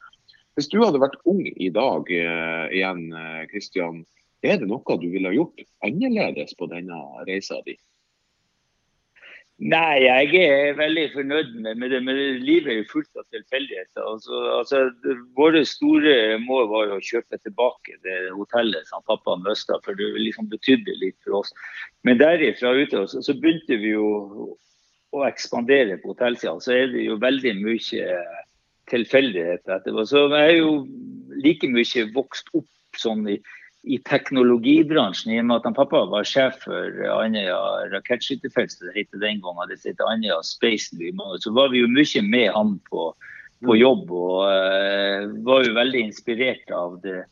hvis 0.56 0.70
du 0.72 0.80
hadde 0.84 1.02
vært 1.02 1.18
ung 1.28 1.41
i 1.46 1.72
dag 1.74 2.12
uh, 2.12 2.66
igjen, 2.70 3.08
Kristian, 3.52 4.04
er 4.46 4.60
det 4.62 4.70
noe 4.70 5.00
du 5.02 5.08
ville 5.10 5.34
gjort 5.34 5.64
annerledes 5.86 6.54
på 6.60 6.70
denne 6.72 7.00
reisa 7.26 7.58
di? 7.66 7.78
Nei, 9.56 10.03
jeg 10.03 10.41
er 10.43 10.74
veldig 10.76 11.03
fornøyd 11.14 11.53
med, 11.64 11.78
med 11.80 11.93
det. 11.93 12.01
Men 12.03 12.18
livet 12.43 12.74
er 12.74 12.80
jo 12.82 12.89
fullt 12.89 13.22
av 13.22 13.24
tilfeldigheter. 13.32 14.01
Altså, 14.03 14.41
altså, 14.58 14.82
våre 15.38 15.62
store 15.68 16.36
mål 16.43 16.68
var 16.74 16.91
å 16.91 16.99
kjøpe 16.99 17.39
tilbake 17.39 17.95
det 18.03 18.18
hotellet 18.36 18.89
som 18.89 19.06
pappa 19.08 19.38
mista, 19.39 19.80
for 19.86 19.95
det 19.95 20.12
liksom 20.20 20.49
betydde 20.51 20.97
litt 20.99 21.16
for 21.24 21.39
oss. 21.39 21.56
Men 22.03 22.20
derifra 22.20 22.76
ute 22.76 23.06
så, 23.08 23.24
så 23.24 23.38
begynte 23.39 23.80
vi 23.80 23.95
jo 23.95 24.10
å 25.16 25.24
ekspandere 25.24 26.01
på 26.03 26.12
hotellsida. 26.12 26.58
Så 26.60 26.76
er 26.76 26.91
det 26.91 27.08
jo 27.08 27.16
veldig 27.24 27.56
mye 27.62 28.20
tilfeldigheter 28.91 29.80
etterpå. 29.80 30.03
Så 30.03 30.28
jeg 30.36 30.49
er 30.49 30.60
jo 30.60 30.74
like 31.47 31.72
mye 31.72 32.10
vokst 32.16 32.51
opp 32.60 32.99
sånn 32.99 33.24
i 33.32 33.39
i 33.86 34.00
teknologibransjen, 34.10 35.34
i 35.34 35.40
og 35.40 35.46
med 35.50 35.56
at 35.60 35.66
han 35.68 35.76
pappa 35.78 36.00
var 36.10 36.24
sjef 36.28 36.56
for 36.64 36.84
Andøya 37.12 37.58
rakettskytterfelt, 37.92 38.80
det 38.82 38.94
het 38.96 39.12
den 39.22 39.42
gangen, 39.44 39.70
det 39.70 39.86
heter 39.86 40.10
Andøya 40.10 40.40
Space 40.46 40.88
så 40.96 41.50
var 41.54 41.68
vi 41.74 41.80
jo 41.84 41.90
mye 41.92 42.22
med 42.26 42.48
han 42.56 42.70
på, 42.90 43.02
på 43.66 43.74
jobb. 43.78 44.12
Og 44.12 44.40
uh, 44.50 45.22
var 45.46 45.64
jo 45.68 45.74
veldig 45.78 46.02
inspirert 46.08 46.72
av 46.74 47.02
det, 47.04 47.24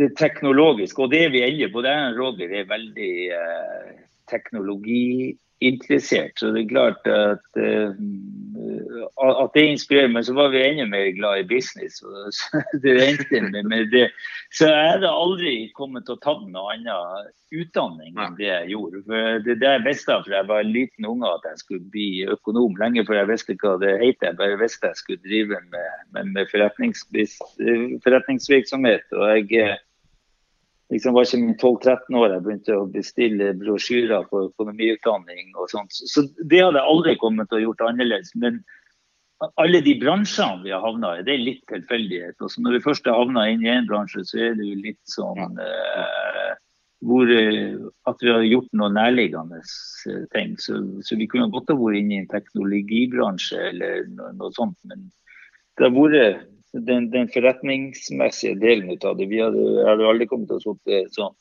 det 0.00 0.10
teknologiske. 0.16 1.02
Og 1.02 1.10
det 1.12 1.32
vi 1.34 1.44
ennå 1.44 1.68
på. 1.72 1.82
Det 1.84 1.92
er 1.92 2.16
Roger 2.16 2.48
er 2.48 2.72
veldig 2.72 3.14
uh, 3.36 3.88
teknologiinteressert. 4.32 6.34
Så 6.40 6.44
det 6.54 6.60
er 6.64 6.72
klart 6.72 7.02
at 7.12 7.48
uh, 7.60 7.92
at 9.22 9.54
det 9.54 9.64
inspirerer 9.72 10.10
meg. 10.12 10.24
Så 10.26 10.34
var 10.36 10.48
vi 10.52 10.62
enda 10.64 10.86
mer 10.90 11.08
glad 11.16 11.42
i 11.42 11.48
business. 11.48 12.00
Så 12.38 12.62
det 12.82 12.94
endte 13.04 13.40
med 13.68 13.90
det. 13.92 14.08
Så 14.54 14.68
jeg 14.70 14.92
hadde 14.94 15.10
aldri 15.10 15.54
kommet 15.76 16.06
til 16.06 16.16
å 16.16 16.22
ta 16.24 16.34
noe 16.40 16.74
annet 16.74 17.32
utdanning 17.54 18.12
enn 18.18 18.36
det 18.38 18.48
jeg 18.48 18.70
gjorde. 18.74 19.02
For 19.08 19.16
det, 19.44 19.54
det 19.62 19.70
jeg 19.74 19.86
visste 19.86 20.12
for 20.22 20.36
jeg 20.36 20.50
var 20.50 20.60
en 20.64 20.76
liten 20.76 21.08
unge 21.08 21.28
at 21.32 21.44
jeg 21.50 21.58
skulle 21.64 21.92
bli 21.94 22.08
økonom 22.36 22.72
lenge 22.80 23.06
før 23.08 23.20
jeg 23.22 23.30
visste 23.32 23.58
hva 23.62 23.72
det 23.82 23.94
het. 24.04 24.18
Jeg 24.24 24.38
bare 24.40 24.62
visste 24.62 24.90
jeg 24.92 25.00
skulle 25.02 25.26
drive 25.26 25.56
med, 25.72 25.90
med, 26.16 26.24
med 26.36 26.44
forretningsvirksomhet. 28.04 29.06
og 29.16 29.24
jeg 29.36 29.78
liksom 30.92 31.14
var 31.14 31.26
ikke 31.26 31.56
12-13 31.60 32.16
år 32.16 32.32
jeg 32.32 32.44
begynte 32.44 32.76
å 32.76 32.88
bestille 32.92 33.52
brosjyrer 33.60 34.26
for 34.30 34.48
økonomiutdanning 34.48 35.52
og 35.56 35.70
sånt. 35.72 35.92
Så 35.92 36.24
det 36.38 36.62
hadde 36.64 36.80
jeg 36.80 36.92
aldri 36.94 37.16
kommet 37.20 37.50
til 37.50 37.60
å 37.60 37.64
gjort 37.68 37.84
annerledes. 37.90 38.32
Men 38.40 38.62
alle 39.38 39.80
de 39.84 39.94
bransjene 40.00 40.64
vi 40.64 40.72
har 40.74 40.82
havna 40.82 41.18
i, 41.18 41.24
det 41.26 41.34
er 41.34 41.44
litt 41.44 41.64
tilfeldighet. 41.70 42.38
Også 42.42 42.62
når 42.62 42.78
vi 42.78 42.84
først 42.86 43.06
har 43.06 43.18
havna 43.20 43.46
inn 43.50 43.62
i 43.66 43.70
én 43.70 43.86
bransje, 43.88 44.24
så 44.26 44.40
er 44.48 44.56
det 44.58 44.66
jo 44.66 44.80
litt 44.82 45.12
sånn 45.12 45.60
eh, 45.62 46.56
hvor, 47.06 47.30
eh, 47.30 47.76
at 48.10 48.24
vi 48.24 48.32
har 48.34 48.46
gjort 48.46 48.72
noe 48.80 48.90
nærliggende 48.94 49.60
eh, 49.62 50.24
ting. 50.34 50.56
Så, 50.58 50.80
så 51.06 51.18
vi 51.20 51.28
kunne 51.30 51.52
godt 51.54 51.70
ha 51.70 51.78
vært 51.78 52.00
inne 52.00 52.16
i 52.16 52.22
en 52.24 52.32
teknologibransje 52.32 53.60
eller 53.70 54.08
noe, 54.16 54.32
noe 54.40 54.54
sånt. 54.56 54.78
Men 54.90 55.06
det 55.78 55.86
har 55.86 55.94
vært 55.94 56.48
den, 56.72 57.06
den, 57.14 57.30
forretningsmessige 57.32 58.58
delen 58.60 58.90
av 58.98 59.14
det. 59.20 59.30
Vi 59.30 59.38
hadde, 59.42 59.68
hadde 59.86 60.10
aldri 60.10 60.26
kommet 60.30 60.50
til 60.50 60.58
å 60.58 60.64
sitte 60.66 61.04
sånn 61.14 61.38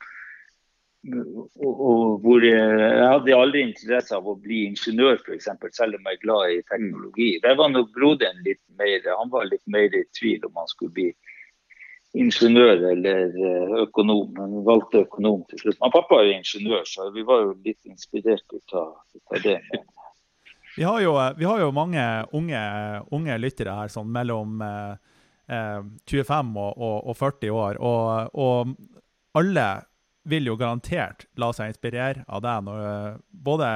og, 1.05 1.67
og 1.71 2.17
hvor 2.23 2.43
jeg, 2.43 2.57
jeg, 2.57 3.07
hadde 3.13 3.37
aldri 3.37 3.63
interesse 3.63 4.15
av 4.17 4.27
å 4.27 4.35
bli 4.41 4.65
ingeniør, 4.67 5.19
f.eks., 5.21 5.49
selv 5.77 5.99
om 5.99 6.09
jeg 6.09 6.17
er 6.17 6.23
glad 6.23 6.53
i 6.55 6.59
teknologi. 6.67 7.29
Der 7.43 7.57
var 7.59 7.71
nok 7.71 7.93
broderen 7.95 8.43
litt 8.47 8.63
mer 8.79 9.05
han 9.07 9.31
var 9.33 9.47
litt 9.49 9.63
mer 9.71 9.93
i 9.95 10.03
tvil 10.17 10.45
om 10.49 10.59
han 10.59 10.71
skulle 10.71 10.95
bli 10.97 11.09
ingeniør 12.17 12.83
eller 12.91 13.35
eh, 13.35 13.75
økonom. 13.83 14.33
Men 14.37 14.63
valgte 14.67 15.03
økonom 15.05 15.43
til 15.49 15.61
slutt. 15.63 15.79
Men 15.83 15.93
pappa 15.93 16.21
er 16.23 16.33
ingeniør, 16.37 16.85
så 16.87 17.09
vi 17.15 17.25
var 17.27 17.45
jo 17.45 17.53
litt 17.65 17.89
inspirert 17.89 18.45
ut 18.53 18.77
av, 18.77 18.95
ut 19.15 19.37
av 19.37 19.45
det. 19.45 19.59
Vi 20.77 20.85
har, 20.85 21.01
jo, 21.01 21.15
vi 21.37 21.45
har 21.49 21.61
jo, 21.63 21.71
mange 21.73 22.01
unge, 22.37 22.63
unge 23.15 23.37
lyttere 23.41 23.73
her, 23.79 23.89
sånn 23.89 24.11
mellom 24.13 24.61
eh, 24.61 24.93
25 25.49 26.51
eh, 26.51 26.59
og, 26.61 26.75
og, 26.77 26.97
og, 27.01 27.17
40 27.17 27.55
år. 27.55 27.79
Og, 27.81 28.35
og 28.37 29.37
alle 29.37 29.67
vil 30.27 30.49
jo 30.49 30.57
garantert 30.59 31.25
la 31.39 31.51
seg 31.55 31.71
inspirere 31.71 32.25
av 32.27 32.43
deg, 32.43 32.65
når, 32.67 33.21
både 33.31 33.69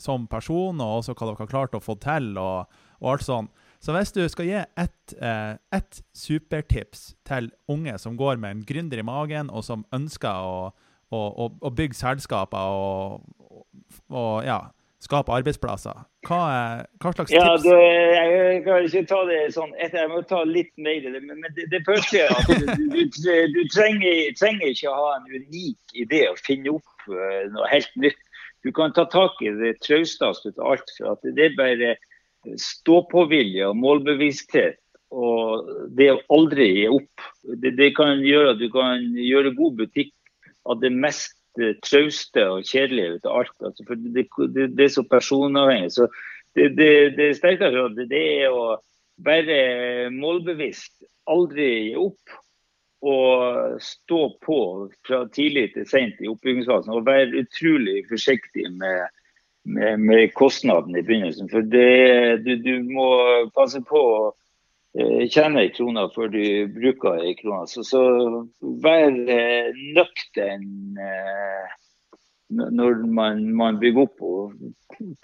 som 0.00 0.26
person 0.30 0.80
og 0.80 1.02
også 1.02 1.16
hva 1.16 1.28
dere 1.28 1.42
har 1.44 1.52
klart 1.52 1.76
å 1.76 1.82
få 1.82 1.98
til. 2.02 2.32
og, 2.40 2.72
og 3.02 3.12
alt 3.14 3.26
sånt. 3.26 3.52
Så 3.82 3.94
hvis 3.96 4.14
du 4.14 4.22
skal 4.30 4.46
gi 4.46 4.60
ett 4.78 5.14
et 5.18 5.98
supertips 6.14 7.16
til 7.26 7.50
unge 7.68 7.96
som 7.98 8.16
går 8.16 8.38
med 8.38 8.54
en 8.54 8.64
gründer 8.64 9.02
i 9.02 9.06
magen, 9.06 9.50
og 9.50 9.64
som 9.66 9.82
ønsker 9.92 10.30
å, 10.30 10.70
å, 11.10 11.48
å 11.50 11.72
bygge 11.74 11.98
selskaper 11.98 12.78
og, 12.78 13.26
og 14.08 14.46
ja, 14.46 14.60
skape 15.02 15.32
arbeidsplasser. 15.34 16.04
Hva, 16.28 16.40
hva 17.02 17.12
slags 17.14 17.32
ja, 17.34 17.42
tips? 17.42 17.64
Du, 17.64 17.72
jeg 17.74 18.60
kan 18.66 18.86
ikke 18.86 19.02
ta 19.10 19.22
det 19.26 19.38
sånn 19.56 19.72
Jeg 19.80 20.10
må 20.12 20.20
ta 20.30 20.42
litt 20.46 20.70
mer 20.78 21.00
i 21.00 21.14
det. 21.14 21.22
Men 21.26 21.42
det, 21.56 21.66
det 21.72 21.82
første 21.88 22.22
er 22.22 22.30
at 22.36 22.50
du, 22.52 22.68
du, 22.94 23.32
du 23.56 23.62
trenger, 23.74 24.20
trenger, 24.38 24.70
ikke 24.70 24.92
å 24.92 25.00
ha 25.00 25.08
en 25.16 25.26
unik 25.32 25.96
idé 26.04 26.22
og 26.30 26.38
finne 26.46 26.76
opp 26.76 27.08
uh, 27.10 27.42
noe 27.54 27.72
helt 27.72 27.90
nytt. 27.98 28.20
Du 28.62 28.70
kan 28.74 28.94
ta 28.94 29.08
tak 29.10 29.42
i 29.42 29.50
det 29.58 29.74
trausteste 29.82 30.54
av 30.54 30.76
alt. 30.76 30.94
for 30.98 31.16
at 31.16 31.26
Det 31.26 31.48
er 31.48 31.58
bare 31.58 31.96
stå-på-vilje 32.58 33.66
og 33.72 33.78
målbevissthet. 33.82 34.78
Og 35.12 35.68
det 35.98 36.12
å 36.14 36.20
aldri 36.32 36.70
gi 36.70 36.88
opp. 36.88 37.26
Det, 37.58 37.74
det 37.76 37.90
kan 37.98 38.22
gjøre 38.22 38.54
at 38.54 38.62
du 38.62 38.68
kan 38.72 39.02
gjøre 39.18 39.56
god 39.58 39.82
butikk 39.82 40.14
av 40.70 40.78
det 40.80 40.92
mest 40.94 41.34
trauste 41.84 42.44
og 42.48 42.68
kjedelige 42.68 43.18
ut 43.18 43.26
av 43.28 43.40
alt. 43.42 43.56
Altså, 43.68 43.86
for 43.88 43.98
det, 44.00 44.26
det, 44.54 44.68
det, 44.76 44.84
er 44.86 44.94
så 44.94 45.04
personavhengig. 45.08 45.92
Så 45.94 46.08
det, 46.56 46.72
det, 46.78 46.92
det 47.18 47.32
sterkeste 47.38 47.72
rådet 47.74 48.08
det 48.10 48.22
er 48.42 48.54
å 48.54 48.76
være 49.22 50.10
målbevisst, 50.14 50.94
aldri 51.30 51.68
gi 51.88 51.96
opp. 52.00 52.38
Og 53.02 53.80
stå 53.82 54.20
på 54.46 54.58
fra 55.02 55.24
tidlig 55.34 55.72
til 55.74 55.88
sent 55.90 56.20
i 56.22 56.28
oppbyggingsfasen. 56.30 56.92
Og 56.94 57.08
være 57.08 57.40
utrolig 57.40 58.04
forsiktig 58.06 58.68
med, 58.76 59.08
med, 59.66 59.98
med 59.98 60.30
kostnaden 60.38 60.94
i 60.94 61.02
begynnelsen. 61.02 61.50
For 61.50 61.66
du, 61.66 62.52
du 62.62 62.72
må 62.86 63.08
passe 63.56 63.82
på 63.88 63.98
å 63.98 64.30
Eh, 64.30 64.41
tjener 64.92 65.62
ei 65.62 65.72
krone 65.72 66.04
før 66.14 66.28
du 66.32 66.42
bruker 66.74 67.22
ei 67.22 67.34
krone. 67.38 67.66
Så, 67.70 67.84
så 67.86 68.02
vær 68.84 69.08
eh, 69.32 69.72
nøktern 69.96 70.98
eh, 71.00 71.78
når 72.52 73.06
man, 73.08 73.46
man, 73.56 73.80
bygger 73.80 74.06
opp 74.06 74.24
og 74.28 74.54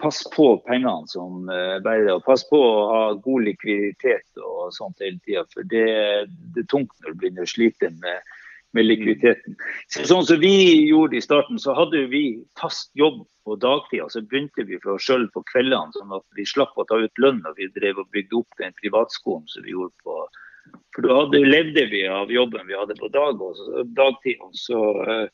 Pass 0.01 0.23
på 0.33 0.47
pengene 0.65 1.05
som 1.07 1.45
bærer. 1.45 2.15
og 2.15 2.23
Pass 2.25 2.41
på 2.49 2.57
å 2.57 2.87
ha 2.89 3.01
god 3.21 3.45
likviditet 3.45 4.41
og 4.41 4.73
sånt 4.73 4.99
hele 5.03 5.21
tida. 5.21 5.43
For 5.53 5.67
det, 5.69 5.85
det, 6.55 6.63
er 6.63 6.71
tungt 6.71 6.95
når 7.03 7.13
du 7.13 7.21
begynner 7.21 7.45
å 7.45 7.51
slite 7.51 7.91
med, 8.01 8.33
med 8.77 8.85
likviditeten. 8.85 9.55
Så, 9.89 10.05
sånn 10.09 10.25
som 10.27 10.41
vi 10.41 10.53
gjorde 10.89 11.17
i 11.17 11.23
starten, 11.23 11.59
så 11.61 11.73
hadde 11.77 12.03
vi 12.11 12.23
fast 12.59 12.91
jobb 12.97 13.23
på 13.47 13.57
dagtid. 13.61 14.03
Så 14.13 14.21
begynte 14.21 14.65
vi 14.67 14.79
for 14.83 14.97
oss 14.97 15.07
sjøl 15.07 15.25
på 15.33 15.43
kveldene, 15.49 15.93
sånn 15.95 16.13
at 16.19 16.25
vi 16.37 16.45
slapp 16.47 16.77
å 16.77 16.85
ta 16.89 16.99
ut 17.01 17.23
lønn 17.23 17.41
når 17.45 17.57
vi 17.57 17.71
drev 17.79 18.03
og 18.03 18.11
bygde 18.13 18.41
opp 18.41 18.61
den 18.61 18.75
privatskolen 18.81 19.47
som 19.49 19.65
vi 19.65 19.75
gjorde 19.77 19.95
på 20.05 20.21
For 20.93 21.01
da 21.01 21.15
hadde, 21.17 21.39
levde 21.47 21.87
vi 21.89 22.03
av 22.05 22.29
jobben 22.29 22.67
vi 22.69 22.77
hadde 22.77 22.93
på 22.99 23.09
dag 23.09 23.41
og 23.41 23.57
dagtid. 23.97 24.37
og 24.45 24.53
så 24.53 24.81
uh, 25.01 25.25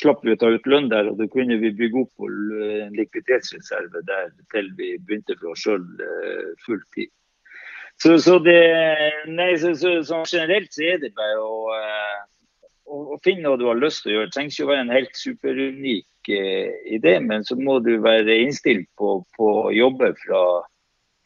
slapp 0.00 0.24
vi 0.26 0.34
å 0.34 0.40
ta 0.40 0.50
ut 0.50 0.66
lønn 0.66 0.88
der, 0.90 1.10
og 1.10 1.18
da 1.20 1.28
kunne 1.30 1.60
vi 1.62 1.70
bygge 1.74 2.02
opp 2.02 2.26
en 2.26 2.96
likviditetsreserve 2.98 4.02
der 4.08 4.32
til 4.54 4.70
vi 4.78 4.96
begynte 4.98 5.36
for 5.38 5.52
oss 5.52 5.62
sjøl 5.66 5.86
uh, 6.02 6.50
full 6.66 6.82
tid. 6.96 7.10
Så, 8.00 8.16
så, 8.24 8.38
det, 8.40 8.58
nei, 9.28 9.52
så, 9.60 9.74
så, 9.76 9.98
så, 10.06 10.22
generelt 10.24 10.72
så 10.72 10.86
er 10.88 11.02
det 11.02 11.12
bare 11.18 11.38
å, 11.38 11.74
uh, 11.74 12.22
å, 12.90 13.18
finne 13.24 13.46
noe 13.46 13.60
du 13.60 13.66
har 13.68 13.78
lyst 13.80 14.04
til 14.04 14.12
å 14.12 14.14
gjøre. 14.16 14.30
Det 14.30 14.36
trenger 14.36 14.54
ikke 14.54 14.66
å 14.66 14.70
være 14.70 14.84
en 14.86 14.94
helt 14.94 15.18
superunik 15.18 16.32
eh, 16.34 16.72
idé, 16.96 17.14
men 17.24 17.46
så 17.46 17.56
må 17.58 17.78
du 17.84 17.92
være 18.02 18.40
innstilt 18.44 18.88
på, 18.98 19.20
på 19.36 19.50
å 19.66 19.74
jobbe 19.74 20.12
fra 20.24 20.42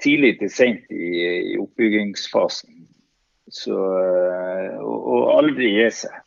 tidlig 0.05 0.37
til 0.43 0.53
sent 0.53 0.93
i, 0.93 1.09
i 1.55 1.57
oppbyggingsfasen. 1.63 2.85
Så, 3.55 3.77
og, 3.77 5.01
og 5.15 5.27
aldri 5.37 5.75
gi 5.77 5.89
seg. 6.03 6.21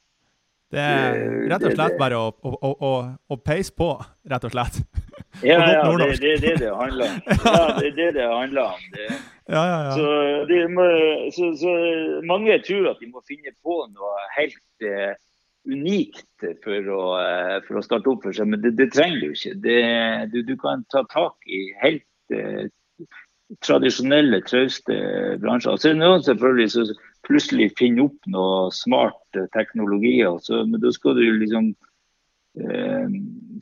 Det 0.72 0.84
er 0.84 1.18
rett 1.48 1.64
og 1.64 1.74
slett 1.78 1.96
bare 2.00 2.18
å, 2.20 2.32
å, 2.44 2.72
å, 2.84 2.92
å 3.32 3.36
peise 3.40 3.72
på, 3.76 3.94
rett 4.28 4.48
og 4.50 4.56
slett. 4.56 4.82
Ja, 5.46 5.60
ja, 5.70 5.84
det 5.94 6.06
er 6.16 6.18
det, 6.18 6.30
det 6.42 6.52
det 6.64 6.70
handler 6.74 7.12
om. 7.12 7.18
Ja, 7.30 7.60
det 7.78 7.90
er 7.92 7.96
det 7.98 8.06
det 8.16 8.24
handler 8.26 8.72
om. 8.74 8.86
Det. 8.96 9.08
Ja, 9.54 9.62
ja, 9.64 9.76
ja. 9.86 9.92
Så, 9.96 10.08
må, 10.76 10.86
så, 11.32 11.46
så, 11.62 11.74
mange 12.28 12.58
tror 12.66 12.90
at 12.90 12.98
de 13.00 13.08
må 13.08 13.22
finne 13.30 13.54
på 13.64 13.76
noe 13.94 14.26
helt 14.34 14.58
uh, 14.84 15.14
unikt 15.68 16.48
for 16.64 16.92
å, 16.96 17.02
uh, 17.20 17.58
for 17.68 17.80
å, 17.80 17.86
starte 17.86 18.12
opp 18.12 18.26
for 18.26 18.36
seg, 18.36 18.50
men 18.52 18.64
det, 18.64 18.76
det 18.80 18.92
trenger 18.96 19.22
du 19.22 19.36
ikke. 19.36 19.56
Du, 20.34 20.42
du, 20.48 20.56
kan 20.62 20.86
ta 20.94 21.04
tak 21.12 21.52
i 21.52 21.66
helt 21.82 22.36
eh, 22.36 22.68
tradisjonelle, 23.66 24.42
trauste 24.48 24.98
bransjer. 25.42 25.78
Så 25.78 25.90
er 25.90 25.96
det 25.96 26.04
noen 26.04 26.26
selvfølgelig 26.26 26.74
som 26.74 26.94
plutselig 27.28 27.72
finner 27.80 28.08
opp 28.08 28.30
noe 28.32 28.70
smart 28.76 29.40
eh, 29.40 29.48
teknologi. 29.56 30.20
også, 30.26 30.64
Men 30.66 30.84
da 30.84 30.94
skal 30.96 31.18
du 31.18 31.26
liksom 31.42 31.72
eh, 32.60 33.18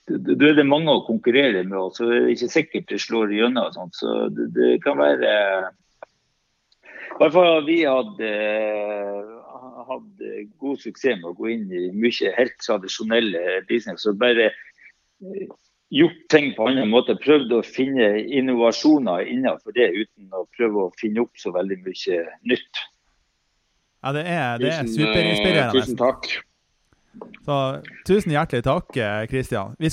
Da 0.05 0.49
er 0.49 0.59
det 0.59 0.67
mange 0.69 0.93
å 0.93 1.05
konkurrere 1.07 1.63
med, 1.65 1.77
og 1.79 1.95
så 1.97 2.09
er 2.09 2.27
det 2.27 2.35
ikke 2.35 2.53
sikkert 2.53 2.91
det 2.91 3.01
slår 3.03 3.33
igjennom. 3.33 3.71
Sånn. 3.75 3.93
Så 3.95 4.17
det, 4.35 4.51
det, 4.57 4.71
kan 4.85 4.99
være 5.01 5.31
I 7.15 7.17
hvert 7.19 7.33
fall 7.33 7.49
har 7.49 7.65
vi 7.65 7.79
hatt, 7.85 8.21
eh, 8.21 9.34
hatt 9.87 10.25
god 10.61 10.81
suksess 10.81 11.19
med 11.21 11.29
å 11.31 11.35
gå 11.37 11.51
inn 11.53 11.69
i 11.71 11.85
mye 11.95 12.33
helt 12.37 12.57
tradisjonelle 12.63 13.61
business. 13.69 14.05
og 14.05 14.19
bare 14.21 14.49
eh, 14.51 15.53
gjort 15.93 16.25
ting 16.29 16.51
på 16.55 16.67
en 16.67 16.77
annen 16.77 16.91
måte. 16.91 17.17
Prøvd 17.21 17.53
å 17.55 17.61
finne 17.65 18.09
innovasjoner 18.25 19.27
innenfor 19.31 19.75
det, 19.77 19.91
uten 19.93 20.33
å 20.33 20.45
prøve 20.57 20.87
å 20.87 20.91
finne 20.99 21.23
opp 21.25 21.37
så 21.39 21.53
veldig 21.55 21.79
mye 21.85 22.25
nytt. 22.49 22.83
Ja, 24.05 24.11
det 24.13 24.25
er, 24.29 24.59
det 24.61 24.73
er 24.73 24.89
superinspirerende. 24.89 25.81
Tusen 25.81 25.97
takk. 25.97 26.27
Så 27.45 27.55
Tusen 28.05 28.33
hjertelig 28.33 28.65
takk, 28.65 28.89
Kristian. 29.31 29.75
Vi, 29.79 29.89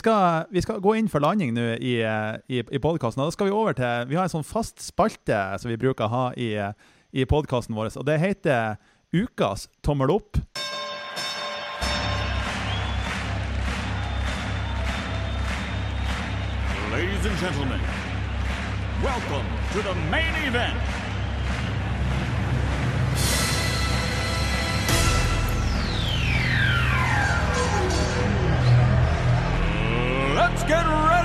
vi, 0.51 0.63
skal 0.65 0.81
gå 0.83 0.95
inn 0.99 1.09
for 1.09 1.23
landing 1.23 1.53
nå 1.57 1.69
i, 1.79 1.95
i, 2.03 2.63
i 2.63 2.81
podkasten. 2.83 3.23
Da 3.23 3.33
skal 3.33 3.49
vi 3.49 3.55
over 3.57 3.77
til 3.79 4.09
Vi 4.11 4.19
har 4.19 4.27
en 4.27 4.33
sånn 4.33 4.47
fast 4.47 4.83
spalte 4.83 5.39
som 5.61 5.71
vi 5.71 5.79
bruker 5.81 6.09
å 6.09 6.13
ha 6.13 6.25
i, 6.37 6.51
i 7.13 7.29
podkasten 7.29 7.77
vår. 7.77 7.93
Og 8.01 8.09
det 8.09 8.19
heter 8.21 8.77
Ukas 9.15 9.69
tommel 9.83 10.11
opp. 10.11 10.39
Ladies 16.91 17.27
and 17.27 17.37
gentlemen, 17.37 17.81
welcome 19.03 19.47
to 19.73 19.83
the 19.83 19.95
main 20.11 20.35
event. 20.47 20.79
Let's 30.35 30.63
get 30.63 30.87
ready 30.87 31.22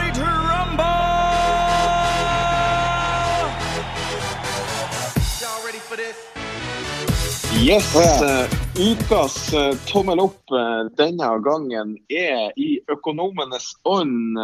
Yes, 7.63 7.95
uh, 7.95 8.45
ukas 8.91 9.53
uh, 9.53 9.73
tommel 9.89 10.19
opp 10.21 10.51
uh, 10.53 10.85
denne 10.93 11.29
gangen 11.41 11.95
er 12.13 12.51
i 12.53 12.67
Økonomenes 12.93 13.71
ånd, 13.89 14.37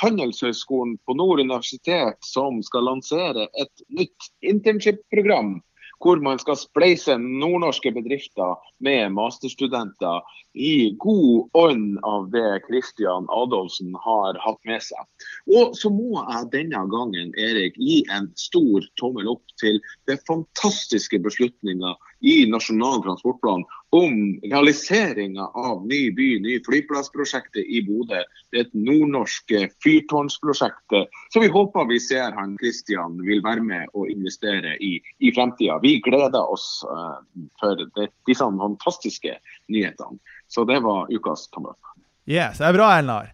Handelshøyskolen 0.00 0.96
på 1.04 1.16
Nord 1.20 1.42
universitet, 1.44 2.16
som 2.24 2.62
skal 2.64 2.88
lansere 2.88 3.50
et 3.52 3.84
nytt 3.92 4.30
internship-program 4.40 5.58
hvor 6.02 6.20
man 6.22 6.38
skal 6.38 6.56
spleise 6.58 7.16
nordnorske 7.18 7.90
bedrifter 7.94 8.54
med 8.84 9.12
masterstudenter 9.16 10.22
i 10.54 10.94
god 11.02 11.50
ånd 11.58 11.98
av 12.06 12.28
det 12.30 12.60
Kristian 12.66 13.26
Adolfsen 13.34 13.94
har 14.04 14.38
hatt 14.42 14.60
med 14.68 14.82
seg. 14.82 15.26
Og 15.54 15.74
så 15.78 15.90
må 15.92 16.22
jeg 16.22 16.50
denne 16.54 16.84
gangen 16.92 17.34
Erik, 17.38 17.78
gi 17.78 18.00
en 18.14 18.30
stor 18.38 18.86
tommel 19.00 19.30
opp 19.34 19.58
til 19.60 19.80
det 20.10 20.20
fantastiske 20.28 21.20
beslutninga 21.24 21.96
i 22.20 22.46
Nasjonal 22.50 23.02
transportplan 23.02 23.64
om 23.94 24.16
realiseringa 24.42 25.46
av 25.46 25.86
ny 25.86 26.10
by, 26.16 26.28
ny 26.44 26.58
flyplassprosjektet 26.66 27.62
i 27.62 27.82
Bodø. 27.86 28.20
Det 28.50 28.60
er 28.60 28.66
et 28.66 28.74
nordnorsk 28.76 29.54
fyrtårnsprosjekt 29.84 30.96
så 31.32 31.42
vi 31.42 31.50
håper 31.52 31.88
vi 31.88 32.00
ser 32.02 32.34
han 32.36 32.56
Kristian 32.60 33.16
vil 33.24 33.42
være 33.44 33.64
med 33.64 33.94
og 33.94 34.10
investere 34.10 34.76
i 34.82 34.98
i 35.18 35.32
fremtida. 35.34 35.78
Vi 35.82 35.98
gleder 36.04 36.52
oss 36.52 36.84
uh, 36.88 37.20
for 37.60 37.78
det, 37.78 38.10
disse 38.26 38.44
fantastiske 38.44 39.38
nyhetene. 39.68 40.18
Så 40.48 40.64
det 40.64 40.80
var 40.84 41.10
ukas 41.12 41.48
tommel 41.52 41.74
opp. 41.74 41.94
Yes, 42.28 42.58
det 42.58 42.68
er 42.68 42.76
bra, 42.76 42.92
Elnar. 42.98 43.32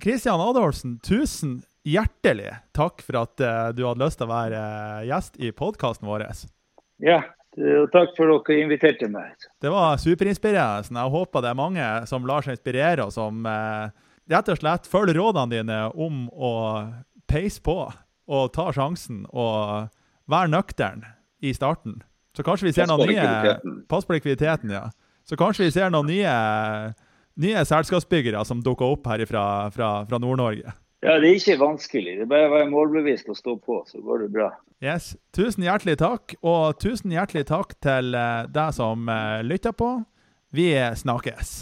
Kristian 0.00 0.40
eh, 0.40 0.48
Adolfsen, 0.48 0.98
tusen 1.04 1.60
hjertelig 1.86 2.50
takk 2.76 3.02
for 3.04 3.22
at 3.22 3.40
eh, 3.40 3.70
du 3.76 3.84
hadde 3.86 4.04
lyst 4.04 4.20
til 4.20 4.28
å 4.28 4.32
være 4.32 4.60
eh, 4.60 5.06
gjest 5.10 5.38
i 5.40 5.52
podkasten 5.56 6.08
vår. 6.08 6.26
Ja, 7.04 7.20
og 7.56 7.88
takk 7.92 8.12
for 8.16 8.32
at 8.34 8.48
dere 8.48 8.64
inviterte 8.66 9.08
meg. 9.08 9.46
Det 9.62 9.70
var 9.72 9.96
superinspirerende. 10.00 11.00
Jeg 11.00 11.14
håper 11.14 11.44
det 11.44 11.52
er 11.52 11.58
mange 11.58 11.86
som 12.10 12.26
lar 12.28 12.44
seg 12.44 12.58
inspirere, 12.58 13.06
og 13.06 13.14
som 13.14 13.46
eh, 13.48 13.88
rett 14.32 14.50
og 14.52 14.60
slett 14.60 14.90
følger 14.90 15.16
rådene 15.20 15.54
dine 15.54 15.78
om 15.94 16.26
å 16.32 16.52
peise 17.30 17.62
på 17.64 17.78
og 18.26 18.52
ta 18.54 18.68
sjansen 18.74 19.24
og 19.30 19.88
være 20.30 20.52
nøktern 20.52 21.04
i 21.42 21.54
starten. 21.56 22.00
Så 22.36 22.44
kanskje 22.44 22.68
vi 22.68 22.74
ser 22.76 22.90
noen 22.90 23.08
nye 23.08 23.56
Pass 23.88 24.04
på 24.04 24.16
likviditeten, 24.16 24.72
ja. 24.74 24.88
Så 25.26 25.38
kanskje 25.38 25.66
vi 25.66 25.74
ser 25.74 25.90
noen 25.90 26.10
nye, 26.10 26.32
nye 27.40 27.62
selskapsbyggere 27.66 28.44
som 28.46 28.60
dukker 28.62 28.96
opp 28.96 29.08
her 29.10 29.24
fra, 29.30 29.44
fra, 29.74 29.92
fra 30.06 30.20
Nord-Norge. 30.22 30.74
Ja, 31.04 31.18
det 31.20 31.28
er 31.28 31.36
ikke 31.36 31.58
vanskelig. 31.60 32.16
Det 32.18 32.24
er 32.24 32.30
bare 32.30 32.48
å 32.48 32.54
være 32.54 32.70
målbevisst 32.72 33.28
og 33.32 33.38
stå 33.38 33.56
på, 33.60 33.82
så 33.88 34.00
går 34.04 34.24
det 34.24 34.30
bra. 34.38 34.50
Yes. 34.84 35.14
Tusen 35.36 35.64
hjertelig 35.66 35.98
takk, 36.00 36.36
og 36.44 36.78
tusen 36.80 37.12
hjertelig 37.12 37.46
takk 37.52 37.76
til 37.84 38.16
eh, 38.16 38.48
deg 38.52 38.76
som 38.76 39.08
uh, 39.08 39.40
lytter 39.44 39.76
på. 39.76 39.90
Vi 40.56 40.70
snakkes. 40.96 41.58